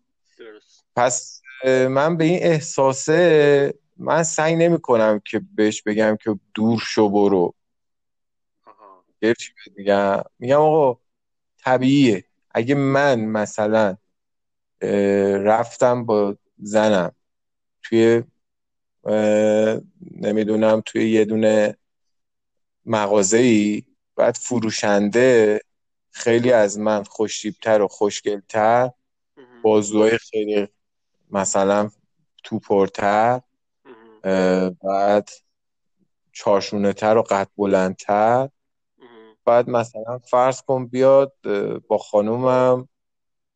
پس 0.97 1.43
من 1.89 2.17
به 2.17 2.25
این 2.25 2.39
احساسه 2.43 3.75
من 3.97 4.23
سعی 4.23 4.57
نمی 4.57 4.81
کنم 4.81 5.21
که 5.25 5.43
بهش 5.55 5.83
بگم 5.83 6.17
که 6.21 6.39
دور 6.55 6.83
شو 6.87 7.09
برو. 7.09 7.55
میگم؟ 9.77 10.23
میگم 10.39 10.61
آقا 10.61 11.01
طبیعیه. 11.59 12.25
اگه 12.51 12.75
من 12.75 13.21
مثلا 13.21 13.97
رفتم 15.45 16.05
با 16.05 16.37
زنم 16.59 17.13
توی 17.83 18.23
نمی‌دونم 20.21 20.83
توی 20.87 21.11
یه 21.11 21.25
دونه 21.25 21.77
مغازه 22.87 23.39
ای 23.39 23.83
بعد 24.17 24.35
فروشنده 24.35 25.61
خیلی 26.11 26.53
از 26.53 26.79
من 26.79 27.03
خوشیبتر 27.03 27.83
و 27.83 27.89
خوشگلتر 27.89 28.91
بازوهای 29.63 30.19
خیلی 30.19 30.69
مثلا 31.31 31.91
توپرتر 32.45 33.41
بعد 34.83 35.31
چارشونه 36.33 36.93
تر 36.93 37.17
و 37.17 37.23
قد 37.23 37.49
بلندتر. 37.57 38.49
بعد 39.45 39.71
مثلا 39.71 40.19
فرض 40.19 40.63
کن 40.63 40.87
بیاد 40.87 41.33
با 41.89 41.99
خانومم 41.99 42.89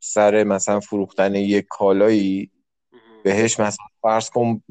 سر 0.00 0.44
مثلا 0.44 0.80
فروختن 0.80 1.34
یک 1.34 1.66
کالایی 1.68 2.50
بهش 3.22 3.60
مثلا 3.60 3.86
فرض 4.02 4.30
کن 4.30 4.62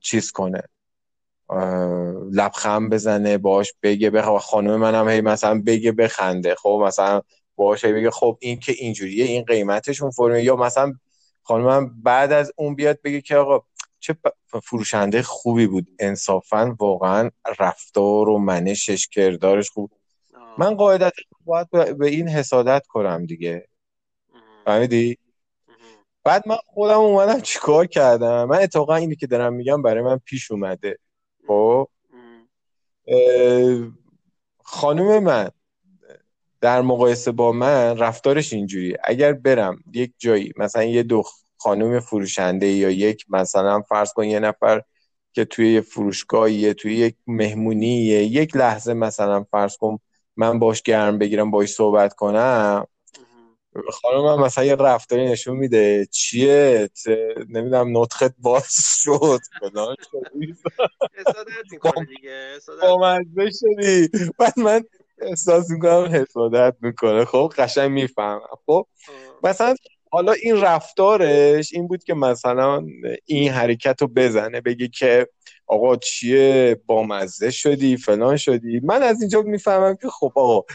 چیز 0.00 0.32
کنه. 0.32 0.62
لبخند 2.32 2.90
بزنه 2.90 3.38
باش 3.38 3.74
بگه 3.82 4.10
بخ 4.10 4.38
خانم 4.38 4.76
منم 4.76 5.08
هی 5.08 5.20
مثلا 5.20 5.62
بگه 5.66 5.92
بخنده. 5.92 6.54
خب 6.54 6.82
مثلا 6.86 7.22
باش 7.56 7.84
بگه 7.84 8.10
خب 8.10 8.38
این 8.40 8.60
که 8.60 8.72
اینجوریه 8.72 9.24
این 9.24 9.44
قیمتشون 9.44 10.10
فرمه 10.10 10.42
یا 10.42 10.56
مثلا 10.56 10.92
خانمم 11.42 12.02
بعد 12.02 12.32
از 12.32 12.52
اون 12.56 12.74
بیاد 12.74 12.98
بگه 13.04 13.20
که 13.20 13.36
آقا 13.36 13.66
چه 14.00 14.16
فروشنده 14.64 15.22
خوبی 15.22 15.66
بود. 15.66 15.86
انصافا 15.98 16.76
واقعا 16.80 17.30
رفتار 17.58 18.28
و 18.28 18.38
منشش 18.38 19.08
کردارش 19.08 19.70
خوب 19.70 19.90
من 20.58 20.74
قاعدتا 20.74 21.22
باید 21.44 21.98
به 21.98 22.06
این 22.06 22.28
حسادت 22.28 22.86
کنم 22.86 23.26
دیگه. 23.26 23.68
فهمیدی؟ 24.64 25.18
بعد 26.24 26.48
من 26.48 26.56
خودم 26.66 26.98
اومدم 26.98 27.40
چیکار 27.40 27.86
کردم؟ 27.86 28.44
من 28.44 28.58
اتفاقا 28.58 28.94
اینی 28.94 29.16
که 29.16 29.26
دارم 29.26 29.52
میگم 29.52 29.82
برای 29.82 30.02
من 30.02 30.18
پیش 30.18 30.50
اومده. 30.50 30.98
خب. 31.46 31.88
خانم 34.64 35.22
من 35.22 35.50
در 36.60 36.82
مقایسه 36.82 37.32
با 37.32 37.52
من 37.52 37.98
رفتارش 37.98 38.52
اینجوری 38.52 38.96
اگر 39.04 39.32
برم 39.32 39.78
یک 39.92 40.12
جایی 40.18 40.52
مثلا 40.56 40.84
یه 40.84 41.02
دو 41.02 41.22
خانم 41.56 42.00
فروشنده 42.00 42.66
یا 42.66 42.90
یک 42.90 43.24
مثلا 43.28 43.82
فرض 43.82 44.12
کن 44.12 44.24
یه 44.24 44.40
نفر 44.40 44.82
که 45.32 45.44
توی 45.44 45.72
یه 45.72 45.80
فروشگاهیه 45.80 46.74
توی 46.74 46.94
یک 46.94 47.16
مهمونیه 47.26 48.22
یک 48.22 48.56
لحظه 48.56 48.94
مثلا 48.94 49.44
فرض 49.50 49.76
کن 49.76 49.98
من 50.36 50.58
باش 50.58 50.82
گرم 50.82 51.18
بگیرم 51.18 51.50
باش 51.50 51.68
صحبت 51.68 52.14
کنم 52.14 52.86
خانم 53.92 54.40
مثلا 54.40 54.64
یه 54.64 54.74
رفتاری 54.74 55.26
نشون 55.26 55.56
میده. 55.56 56.06
چیه؟ 56.10 56.90
نمی‌دونم 57.48 57.98
نطخت 57.98 58.34
باز 58.38 58.74
شد. 59.02 59.40
فلان 59.60 59.96
با 60.12 60.20
شدی. 63.50 64.08
بعد 64.38 64.58
من 64.58 64.84
احساس 65.18 65.70
می‌کنم 65.70 66.08
حسادت 66.12 66.76
می‌کنه. 66.80 67.24
خب 67.24 67.52
قشنگ 67.58 67.90
می‌فهمم. 67.90 68.40
خب 68.66 68.86
مثلا 69.42 69.74
حالا 70.10 70.32
این 70.32 70.60
رفتارش 70.60 71.72
این 71.72 71.88
بود 71.88 72.04
که 72.04 72.14
مثلا 72.14 72.86
این 73.24 73.50
حرکت 73.50 74.02
رو 74.02 74.08
بزنه 74.08 74.60
بگی 74.60 74.88
که 74.88 75.28
آقا 75.66 75.96
چیه؟ 75.96 76.80
بامزه 76.86 77.50
شدی 77.50 77.96
فلان 77.96 78.36
شدی. 78.36 78.80
من 78.80 79.02
از 79.02 79.20
اینجا 79.20 79.42
می‌فهمم 79.42 79.96
که 79.96 80.08
خب 80.08 80.32
آقا 80.34 80.66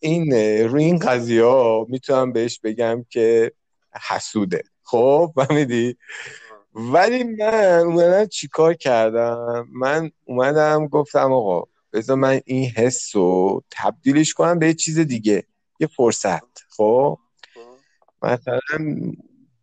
این 0.00 0.32
روی 0.68 0.84
این 0.84 0.98
قضیه 0.98 1.44
ها 1.44 1.86
می‌تونم 1.88 2.32
بهش 2.32 2.60
بگم 2.60 3.04
که 3.10 3.52
حسوده. 4.08 4.62
خب 4.82 5.32
فهمیدی؟ 5.36 5.96
ولی 6.74 7.24
من 7.24 7.78
اومدم 7.78 8.26
چیکار 8.26 8.74
کردم؟ 8.74 9.68
من 9.72 10.10
اومدم 10.24 10.86
گفتم 10.86 11.32
آقا 11.32 11.64
بذار 11.92 12.16
من 12.16 12.40
این 12.44 12.70
حس 12.70 13.16
رو 13.16 13.62
تبدیلش 13.70 14.34
کنم 14.34 14.58
به 14.58 14.74
چیز 14.74 14.98
دیگه 14.98 15.44
یه 15.80 15.86
فرصت. 15.86 16.42
خب؟ 16.76 17.18
مثلا 18.22 18.60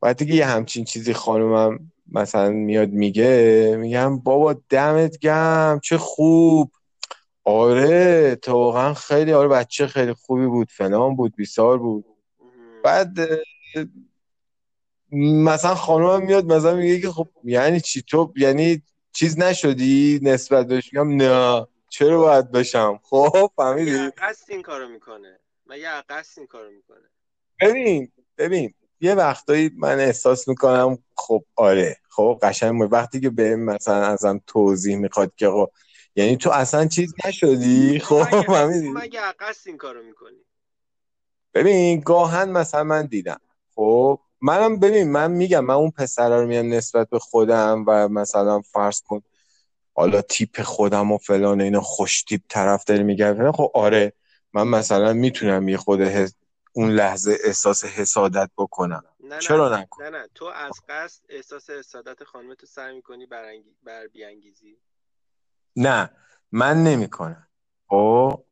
وقتی 0.01 0.25
یه 0.25 0.45
همچین 0.45 0.85
چیزی 0.85 1.13
خانومم 1.13 1.91
مثلا 2.11 2.49
میاد 2.49 2.89
میگه 2.89 3.75
میگم 3.79 4.19
بابا 4.19 4.61
دمت 4.69 5.19
گم 5.19 5.79
چه 5.83 5.97
خوب. 5.97 6.71
آره 7.45 8.35
تو 8.35 8.51
واقعا 8.51 8.93
خیلی 8.93 9.33
آره 9.33 9.47
بچه 9.47 9.87
خیلی 9.87 10.13
خوبی 10.13 10.47
بود 10.47 10.71
فلان 10.71 11.15
بود 11.15 11.35
بیسار 11.35 11.77
بود. 11.77 12.05
بعد 12.83 13.17
مثلا 15.11 15.75
خانومم 15.75 16.25
میاد 16.25 16.45
مثلا 16.45 16.75
میگه 16.75 16.99
که 16.99 17.09
خب 17.09 17.29
یعنی 17.43 17.79
چی؟ 17.79 18.01
تو 18.01 18.33
یعنی 18.35 18.81
چیز 19.13 19.39
نشدی 19.39 20.19
نسبت 20.23 20.67
بهش؟ 20.67 20.93
میگم 20.93 21.15
نه 21.15 21.67
چرا 21.89 22.19
باید 22.19 22.51
بشم؟ 22.51 22.99
خب 23.03 23.51
فهمیدی؟ 23.55 23.97
قصد 24.17 24.51
این 24.51 24.61
کارو 24.61 24.89
می‌کنه. 24.89 25.39
مگه 25.65 26.01
قصد 26.09 26.39
این 26.39 26.47
کارو 26.47 26.71
می‌کنه. 26.71 27.09
ببین 27.61 28.11
ببین 28.37 28.73
یه 29.01 29.15
وقتایی 29.15 29.71
من 29.77 29.99
احساس 29.99 30.47
می‌کنم 30.47 30.97
خب 31.15 31.43
آره 31.55 31.97
خب 32.09 32.39
قشنگ 32.41 32.93
وقتی 32.93 33.19
که 33.19 33.29
به 33.29 33.55
مثلا 33.55 34.05
ازم 34.05 34.41
توضیح 34.47 34.97
می‌خواد 34.97 35.35
که 35.35 35.49
خب 35.49 35.71
یعنی 36.15 36.37
تو 36.37 36.49
اصلا 36.49 36.87
چیز 36.87 37.13
نشدی؟ 37.25 37.99
خب 37.99 38.27
مگه 38.93 39.31
قصد 39.39 39.67
این 39.67 39.77
کارو 39.77 40.03
می‌کنی؟ 40.03 40.45
ببین 41.53 41.99
گاهن 41.99 42.49
مثلا 42.49 42.83
من 42.83 43.05
دیدم. 43.05 43.39
خب 43.75 44.19
منم 44.41 44.79
ببین 44.79 45.11
من 45.11 45.31
میگم 45.31 45.65
من 45.65 45.73
اون 45.73 45.91
پسر 45.91 46.41
رو 46.41 46.47
میام 46.47 46.73
نسبت 46.73 47.09
به 47.09 47.19
خودم 47.19 47.83
و 47.87 48.07
مثلا 48.09 48.61
فرض 48.61 49.01
کن 49.01 49.21
حالا 49.93 50.21
تیپ 50.21 50.61
خودم 50.61 51.11
و 51.11 51.17
فلان 51.17 51.61
اینا 51.61 51.81
خوش 51.81 52.23
تیپ 52.23 52.41
طرف 52.49 52.83
داری 52.83 53.03
میگه 53.03 53.51
خب 53.51 53.71
آره 53.73 54.13
من 54.53 54.67
مثلا 54.67 55.13
می‌تونم 55.13 55.69
یه 55.69 55.77
خود 55.77 56.01
اون 56.73 56.89
لحظه 56.91 57.37
احساس 57.43 57.85
حسادت 57.85 58.49
بکنم. 58.57 59.03
نه 59.19 59.39
چرا 59.39 59.77
نکن 59.77 60.03
نه 60.03 60.09
نه. 60.09 60.27
تو 60.35 60.45
از 60.45 60.71
قصد 60.89 61.23
احساس 61.29 61.69
حسادت 61.69 62.23
خانمتو 62.23 62.65
سعی 62.65 62.95
می‌کنی 62.95 63.25
برانگی... 63.25 63.75
بر 63.83 64.07
بیانگیزی. 64.07 64.77
نه 65.75 66.09
من 66.51 66.83
نمی‌کنم. 66.83 67.47
خب؟ 67.87 68.43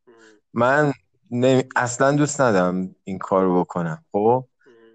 من 0.53 0.93
نمی... 1.31 1.63
اصلا 1.75 2.11
دوست 2.11 2.41
ندارم 2.41 2.95
این 3.03 3.17
کارو 3.17 3.59
بکنم 3.59 4.05
خب؟ 4.11 4.45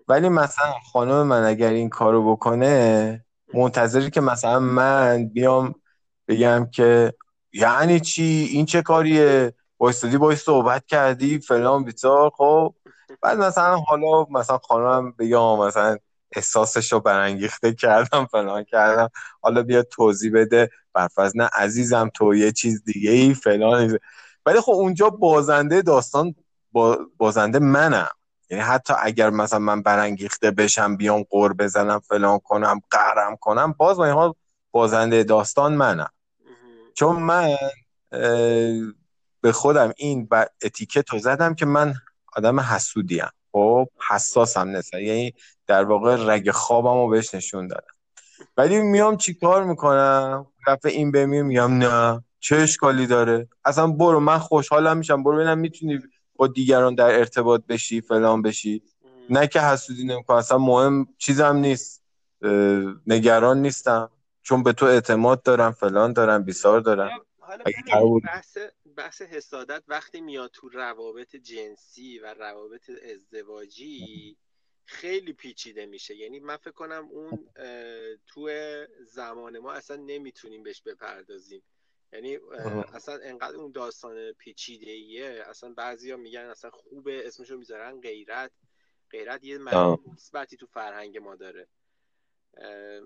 ولی 0.09 0.29
مثلا 0.29 0.73
خانم 0.93 1.23
من 1.23 1.45
اگر 1.45 1.71
این 1.71 1.89
کارو 1.89 2.33
بکنه 2.33 3.25
منتظری 3.55 4.11
که 4.11 4.21
مثلا 4.21 4.61
من 4.61 5.29
بیام 5.29 5.75
بگم 6.29 6.69
که 6.73 7.15
یعنی 7.53 8.01
چی؟ 8.01 8.49
این 8.53 8.67
چه 8.67 8.83
کاریه؟ 8.83 9.55
بایستادی 9.79 10.19
باید 10.19 10.39
صحبت 10.39 10.87
کردی 10.87 11.39
فلان 11.39 11.85
بیتار 11.85 12.31
خب؟ 12.37 12.75
بعد 13.23 13.39
مثلا 13.39 13.77
حالا 13.77 14.27
مثلا 14.31 14.59
خانم 14.59 15.13
بگم 15.19 15.59
مثلا 15.59 15.97
احساسش 16.37 16.93
رو 16.93 17.01
برانگیخته 17.01 17.75
کردم 17.75 18.27
فلان 18.27 18.65
کردم 18.65 19.11
حالا 19.41 19.63
بیا 19.63 19.83
توضیح 19.83 20.33
بده. 20.35 20.71
برفض 20.99 21.37
نه 21.37 21.51
عزیزم 21.53 22.11
تو 22.15 22.35
یه 22.35 22.53
چیز 22.53 22.85
دیگه 22.85 23.11
ای 23.11 23.35
فلان 23.35 23.99
ولی 24.47 24.61
خب 24.61 24.73
اونجا 24.73 25.11
بازنده 25.11 25.83
داستان 25.83 26.35
بازنده 27.17 27.59
منم. 27.59 28.09
یعنی 28.51 28.63
حتی 28.63 28.95
اگر 28.99 29.31
مثلا 29.31 29.59
من 29.59 29.83
برانگیخته 29.83 30.51
بشم 30.51 30.97
بیام 30.97 31.23
قور 31.23 31.53
بزنم 31.53 31.99
فلان 31.99 32.39
کنم 32.39 32.81
قهرم 32.91 33.37
کنم 33.37 33.73
باز 33.73 33.99
من 33.99 34.11
حال 34.11 34.35
بازنده 34.71 35.23
داستان 35.25 35.75
منم. 35.75 36.11
چون 36.95 37.17
من 37.17 37.57
به 39.41 39.53
خودم 39.53 39.93
این 39.97 40.29
اتیکت 40.63 41.11
رو 41.11 41.19
زدم 41.19 41.55
که 41.55 41.67
من 41.67 41.95
آدم 42.37 42.61
حسودیم 42.61 43.29
خب 43.53 43.89
حساسم 44.11 44.69
نسبت 44.69 45.01
یعنی 45.01 45.35
در 45.67 45.85
واقع 45.85 46.17
رگ 46.35 46.51
خوابم 46.51 47.03
رو 47.03 47.09
بهش 47.09 47.35
نشون 47.35 47.67
دادم. 47.67 47.98
ولی 48.59 48.83
میام 48.83 49.17
چی 49.17 49.35
کار 49.35 49.65
می‌کنم؟ 49.65 50.47
دفعه 50.67 50.93
این 50.93 51.11
به 51.11 51.27
میگم 51.27 51.79
نه. 51.79 52.25
چه 52.41 52.57
اشکالی 52.57 53.07
داره؟ 53.07 53.49
اصلا 53.65 53.87
برو 53.87 54.21
من 54.21 54.39
خوشحالم 54.39 54.97
میشم. 54.97 55.23
برو 55.23 55.37
ببینم 55.37 55.59
می‌تونی 55.59 56.01
با 56.37 56.47
دیگران 56.47 56.95
در 56.95 57.19
ارتباط 57.19 57.63
بشی 57.69 58.01
فلان 58.01 58.43
بشی. 58.43 58.83
نه 59.31 59.47
که 59.47 59.61
حسودی 59.61 60.05
نمی‌کنم. 60.05 60.37
اصلا 60.37 60.59
مهم 60.59 61.07
چیزم 61.19 61.57
نیست. 61.57 62.03
نگران 63.07 63.63
نیستم. 63.63 64.11
چون 64.43 64.63
به 64.63 64.73
تو 64.73 64.87
اعتماد 64.87 65.43
دارم 65.43 65.73
فلان 65.73 66.13
دارم 66.13 66.43
بیسار 66.43 66.81
دارم. 66.81 67.11
حالا 67.41 67.65
بحث 68.25 68.59
بحث 68.97 69.23
حسادت 69.23 69.83
وقتی 69.89 70.21
میاد 70.21 70.51
تو 70.53 70.69
روابط 70.69 71.37
جنسی 71.37 72.19
و 72.19 72.35
روابط 72.35 72.91
ازدواجی 73.15 74.37
خیلی 74.91 75.33
پیچیده 75.33 75.87
میشه. 75.87 76.17
یعنی 76.17 76.41
من 76.41 76.57
فکر 76.57 76.71
کنم 76.71 77.09
اون 77.11 77.49
تو 78.27 78.51
زمان 79.01 79.59
ما 79.59 79.73
اصلا 79.73 79.97
نمی‌تونیم 79.97 80.63
بهش 80.63 80.83
بپردازیم. 80.83 81.63
یعنی 82.13 82.37
اصلا 82.95 83.19
انقدر 83.23 83.57
اون 83.57 83.73
داستان 83.73 84.33
پیچیده 84.33 84.91
ایه 84.91 85.45
اصلا 85.47 85.73
بعضیا 85.73 86.17
میگن 86.17 86.41
اصلا 86.41 86.71
خوبه 86.71 87.27
اسمشو 87.27 87.57
می‌ذارن 87.57 88.01
غیرت. 88.01 88.53
غیرت 89.11 89.45
یه 89.45 89.59
معنی 89.59 89.99
مثبتی 90.13 90.57
تو 90.57 90.67
فرهنگ 90.67 91.19
ما 91.19 91.37
داره. 91.37 91.69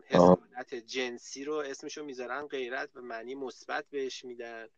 حسادت 0.04 0.74
جنسی 0.74 1.44
رو 1.44 1.54
اسمشو 1.54 2.04
می‌ذارن 2.04 2.46
غیرت 2.46 2.90
و 2.94 3.00
معنی 3.00 3.34
مثبت 3.34 3.86
بهش 3.90 4.24
میدن. 4.24 4.68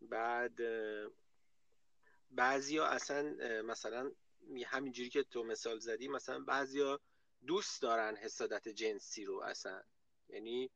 بعد 0.00 0.58
بعضیا 2.30 2.86
اصلا 2.86 3.22
مثلا 3.62 4.12
همینجوری 4.66 5.08
که 5.08 5.22
تو 5.22 5.44
مثال 5.44 5.78
زدی 5.78 6.08
مثلا 6.08 6.40
بعضیا 6.40 7.00
دوست 7.46 7.82
دارن 7.82 8.16
حسادت 8.16 8.68
جنسی 8.68 9.24
رو 9.24 9.40
اصلا. 9.40 9.82
یعنی 10.28 10.70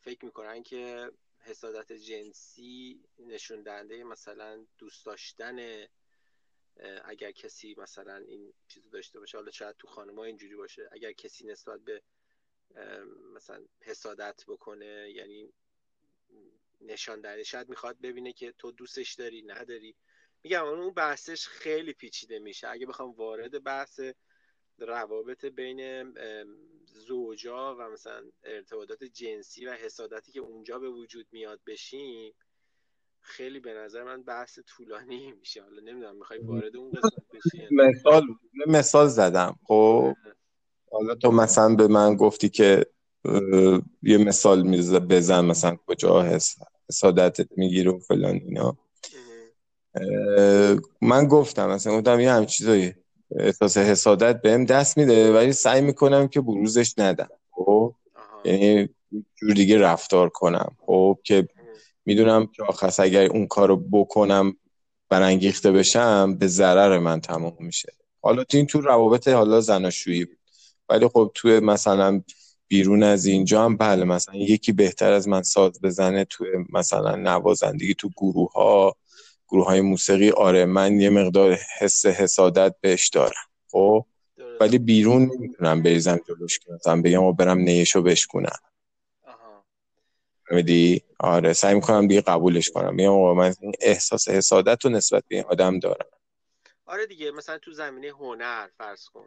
فکر 0.00 0.24
می‌کنن 0.24 0.62
که 0.62 1.10
حسادت 1.40 1.92
جنسی 1.92 3.04
نشون 3.18 3.62
دهنده 3.62 4.04
مثلا 4.04 4.66
دوست 4.78 5.06
داشتن 5.06 5.86
اگر 7.04 7.32
کسی 7.32 7.74
مثلا 7.78 8.16
این 8.16 8.52
چیزو 8.68 8.90
داشته 8.90 9.18
باشه 9.18 9.38
حالا 9.38 9.50
شاید 9.50 9.76
تو 9.76 9.86
خانم 9.86 10.18
اینجوری 10.18 10.56
باشه 10.56 10.88
اگر 10.92 11.12
کسی 11.12 11.46
نسبت 11.46 11.80
به 11.80 12.02
مثلا 13.34 13.64
حسادت 13.80 14.44
بکنه 14.48 15.10
یعنی 15.10 15.52
نشان 16.80 17.20
دهنده 17.20 17.42
شاید 17.42 17.68
می‌خواد 17.68 18.00
ببینه 18.00 18.32
که 18.32 18.52
تو 18.52 18.72
دوستش 18.72 19.14
داری 19.14 19.42
نداری. 19.42 19.96
میگم 20.46 20.64
اون 20.64 20.90
بحثش 20.90 21.46
خیلی 21.46 21.92
پیچیده 21.92 22.38
میشه. 22.38 22.68
اگه 22.68 22.86
بخوام 22.86 23.10
وارد 23.10 23.62
بحث 23.62 24.00
روابط 24.78 25.44
بین 25.44 26.12
زوجا 26.86 27.76
و 27.76 27.82
مثلا 27.82 28.22
ارتباطات 28.44 29.04
جنسی 29.04 29.66
و 29.66 29.72
حسادتی 29.72 30.32
که 30.32 30.40
اونجا 30.40 30.78
به 30.78 30.88
وجود 30.88 31.26
میاد 31.32 31.60
بشیم 31.66 32.34
خیلی 33.20 33.60
به 33.60 33.74
نظر 33.74 34.04
من 34.04 34.22
بحث 34.22 34.58
طولانی 34.66 35.32
میشه. 35.32 35.62
حالا 35.62 35.82
نمی‌دونم 35.82 36.16
می‌خوای 36.16 36.38
وارد 36.38 36.76
اون 36.76 36.90
قسمت 36.90 37.24
بشی 37.32 37.68
مثال 37.70 38.22
مثال 38.66 39.08
زدم. 39.08 39.58
خب 39.64 40.14
حالا 40.90 41.14
تو 41.14 41.30
مثلا 41.30 41.74
به 41.74 41.88
من 41.88 42.16
گفتی 42.16 42.48
که 42.48 42.86
یه 44.02 44.18
مثال 44.18 44.62
میزه 44.62 45.00
بزن 45.00 45.44
مثلا 45.44 45.76
کجا 45.86 46.22
حسادتت 46.88 47.58
می‌گیره 47.58 47.90
و 47.90 47.98
فلان 47.98 48.34
اینا. 48.34 48.78
من 51.00 51.28
گفتم 51.28 51.70
مثلا 51.70 51.98
گفتم 51.98 52.20
یه 52.20 52.32
همین 52.32 52.46
چیزایی 52.46 52.94
احساس 53.36 53.76
حسادت 53.76 54.42
بهم 54.42 54.64
دست 54.64 54.98
میده 54.98 55.32
ولی 55.32 55.52
سعی 55.52 55.80
می‌کنم 55.80 56.28
که 56.28 56.40
بروزش 56.40 56.94
ندم. 56.98 57.28
خب؟ 57.50 57.94
یعنی 58.44 58.88
جور 59.40 59.52
دیگه 59.52 59.78
رفتار 59.78 60.28
کنم. 60.28 60.76
خب؟ 60.86 61.18
که 61.24 61.48
می‌دونم 62.04 62.46
که 62.46 62.62
آخص 62.62 63.00
اگر 63.00 63.24
اون 63.24 63.46
کارو 63.46 63.76
بکنم 63.92 64.56
برانگیخته 65.08 65.72
بشم 65.72 66.34
به 66.34 66.46
ضرر 66.46 66.98
من 66.98 67.20
تمام 67.20 67.56
میشه. 67.60 67.92
حالا 68.22 68.44
تو 68.44 68.56
این 68.56 68.66
تو 68.66 68.80
روابط 68.80 69.28
حالا 69.28 69.60
زناشویی 69.60 70.24
بود. 70.24 70.38
ولی 70.88 71.08
خب 71.08 71.30
تو 71.34 71.48
مثلا 71.48 72.22
بیرون 72.68 73.02
از 73.02 73.26
اینجا 73.26 73.64
هم 73.64 73.76
بله 73.76 74.04
مثلا 74.04 74.34
یکی 74.34 74.72
بهتر 74.72 75.12
از 75.12 75.28
من 75.28 75.42
ساز 75.42 75.80
بزنه 75.80 76.24
تو 76.24 76.44
مثلا 76.72 77.16
نوازندگی 77.16 77.94
تو 77.94 78.10
گروه 78.16 78.52
ها 78.52 78.96
گروه 79.48 79.66
های 79.66 79.80
موسیقی 79.80 80.30
آره 80.30 80.64
من 80.64 81.00
یه 81.00 81.10
مقدار 81.10 81.58
حس 81.78 82.06
حسادت 82.06 82.74
بهش 82.80 83.08
دارم 83.08 83.46
خب؟ 83.70 84.06
ولی 84.60 84.78
بیرون 84.78 85.22
نمی‌تونم 85.22 85.82
بریزم 85.82 86.20
جلوش 86.28 86.60
مثلا 86.68 87.02
بگم 87.02 87.32
برم 87.32 87.58
نیشو 87.58 88.02
بشکنم 88.02 88.58
میدی 90.50 91.02
آره 91.20 91.52
سعی 91.52 91.74
می‌کنم 91.74 92.06
دیگه 92.06 92.20
قبولش 92.20 92.70
کنم. 92.70 92.94
میگم 92.94 93.10
آقا 93.10 93.34
من 93.34 93.54
احساس 93.80 94.28
حسادت 94.28 94.84
رو 94.84 94.90
نسبت 94.90 95.24
به 95.28 95.36
این 95.36 95.44
آدم 95.44 95.78
دارم. 95.78 96.06
آره 96.86 97.06
دیگه 97.06 97.30
مثلا 97.30 97.58
تو 97.58 97.72
زمینه 97.72 98.08
هنر 98.08 98.68
فرض 98.78 99.04
کن. 99.04 99.26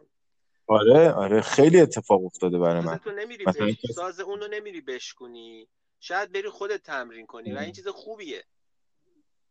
آره 0.66 1.10
آره 1.12 1.40
خیلی 1.40 1.80
اتفاق 1.80 2.24
افتاده 2.24 2.58
برای 2.58 2.80
من. 2.80 2.98
تو 2.98 3.10
نمیری 3.12 3.44
مثلا 3.46 3.66
بش... 3.66 3.92
ساز 3.94 4.20
اونو 4.20 4.48
نمیری 4.48 4.80
بشکنی 4.80 5.68
شاید 6.00 6.32
بری 6.32 6.48
خودت 6.48 6.82
تمرین 6.82 7.26
کنی 7.26 7.52
و 7.52 7.58
این 7.58 7.72
چیز 7.72 7.88
خوبیه. 7.88 8.44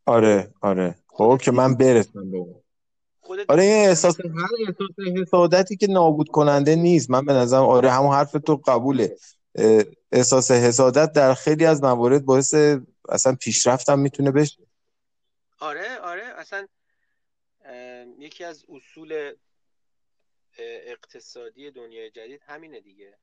آره 0.05 0.53
آره. 0.61 0.95
خب 1.07 1.39
که 1.41 1.51
من 1.51 1.75
برسم 1.75 2.31
به 2.31 2.37
اون. 2.37 2.61
آره 3.49 3.63
این 3.63 3.89
احساس 3.89 4.19
هر 4.19 4.49
احساس 4.67 5.21
حسادتی 5.21 5.77
که 5.77 5.87
نابود 5.87 6.27
کننده 6.27 6.75
نیست. 6.75 7.09
من 7.09 7.25
به 7.25 7.33
نظرم 7.33 7.63
آره 7.63 7.91
همون 7.91 8.13
حرف 8.15 8.31
تو 8.31 8.55
قبوله. 8.55 9.17
احساس 10.11 10.51
حسادت 10.51 11.11
در 11.11 11.33
خیلی 11.33 11.65
از 11.65 11.83
موارد 11.83 12.25
باعث 12.25 12.53
اصلا 13.09 13.35
پیشرفتم 13.35 13.99
می‌تونه 13.99 14.31
بشه. 14.31 14.57
آره 15.59 15.97
آره. 15.97 16.23
اصلا 16.23 16.67
یکی 18.19 18.43
از 18.43 18.65
اصول 18.69 19.33
اقتصادی 20.59 21.71
دنیای 21.71 22.11
جدید 22.11 22.41
همینه 22.47 22.79
دیگه. 22.79 23.17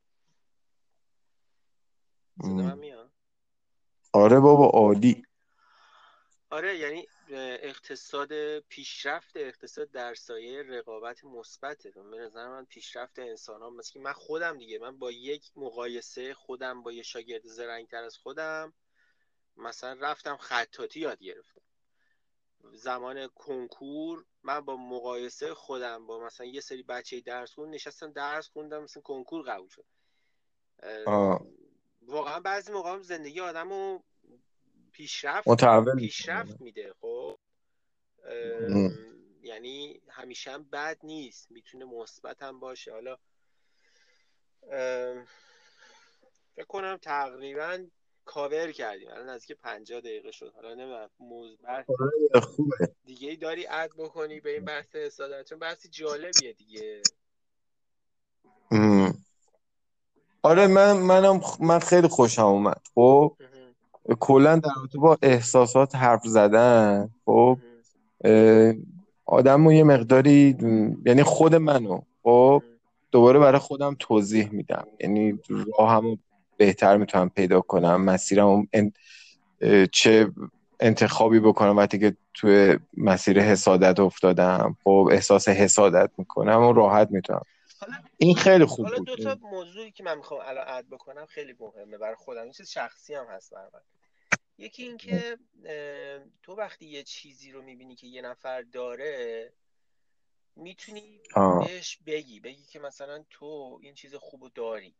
میاد؟ 2.76 3.10
آره 4.12 4.40
بابا 4.40 4.66
عالی. 4.66 5.22
آره 6.50 6.78
یعنی 6.78 7.08
اقتصاد 7.30 8.58
پیشرفت 8.58 9.36
اقتصاد 9.36 9.90
در 9.90 10.14
سایه 10.14 10.62
رقابت 10.62 11.24
مثبته. 11.24 11.90
به 11.90 12.18
نظر 12.18 12.48
من 12.48 12.64
پیشرفت 12.64 13.18
انسان 13.18 13.62
ها 13.62 13.70
مثل 13.70 14.00
من 14.00 14.12
خودم 14.12 14.58
دیگه 14.58 14.78
من 14.78 14.98
با 14.98 15.10
یک 15.10 15.50
مقایسه 15.56 16.34
خودم 16.34 16.82
با 16.82 16.92
یه 16.92 17.02
شاگرد 17.02 17.46
زرنگتر 17.46 18.04
از 18.04 18.16
خودم 18.16 18.72
مثلا 19.56 19.92
رفتم 20.00 20.36
خطاطی 20.36 21.00
یاد 21.00 21.18
گرفتم. 21.18 21.60
زمان 22.72 23.28
کنکور 23.28 24.24
من 24.42 24.60
با 24.60 24.76
مقایسه 24.76 25.54
خودم 25.54 26.06
با 26.06 26.20
مثلا 26.20 26.46
یه 26.46 26.60
سری 26.60 26.82
بچه 26.82 27.20
درس 27.20 27.54
خون 27.54 27.70
نشستم 27.70 28.12
درس 28.12 28.48
خوندم 28.48 28.82
مثلا 28.82 29.02
کنکور 29.02 29.42
قبول 29.42 29.68
شد. 29.68 29.86
واقعا 32.02 32.40
بعضی 32.40 32.72
موقع 32.72 32.98
زندگی 32.98 33.40
آدم 33.40 33.68
رو 33.68 34.04
پیشرفت 34.96 35.48
پیشرفت 35.96 36.60
میده 36.60 36.94
خب؟ 37.00 37.38
یعنی 39.42 40.00
همیشه 40.08 40.50
هم 40.50 40.64
بد 40.64 40.98
نیست 41.02 41.50
می‌تونه 41.50 41.84
مثبت 41.84 42.42
هم 42.42 42.60
باشه. 42.60 42.92
حالا 42.92 43.16
فکر 46.56 46.66
کنم 46.68 46.96
تقریبا 46.96 47.86
کاور 48.24 48.72
کردیم. 48.72 49.08
الان 49.10 49.28
نزدیک 49.28 49.56
50 49.56 50.00
دقیقه 50.00 50.30
شد. 50.30 50.52
حالا 50.54 50.74
نمی‌دونم 50.74 51.10
موضوع 51.18 51.70
آره، 51.70 51.84
خوبه. 52.40 52.94
دیگه 53.04 53.30
ای 53.30 53.36
داری 53.36 53.66
اد 53.66 53.90
بکنی 53.96 54.40
به 54.40 54.50
این 54.50 54.64
بحث 54.64 54.96
حسادت 54.96 55.48
چون 55.48 55.58
بحث 55.58 55.86
جالبیه 55.86 56.52
دیگه. 56.52 57.02
آره 60.42 60.66
من 60.66 60.92
منم 60.92 61.40
من 61.60 61.78
خیلی 61.78 62.08
خوشم 62.08 62.42
اومد. 62.42 62.82
خب؟ 62.94 63.36
کلا 64.20 64.56
در 64.56 64.70
رابطه 64.76 64.98
با 64.98 65.18
احساسات 65.22 65.94
حرف 65.94 66.24
زدن 66.24 67.10
خب 67.24 67.58
آدم 69.26 69.70
یه 69.70 69.84
مقداری 69.84 70.56
یعنی 71.06 71.22
خود 71.22 71.54
منو 71.54 72.00
خب 72.22 72.62
دوباره 73.12 73.38
برای 73.38 73.58
خودم 73.58 73.96
توضیح 73.98 74.50
میدم. 74.52 74.86
یعنی 75.00 75.38
راهمو 75.78 76.16
بهتر 76.56 76.96
می‌تونم 76.96 77.28
پیدا 77.28 77.60
کنم 77.60 78.04
مسیرم 78.04 78.68
چه 79.92 80.28
انتخابی 80.80 81.40
بکنم 81.40 81.76
وقتی 81.76 81.98
که 81.98 82.16
توی 82.34 82.78
مسیر 82.96 83.40
حسادت 83.40 84.00
افتادم. 84.00 84.76
خب 84.84 85.08
احساس 85.12 85.48
حسادت 85.48 86.10
می‌کنم 86.18 86.62
و 86.62 86.72
راحت 86.72 87.10
می‌تونم 87.10 87.42
این 88.18 88.34
خیلی 88.36 88.64
خوب 88.64 88.86
حالا 88.86 88.98
بود. 88.98 89.06
دو 89.06 89.16
تا 89.16 89.38
موضوعی 89.42 89.90
که 89.90 90.02
من 90.02 90.16
می‌خوام 90.16 90.40
الان 90.44 90.64
اد 90.68 90.86
بکنم 90.86 91.26
خیلی 91.26 91.56
مهمه 91.60 91.98
برای 91.98 92.14
خودم. 92.14 92.42
این 92.42 92.52
چیز 92.52 92.70
شخصی 92.70 93.14
هم 93.14 93.26
هست 93.26 93.54
برای 93.54 93.70
من 93.72 93.82
یکی 94.58 94.82
این 94.82 94.96
که 94.96 95.38
تو 96.42 96.54
وقتی 96.54 96.86
یه 96.86 97.02
چیزی 97.02 97.52
رو 97.52 97.62
می‌بینی 97.62 97.96
که 97.96 98.06
یه 98.06 98.22
نفر 98.22 98.62
داره 98.62 99.52
می‌تونی 100.56 101.20
بهش 101.60 101.98
بگی 102.06 102.40
بگی 102.40 102.64
که 102.64 102.78
مثلا 102.78 103.24
تو 103.30 103.78
این 103.82 103.94
چیز 103.94 104.14
خوب 104.14 104.52
داری. 104.54 104.94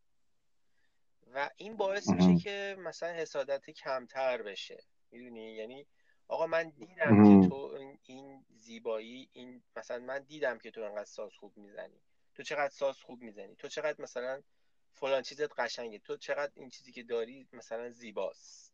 و 1.35 1.51
این 1.57 1.77
باعث 1.77 2.09
میشه 2.09 2.37
که 2.45 2.77
مثلا 2.79 3.13
حسادت 3.13 3.71
کمتر 3.71 4.43
بشه. 4.43 4.85
می‌دونی؟ 5.11 5.55
یعنی 5.55 5.87
آقا 6.29 6.47
من 6.47 6.69
دیدم 6.69 7.41
که 7.41 7.49
تو 7.49 7.79
این 8.03 8.45
زیبایی 8.57 9.29
این 9.33 9.63
مثلا 9.77 9.99
من 9.99 10.23
دیدم 10.23 10.59
که 10.59 10.71
تو 10.71 10.81
انقدر 10.81 11.05
ساز 11.05 11.33
خوب 11.35 11.57
می‌زنی. 11.57 12.01
تو 12.37 12.43
چقدر 12.43 12.69
ساز 12.69 13.03
خوب 13.03 13.23
می‌زنی؟ 13.23 13.57
تو 13.57 13.69
چقدر 13.69 14.03
مثلا 14.03 14.43
فلان 14.93 15.23
چیزت 15.23 15.61
قشنگه؟ 15.61 15.99
تو 15.99 16.17
چقدر 16.17 16.53
این 16.55 16.71
چیزی 16.71 16.93
که 16.93 17.03
داری 17.03 17.49
مثلا 17.53 17.91
زیباست؟ 17.91 18.73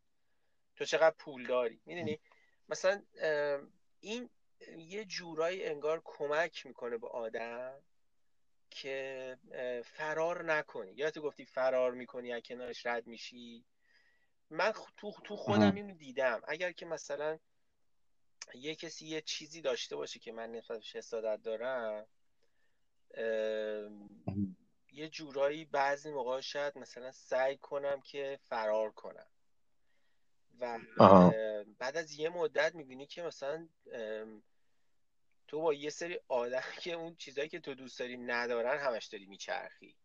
تو 0.76 0.84
چقدر 0.84 1.16
پول 1.18 1.46
داری؟ 1.46 1.80
می‌دونی؟ 1.86 2.20
مثلا 2.68 3.02
این 4.00 4.30
یه 4.76 5.04
جورایی 5.04 5.64
انگار 5.64 6.02
کمک 6.04 6.66
می‌کنه 6.66 6.98
به 6.98 7.08
آدم 7.08 7.82
که 8.70 9.38
فرار 9.84 10.44
نکنی 10.44 10.92
یا 10.92 11.10
تو 11.10 11.22
گفتی 11.22 11.44
فرار 11.44 11.92
می‌کنی 11.92 12.32
از 12.32 12.42
کنارش 12.42 12.86
رد 12.86 13.06
میشی. 13.06 13.64
من 14.50 14.72
تو 14.96 15.12
تو 15.24 15.36
خودم 15.36 15.74
اینو 15.74 15.94
دیدم. 15.94 16.42
اگر 16.48 16.72
که 16.72 16.86
مثلا 16.86 17.38
یه 18.54 18.74
کسی 18.74 19.06
یه 19.06 19.20
چیزی 19.20 19.60
داشته 19.60 19.96
باشه 19.96 20.18
که 20.18 20.32
من 20.32 20.52
نسبتش 20.52 20.96
حسادت 20.96 21.42
دارم 21.42 22.06
یه 24.92 25.08
جورایی 25.08 25.64
بعضی 25.64 26.10
موقع 26.10 26.40
شاید 26.40 26.78
مثلا 26.78 27.12
سعی 27.12 27.56
کنم 27.56 28.00
که 28.00 28.38
فرار 28.42 28.90
کنم. 28.90 29.26
و 30.60 30.78
بعد 31.78 31.96
از 31.96 32.12
یه 32.12 32.28
مدت 32.28 32.74
می‌بینی 32.74 33.06
که 33.06 33.22
مثلا 33.22 33.68
تو 35.48 35.60
با 35.60 35.74
یه 35.74 35.90
سری 35.90 36.20
آدم 36.28 36.62
که 36.82 36.92
اون 36.92 37.14
چیزایی 37.14 37.48
که 37.48 37.60
تو 37.60 37.74
دوست 37.74 37.98
داری 37.98 38.16
ندارن 38.16 38.78
همش 38.78 39.06
داری 39.06 39.26
میچرخی. 39.26 39.96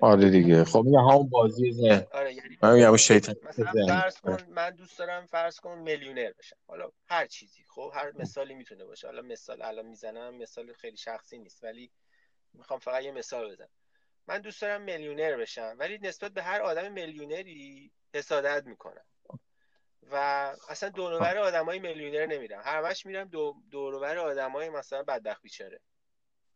آره 0.00 0.30
دیگه. 0.30 0.64
خب 0.64 0.82
این 0.86 0.94
همون 0.94 1.28
بازی 1.28 1.72
ذهن. 1.72 2.06
آره 2.12 2.34
یعنی 2.34 2.58
من 2.62 2.74
میگم 2.74 2.96
شیطان 2.96 3.36
مثلا 3.42 3.72
فرض 3.86 4.20
کن 4.20 4.42
من 4.48 4.70
دوست 4.70 4.98
دارم 4.98 5.26
فرض 5.26 5.60
کن 5.60 5.78
میلیونر 5.78 6.32
بشم. 6.38 6.56
حالا 6.66 6.90
هر 7.06 7.26
چیزی. 7.26 7.64
خب 7.68 7.92
هر 7.94 8.12
مثالی 8.14 8.54
می‌تونه 8.54 8.84
باشه. 8.84 9.06
حالا 9.06 9.22
مثال 9.22 9.62
الان 9.62 9.86
می‌زنم 9.86 10.34
مثال 10.34 10.72
خیلی 10.72 10.96
شخصی 10.96 11.38
نیست 11.38 11.64
ولی 11.64 11.90
می‌خوام 12.52 12.80
فقط 12.80 13.02
یه 13.02 13.12
مثال 13.12 13.52
بزنم. 13.52 13.68
من 14.26 14.38
دوست 14.38 14.62
دارم 14.62 14.82
میلیونر 14.82 15.36
بشم 15.36 15.76
ولی 15.78 15.98
نسبت 16.02 16.32
به 16.32 16.42
هر 16.42 16.60
آدم 16.62 16.92
میلیونری 16.92 17.90
حسادت 18.14 18.66
می‌کنم. 18.66 19.04
و 20.10 20.16
اصلا 20.68 20.88
دورور 20.88 21.38
آدمای 21.38 21.78
میلیونر 21.78 22.26
نمیرم. 22.26 22.62
همش 22.64 23.06
میرم 23.06 23.28
دو 23.28 23.56
دورور 23.70 24.18
آدمای 24.18 24.68
مثلا 24.68 25.02
بدبخت 25.02 25.42
بیچاره. 25.42 25.80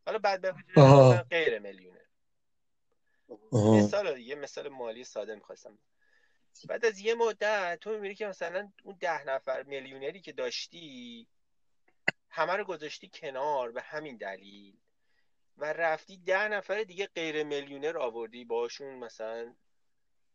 حالا 0.06 0.18
بدبخت 0.18 0.56
مثلا 0.78 1.22
غیر 1.30 1.58
میلیونر. 1.58 2.07
مثال 3.52 4.14
دیگه 4.14 4.34
مثال 4.34 4.68
مالی 4.68 5.04
ساده 5.04 5.34
می‌خواستم. 5.34 5.78
بعد 6.68 6.84
از 6.84 6.98
یه 6.98 7.14
مدت 7.14 7.78
تو 7.80 7.90
می‌بینی 7.90 8.14
که 8.14 8.26
مثلا 8.26 8.72
اون 8.84 8.96
ده 9.00 9.24
نفر 9.24 9.62
میلیونری 9.62 10.20
که 10.20 10.32
داشتی 10.32 11.26
همه 12.28 12.52
رو 12.52 12.64
گذاشتی 12.64 13.10
کنار 13.14 13.72
به 13.72 13.80
همین 13.80 14.16
دلیل 14.16 14.76
و 15.56 15.72
رفتی 15.72 16.16
ده 16.16 16.48
نفر 16.48 16.82
دیگه 16.82 17.06
غیر 17.06 17.44
میلیونر 17.44 17.98
آوردی 17.98 18.44
باشون 18.44 18.94
مثلا 18.94 19.54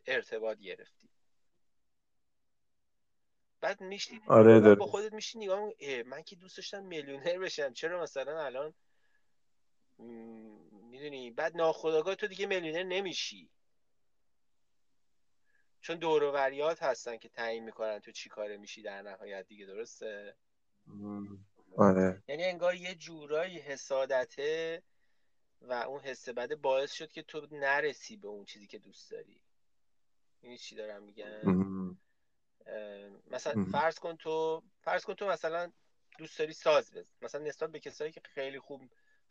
ارتباط 0.06 0.58
گرفتی. 0.58 1.10
بعد 3.62 3.82
میشتی 3.82 4.22
آره 4.28 4.76
با 4.76 4.86
خودت 4.86 5.14
میشی 5.14 5.40
نگاه 5.40 5.70
من 6.06 6.24
که 6.24 6.36
دوست 6.36 6.58
داشتم 6.58 6.84
میلیونر 6.84 7.40
بشم 7.40 7.74
چرا 7.74 8.02
مثلا 8.02 8.46
الان 8.46 8.74
می‌دونی؟ 9.98 11.32
بعد 11.32 11.58
ناخداگاه 11.58 12.16
تو 12.16 12.28
دیگه 12.28 12.46
میلیونر 12.46 12.84
نمیشی. 12.84 13.50
چون 15.82 15.96
دوروریات 15.96 16.84
هستن 16.84 17.18
که 17.18 17.30
تعیین 17.30 17.64
می‌کنن 17.64 18.00
تو 18.00 18.12
چی 18.12 18.30
کاره 18.30 18.58
میشی 18.58 18.82
در 18.82 19.02
نهایت 19.02 19.48
دیگه 19.48 19.66
درسته؟ 19.66 20.36
آره. 21.78 22.24
یعنی 22.28 22.44
انگار 22.44 22.76
یه 22.76 22.96
جورایی 22.96 23.60
حسادته 23.60 24.84
و 25.62 25.74
اون 25.74 26.00
حس 26.02 26.30
بده 26.30 26.56
باعث 26.56 26.92
شد 26.94 27.12
که 27.12 27.24
تو 27.24 27.48
نرسی 27.52 28.18
به 28.18 28.28
اون 28.28 28.46
چیزی 28.46 28.68
که 28.68 28.80
دوست 28.80 29.12
داری. 29.12 29.42
این 30.42 30.58
چی 30.58 30.76
دارم 30.76 31.04
میگم؟ 31.04 31.98
مثلا 33.32 33.66
فرض 33.72 34.00
کن 34.00 34.16
تو 34.16 34.64
فرض 34.82 35.06
کن 35.06 35.14
تو 35.14 35.28
مثلا 35.28 35.72
دوست 36.18 36.40
داری 36.40 36.54
ساز 36.54 36.92
بزن 36.92 37.12
مثلا 37.22 37.42
نسبت 37.42 37.72
به 37.72 37.80
کسایی 37.80 38.12
که 38.12 38.22
خیلی 38.24 38.60
خوب 38.60 38.82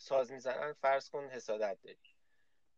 ساز 0.02 0.32
می‌زنن 0.32 0.72
فرض 0.72 1.08
کن 1.08 1.28
حسادت 1.28 1.78
داری. 1.82 1.98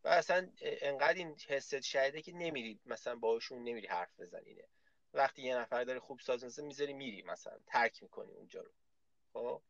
و 0.04 0.08
اصلا 0.08 0.48
انقدر 0.60 1.14
این 1.14 1.36
حست 1.48 1.80
شایده 1.80 2.22
که 2.22 2.32
نمیری 2.32 2.80
مثلا 2.86 3.16
باهاشون 3.16 3.58
نمیری 3.58 3.86
حرف 3.86 4.20
بزنینه 4.20 4.64
وقتی 5.14 5.42
یه 5.42 5.56
نفر 5.56 5.84
داره 5.84 6.00
خوب 6.00 6.20
ساز 6.20 6.44
می‌زنه 6.44 6.66
می‌ذاری 6.66 6.92
میری 6.92 7.22
مثلا 7.22 7.58
ترک 7.66 8.02
می‌کنی 8.02 8.32
اونجا 8.32 8.60
رو. 8.60 8.70
خب؟ 9.32 9.62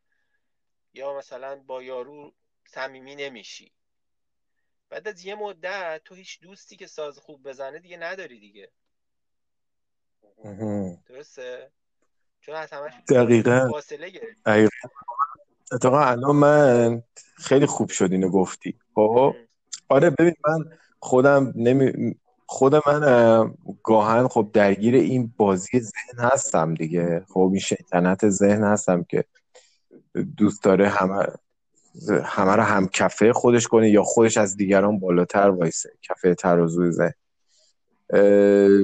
یا 0.95 1.19
مثلا 1.19 1.57
با 1.57 1.83
یارو 1.83 2.35
صمیمی 2.67 3.17
نمیشی. 3.17 3.73
بعد 4.89 5.09
از 5.09 5.25
یه 5.25 5.35
مدت 5.35 6.03
تو 6.05 6.15
هیچ 6.15 6.41
دوستی 6.41 6.77
که 6.77 6.87
ساز 6.87 7.19
خوب 7.19 7.49
بزنه 7.49 7.79
دیگه 7.79 7.97
نداری 7.97 8.41
دیگه. 8.41 8.71
درسته؟ 11.07 11.73
چون 12.41 12.55
از 12.55 12.73
همش 12.73 12.93
دقیقا. 13.09 13.69
فاصله 13.71 14.11
گرفت 14.11 14.43
اتفاقا 15.75 16.05
الان 16.05 16.37
من 16.37 17.03
خیلی 17.37 17.67
خوب 17.67 17.91
شد 17.91 18.13
اینو 18.13 18.29
گفتی. 18.29 18.75
خب؟ 18.95 19.35
آره 19.89 20.11
ببین 20.11 20.35
من 20.49 20.65
خودم 21.01 21.53
نمی 21.57 22.15
خود 22.47 22.75
من 22.89 23.55
گاهن 23.85 24.29
خب 24.29 24.51
درگیر 24.53 24.95
این 24.95 25.33
بازی 25.37 25.81
ذهن 25.81 26.19
هستم 26.19 26.75
دیگه. 26.75 27.25
خب 27.29 27.41
این 27.41 27.59
شیطنت 27.59 28.29
ذهن 28.29 28.65
هستم 28.65 29.03
که 29.03 29.25
دوست 30.37 30.65
داره 30.65 30.89
همه 30.89 31.27
همه 32.25 32.53
رو 32.53 32.63
هم 32.63 32.89
کفه 32.89 33.33
خودش 33.33 33.67
کنه 33.67 33.91
یا 33.91 34.03
خودش 34.03 34.37
از 34.37 34.57
دیگران 34.57 34.99
بالاتر 34.99 35.51
وایسه. 35.51 35.91
کفه 36.03 36.35
ترازوی 36.35 36.91
ذهن. 36.91 37.15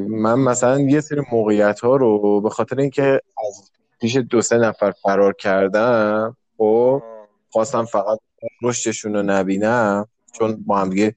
من 0.08 0.38
مثلا 0.38 0.80
یه 0.80 1.00
سری 1.00 1.22
موقعیت 1.32 1.80
ها 1.80 1.96
رو 1.96 2.40
به 2.40 2.50
خاطر 2.50 2.80
اینکه 2.80 3.20
از 3.48 3.70
پیش 4.00 4.16
دو 4.16 4.42
سه 4.42 4.58
نفر 4.58 4.90
فرار 4.90 5.32
کردم 5.32 6.36
خب 6.60 7.02
خواستم 7.50 7.84
فقط 7.84 8.18
رشدشون 8.62 9.14
رو 9.14 9.22
نبینم 9.22 10.08
چون 10.32 10.64
با 10.66 10.78
هم 10.78 10.90
دیگه 10.90 11.16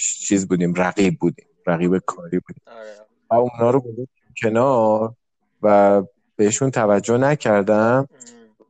چیز 0.00 0.48
بودیم 0.48 0.74
رقیب 0.74 1.18
بودیم 1.18 1.46
رقیب 1.66 1.98
کاری 1.98 2.38
بودیم. 2.38 2.62
و 3.30 3.34
اونا 3.34 3.70
رو 3.70 3.80
گذاشتم 3.80 4.34
کنار 4.42 5.14
و 5.62 6.02
بهشون 6.36 6.70
توجه 6.70 7.16
نکردم 7.16 8.08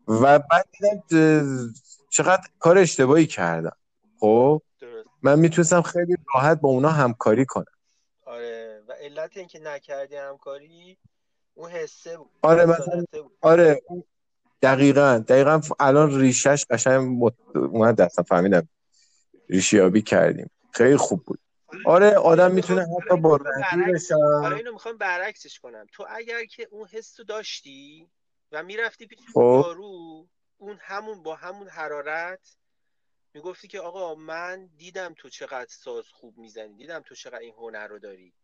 و 0.08 0.38
بعد 0.38 0.66
دیدم 0.72 1.02
چقدر 2.10 2.42
کار 2.58 2.78
اشتباهی 2.78 3.26
کردم. 3.26 3.76
خب 4.20 4.62
من 5.22 5.38
می‌تونستم 5.38 5.82
خیلی 5.82 6.16
راحت 6.34 6.60
با 6.60 6.68
اونا 6.68 6.88
همکاری 6.88 7.46
کنم. 7.46 7.64
آره. 8.26 8.82
و 8.88 8.92
علت 8.92 9.36
اینکه 9.36 9.58
نکردی 9.58 10.16
همکاری 10.16 10.98
اون 11.54 11.70
حسه 11.70 12.16
بود. 12.16 12.30
آره 12.42 12.66
مثلا 12.66 13.04
آره 13.40 13.82
دقیقا 14.62 15.18
دقیقا 15.28 15.60
الان 15.80 16.20
ریشش 16.20 16.64
قشنگ 16.70 17.22
اومد 17.54 17.96
دستم 17.96 18.22
فهمیدم. 18.22 18.68
ریشیابی 19.48 20.02
کردیم. 20.02 20.50
خیلی 20.74 20.96
خوب 20.96 21.24
بود. 21.24 21.40
آره 21.86 22.10
آدم 22.10 22.50
می‌تونه 22.52 22.80
حتی 22.82 23.16
با 23.16 23.38
بشن 23.38 24.14
حالا 24.14 24.56
اینو 24.56 24.72
می‌خوام 24.72 24.96
برعکسش 24.96 25.58
کنم. 25.58 25.86
تو 25.92 26.06
اگر 26.10 26.44
که 26.44 26.68
اون 26.70 26.88
حس 26.88 27.20
رو 27.20 27.24
داشتی 27.24 28.08
و 28.52 28.62
می‌رفتی 28.62 29.06
پیش 29.06 29.18
خب. 29.34 29.62
یارو 29.64 30.28
اون 30.56 30.78
همون 30.80 31.22
با 31.22 31.34
همون 31.34 31.68
حرارت 31.68 32.56
می‌گفتی 33.34 33.68
که 33.68 33.80
آقا 33.80 34.14
من 34.14 34.66
دیدم 34.76 35.14
تو 35.18 35.28
چقدر 35.28 35.70
ساز 35.70 36.04
خوب 36.12 36.38
می‌زنی 36.38 36.76
دیدم 36.76 37.00
تو 37.00 37.14
چقدر 37.14 37.38
این 37.38 37.54
هنر 37.54 37.86
رو 37.86 37.98
داری 37.98 38.34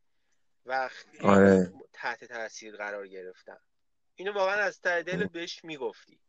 و 0.66 0.90
آره. 1.22 1.72
تحت 1.92 2.24
تاثیر 2.24 2.76
قرار 2.76 3.08
گرفتم. 3.08 3.60
اینو 4.18 4.32
واقعا 4.32 4.54
از 4.54 4.80
ته 4.80 5.02
دل 5.02 5.26
بهش 5.26 5.64
می‌گفتی. 5.64 6.20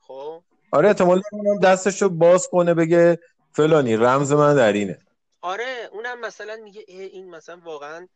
خب؟ 0.00 0.44
آره 0.72 0.88
احتمالاً 0.88 1.22
اونم 1.32 1.60
دستشو 1.60 2.08
باز 2.08 2.48
کنه 2.48 2.74
بگه 2.74 3.18
فلانی 3.52 3.96
رمز 3.96 4.32
من 4.32 4.56
در 4.56 4.72
اینه. 4.72 4.98
آره 5.40 5.88
اونم 5.92 6.20
مثلا 6.20 6.56
میگه 6.56 6.84
این 6.86 7.30
مثلا 7.30 7.60
واقعا 7.64 8.08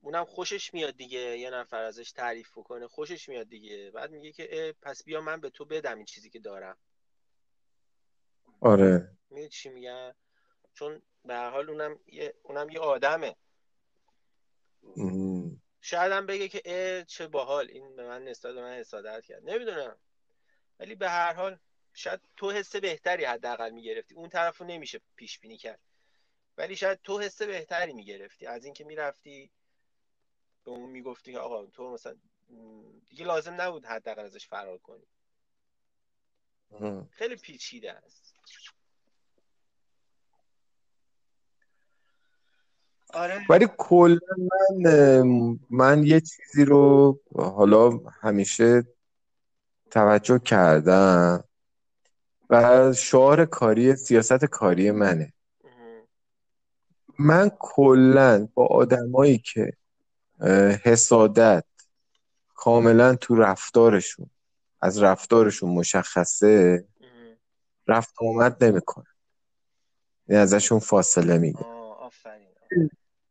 اونم 0.00 0.24
خوشش 0.24 0.74
میاد 0.74 0.96
دیگه 0.96 1.38
یه 1.38 1.50
نفر 1.50 1.82
ازش 1.82 2.12
تعریف 2.12 2.50
کنه 2.50 2.88
خوشش 2.88 3.28
میاد 3.28 3.48
دیگه. 3.48 3.90
بعد 3.90 4.10
میگه 4.10 4.32
که 4.32 4.74
پس 4.82 5.04
بیا 5.04 5.20
من 5.20 5.40
به 5.40 5.50
تو 5.50 5.64
بدم 5.64 5.96
این 5.96 6.04
چیزی 6.04 6.30
که 6.30 6.38
دارم. 6.38 6.76
آره. 8.60 9.10
می‌دونی 9.30 9.48
چی 9.48 9.68
میگم؟ 9.68 10.14
چون 10.74 11.02
به 11.24 11.34
هر 11.34 11.50
حال 11.50 11.70
اونم 11.70 11.98
یه 12.06 12.34
اونم 12.42 12.70
یه 12.70 12.80
آدمه. 12.80 13.36
شاید 15.84 16.12
هم 16.12 16.26
بگه 16.26 16.48
که 16.48 16.62
اه 16.64 17.04
چه 17.04 17.26
باحال. 17.26 17.70
این 17.70 17.96
به 17.96 18.06
من 18.06 18.24
نسبت 18.24 18.54
به 18.54 18.60
من 18.62 18.72
حسادت 18.72 19.24
کرد. 19.24 19.50
نمی‌دونم. 19.50 19.98
ولی 20.78 20.94
به 20.94 21.10
هر 21.10 21.32
حال 21.32 21.58
شاید 21.94 22.20
تو 22.36 22.50
حس 22.50 22.76
بهتری 22.76 23.24
حداقل 23.24 23.70
می‌گرفتی. 23.70 24.14
اون 24.14 24.28
طرف 24.28 24.58
رو 24.58 24.66
نمیشه 24.66 25.00
پیش 25.16 25.38
بینی 25.38 25.56
کرد. 25.56 25.80
ولی 26.56 26.76
شاید 26.76 27.02
تو 27.02 27.20
حس 27.20 27.42
بهتری 27.42 27.92
می‌گرفتی. 27.92 28.46
از 28.46 28.64
اینکه 28.64 28.84
می‌رفتی 28.84 29.50
به 30.64 30.70
اون 30.70 30.90
می‌گفتی 30.90 31.32
که 31.32 31.38
آقا 31.38 31.66
تو 31.66 31.90
مثلا 31.90 32.16
دیگه 33.08 33.24
لازم 33.24 33.60
نبود 33.60 33.84
حداقل 33.84 34.24
ازش 34.24 34.46
فرار 34.46 34.78
کنی. 34.78 35.06
خیلی 37.10 37.36
پیچیده 37.36 37.92
است. 37.92 38.34
آره. 43.14 43.46
ولی 43.50 43.68
کلا 43.78 44.18
من 44.80 45.58
من 45.70 46.06
یه 46.06 46.20
چیزی 46.20 46.64
رو 46.64 47.18
حالا 47.34 47.90
همیشه 48.20 48.84
توجه 49.90 50.38
کردم 50.38 51.44
و 52.50 52.92
شعار 52.92 53.44
کاری 53.44 53.96
سیاست 53.96 54.44
کاری 54.44 54.90
منه. 54.90 55.32
من 57.18 57.50
کلا 57.58 58.48
با 58.54 58.66
آدمایی 58.66 59.38
که 59.38 59.72
حسادت 60.82 61.64
کاملا 62.54 63.14
تو 63.14 63.34
رفتارشون 63.34 64.30
از 64.80 65.02
رفتارشون 65.02 65.70
مشخصه 65.70 66.84
رفت 67.86 68.14
آمد 68.20 68.64
نمی‌کنه. 68.64 69.06
یعنی 70.28 70.42
ازشون 70.42 70.78
فاصله 70.78 71.38
میگه 71.38 71.66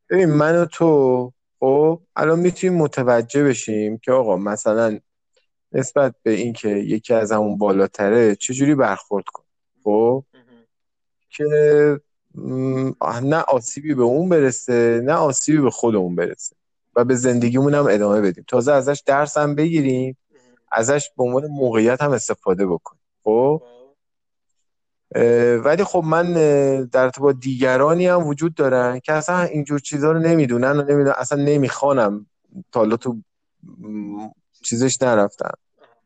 ببین 0.10 0.30
من 0.30 0.56
و 0.62 0.66
تو 0.66 1.32
خب 1.60 2.02
الان 2.16 2.40
می‌تونیم 2.40 2.78
متوجه 2.78 3.44
بشیم 3.44 3.98
که 3.98 4.12
آقا 4.12 4.38
مثلا 4.38 5.00
نسبت 5.72 6.16
به 6.24 6.32
اینکه 6.32 6.70
یکی 6.70 7.14
از 7.14 7.32
همون 7.32 7.58
بالاتره 7.58 8.36
چجوری 8.36 8.76
برخورد 8.76 9.26
کن 9.26 9.44
خب؟ 9.84 10.24
که 11.30 11.46
نه 13.24 13.36
آسیبی 13.48 13.94
به 13.94 14.04
اون 14.04 14.30
برسه 14.30 15.02
نه 15.04 15.14
آسیبی 15.14 15.58
به 15.62 15.70
خودمون 15.70 16.16
برسه 16.16 16.56
و 16.96 17.04
به 17.04 17.16
زندگیمون 17.16 17.74
هم 17.74 17.88
ادامه 17.90 18.22
بدیم. 18.22 18.46
تازه 18.48 18.72
ازش 18.72 19.04
درس 19.06 19.38
هم 19.38 19.56
بگیریم 19.56 20.18
ازش 20.72 21.10
به 21.18 21.24
عنوان 21.24 21.46
موقعیت 21.48 22.02
هم 22.02 22.12
استفاده 22.12 22.68
بکنیم. 22.68 23.02
خب. 23.24 23.64
ولی 25.64 25.84
خب 25.84 26.04
من 26.06 26.34
در 26.86 27.10
با 27.10 27.32
دیگرانی 27.32 28.08
هم 28.08 28.28
وجود 28.28 28.56
دارن 28.56 29.00
که 29.00 29.14
اصلا 29.14 29.42
اینجور 29.42 29.80
چیزها 29.80 30.12
رو 30.12 30.20
نمی‌دونن 30.20 30.72
و 30.72 30.82
نمی‌دونن 30.82 31.14
اصلا 31.18 31.44
نمی‌خوانم 31.44 32.26
تا 32.72 32.80
حالا 32.80 32.98
تو 32.98 33.22
چیزش 34.64 35.02
نرفتم 35.02 35.58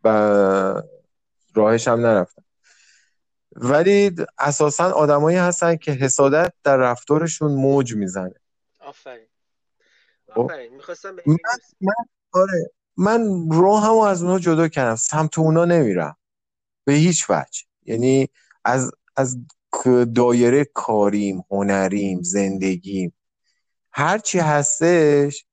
و 0.03 0.81
راهش 1.53 1.87
هم 1.87 1.99
نرفتم. 1.99 2.43
ولی 3.55 4.15
اساسا 4.37 4.91
آدمایی 4.91 5.37
هستن 5.37 5.75
که 5.75 5.91
حسادت 5.91 6.53
در 6.63 6.77
رفتارشون 6.77 7.51
موج 7.51 7.95
می‌زنه. 7.95 8.35
آفرین. 8.79 9.27
خب؟ 10.33 10.39
آفرین. 10.39 10.73
می‌خواستم 10.73 11.15
به 11.15 11.23
من, 11.25 11.37
من 11.81 11.93
آره. 12.33 12.71
من 12.97 13.49
رو 13.51 13.69
از 14.07 14.23
اونها 14.23 14.39
جدا 14.39 14.67
کردم. 14.67 14.95
سمت 14.95 15.39
اونا 15.39 15.65
نمیرم. 15.65 16.17
به 16.85 16.93
هیچ 16.93 17.29
وجه. 17.29 17.63
یعنی 17.85 18.29
از 18.65 18.91
از 19.17 19.37
دایره 20.15 20.65
کاریم 20.65 21.43
هنریم 21.51 22.21
زندگیم. 22.21 23.13
هرچی 23.91 24.39
هستش 24.39 25.45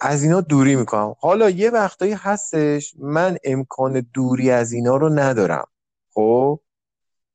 از 0.00 0.22
اینا 0.22 0.40
دوری 0.40 0.76
می‌کنم. 0.76 1.14
حالا 1.18 1.50
یه 1.50 1.70
وقتایی 1.70 2.12
هستش 2.12 2.94
من 2.98 3.36
امکان 3.44 4.06
دوری 4.14 4.50
از 4.50 4.72
اینا 4.72 4.96
رو 4.96 5.08
ندارم. 5.08 5.68
خب؟ 6.14 6.60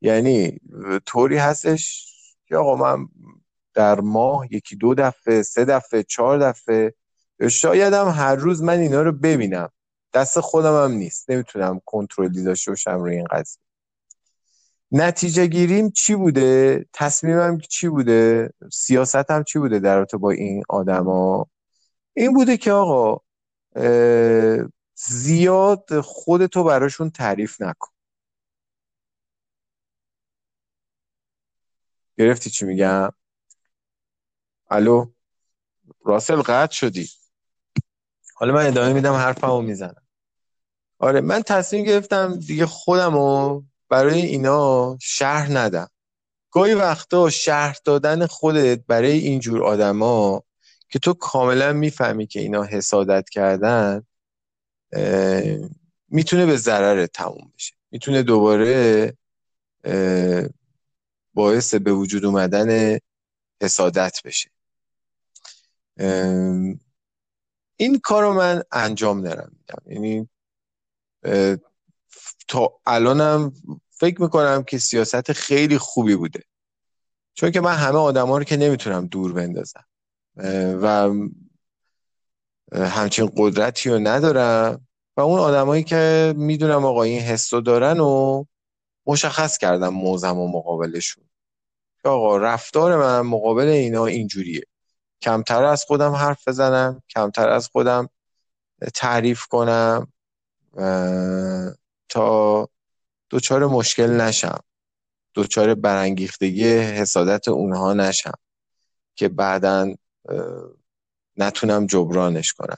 یعنی 0.02 0.60
طوری 1.06 1.38
هستش 1.38 2.14
که 2.46 2.58
آقا 2.58 2.76
من 2.76 3.08
در 3.74 4.00
ماه 4.00 4.48
یکی 4.54 4.76
دو 4.76 4.96
دفعه 4.96 5.42
سه 5.42 5.66
دفعه 5.66 6.04
چهار 6.04 6.50
دفعه 6.50 6.94
شاید 7.52 7.94
هم 7.94 8.08
هر 8.08 8.36
روز 8.36 8.64
من 8.64 8.80
اینا 8.80 9.02
رو 9.02 9.12
ببینم. 9.12 9.70
دست 10.14 10.40
خودم 10.40 10.84
هم 10.84 10.92
نیست. 10.92 11.30
نمی‌تونم 11.30 11.82
کنترلی 11.86 12.44
داشته 12.44 12.72
باشم 12.72 13.04
روی 13.04 13.16
این 13.16 13.28
قضیه. 13.32 13.62
نتیجه 14.92 15.46
گیریم 15.48 15.92
چی 15.92 16.16
بوده؟ 16.16 16.86
تصمیمم 16.94 17.60
چی 17.60 17.88
بوده؟ 17.90 18.54
سیاستم 18.74 19.44
چی 19.44 19.60
بوده 19.60 19.80
در 19.80 19.96
رابطه 19.96 20.18
با 20.18 20.32
این 20.32 20.64
آدما؟ 20.70 21.48
این 22.14 22.34
بوده 22.34 22.58
که 22.58 22.72
آقا 22.72 23.22
زیاد 24.96 26.02
خودتو 26.02 26.64
براشون 26.64 27.10
تعریف 27.10 27.62
نکن. 27.62 27.92
گرفتی 32.18 32.50
چی 32.50 32.66
میگم؟ 32.66 33.10
الو؟ 34.70 35.12
راسل 36.06 36.42
قطع 36.42 36.74
شدی. 36.74 37.10
حالا 38.36 38.54
من 38.54 38.68
ادامه 38.68 38.94
میدم 38.94 39.14
حرفمو 39.14 39.62
می‌زنم. 39.62 40.08
آره 41.00 41.22
من 41.22 41.42
تصمیم 41.42 41.86
گرفتم 41.86 42.36
دیگه 42.36 42.66
خودم 42.66 43.14
رو 43.14 43.66
برای 43.90 44.22
اینا 44.22 44.98
شهر 45.02 45.58
ندم. 45.58 45.90
گاهی 46.52 46.74
وقتا 46.74 47.30
شهر 47.30 47.78
دادن 47.86 48.26
خودت 48.26 48.84
برای 48.88 49.12
اینجور 49.12 49.64
آدما 49.64 50.44
که 50.90 51.00
تو 51.00 51.14
کاملا 51.14 51.74
می‌فهمی 51.74 52.28
که 52.28 52.40
اینا 52.40 52.64
حسادت 52.64 53.30
کردن 53.30 54.04
می‌تونه 56.10 56.46
به 56.46 56.58
ضرر 56.58 57.06
تموم 57.06 57.52
بشه. 57.56 57.76
می‌تونه 57.92 58.24
دوباره 58.24 59.14
باعث 61.34 61.76
به 61.76 61.94
وجود 61.94 62.26
اومدن 62.26 62.98
حسادت 63.62 64.22
بشه. 64.26 64.50
این 67.78 68.00
کار 68.04 68.24
رو 68.24 68.34
من 68.34 68.64
انجام 68.72 69.22
دارم. 69.22 69.52
میدم 69.60 69.94
یعنی 69.94 70.30
تا 72.48 72.80
الانم 72.86 73.54
فکر 73.92 74.22
می‌کنم 74.22 74.64
که 74.64 74.78
سیاست 74.78 75.32
خیلی 75.32 75.78
خوبی 75.78 76.16
بوده. 76.16 76.44
چون 77.34 77.52
که 77.52 77.62
من 77.62 77.76
همه 77.76 77.98
آدما 77.98 78.38
رو 78.38 78.44
که 78.44 78.58
نمی‌تونم 78.58 79.08
دور 79.08 79.34
بندازم. 79.34 79.86
و 80.82 81.10
همچین 82.76 83.32
قدرتی 83.38 83.90
رو 83.90 84.00
ندارم. 84.00 84.88
و 85.18 85.22
اون 85.22 85.40
آدمایی 85.40 85.84
که 85.84 86.34
می‌دونم 86.38 86.86
آقا 86.86 87.04
این 87.04 87.22
حس 87.22 87.54
رو 87.54 87.62
دارن 87.62 88.00
و 88.00 88.46
مشخص 89.06 89.58
کردم 89.58 89.90
موزم 89.90 90.38
و 90.38 90.48
مقابلشون. 90.48 91.24
که 92.04 92.10
آقا 92.10 92.38
رفتار 92.38 92.98
من 92.98 93.22
مقابل 93.22 93.68
اینا 93.68 94.06
اینجوریه. 94.06 94.64
کمتر 95.22 95.64
از 95.64 95.84
خودم 95.84 96.12
حرف 96.12 96.48
بزنم 96.48 97.02
کمتر 97.10 97.50
از 97.50 97.68
خودم 97.68 98.10
تعریف 98.94 99.46
کنم. 99.46 100.08
تا 102.10 102.70
دوچار 103.30 103.68
مشکل 103.68 104.22
نشم. 104.22 104.60
دوچار 105.34 105.76
برانگیختگی 105.76 106.68
حسادت 106.68 107.48
اونها 107.48 107.94
نشم 107.94 108.38
که 109.16 109.30
بعدا 109.30 109.96
نتونم 111.38 111.86
جبرانش 111.86 112.54
کنم. 112.54 112.78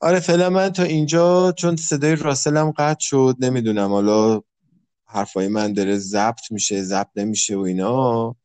آره 0.00 0.20
فعلا 0.20 0.50
من 0.50 0.72
تا 0.72 0.82
اینجا 0.82 1.52
چون 1.52 1.76
صدای 1.76 2.16
راسلم 2.16 2.70
قطع 2.70 3.00
شد 3.00 3.36
نمی‌دونم. 3.40 3.88
حالا 3.88 4.40
حرفای 5.04 5.48
من 5.48 5.72
داره 5.72 5.98
ضبط 5.98 6.50
میشه 6.50 6.82
ضبط 6.82 7.10
نمیشه 7.16 7.56
و 7.56 7.60
اینا. 7.60 8.36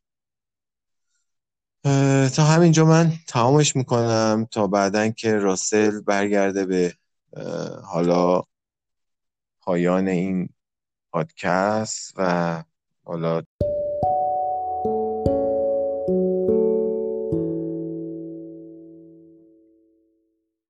تا 2.35 2.43
همینجا 2.43 2.85
من 2.85 3.11
تمامش 3.27 3.75
می‌کنم. 3.75 4.47
تا 4.51 4.67
بعدا 4.67 5.09
که 5.09 5.35
راسل 5.35 6.01
برگرده 6.01 6.65
به 6.65 6.93
حالا 7.83 8.41
پایان 9.65 10.07
این 10.07 10.49
پادکست 11.11 12.13
و 12.17 12.63
حالا 13.03 13.43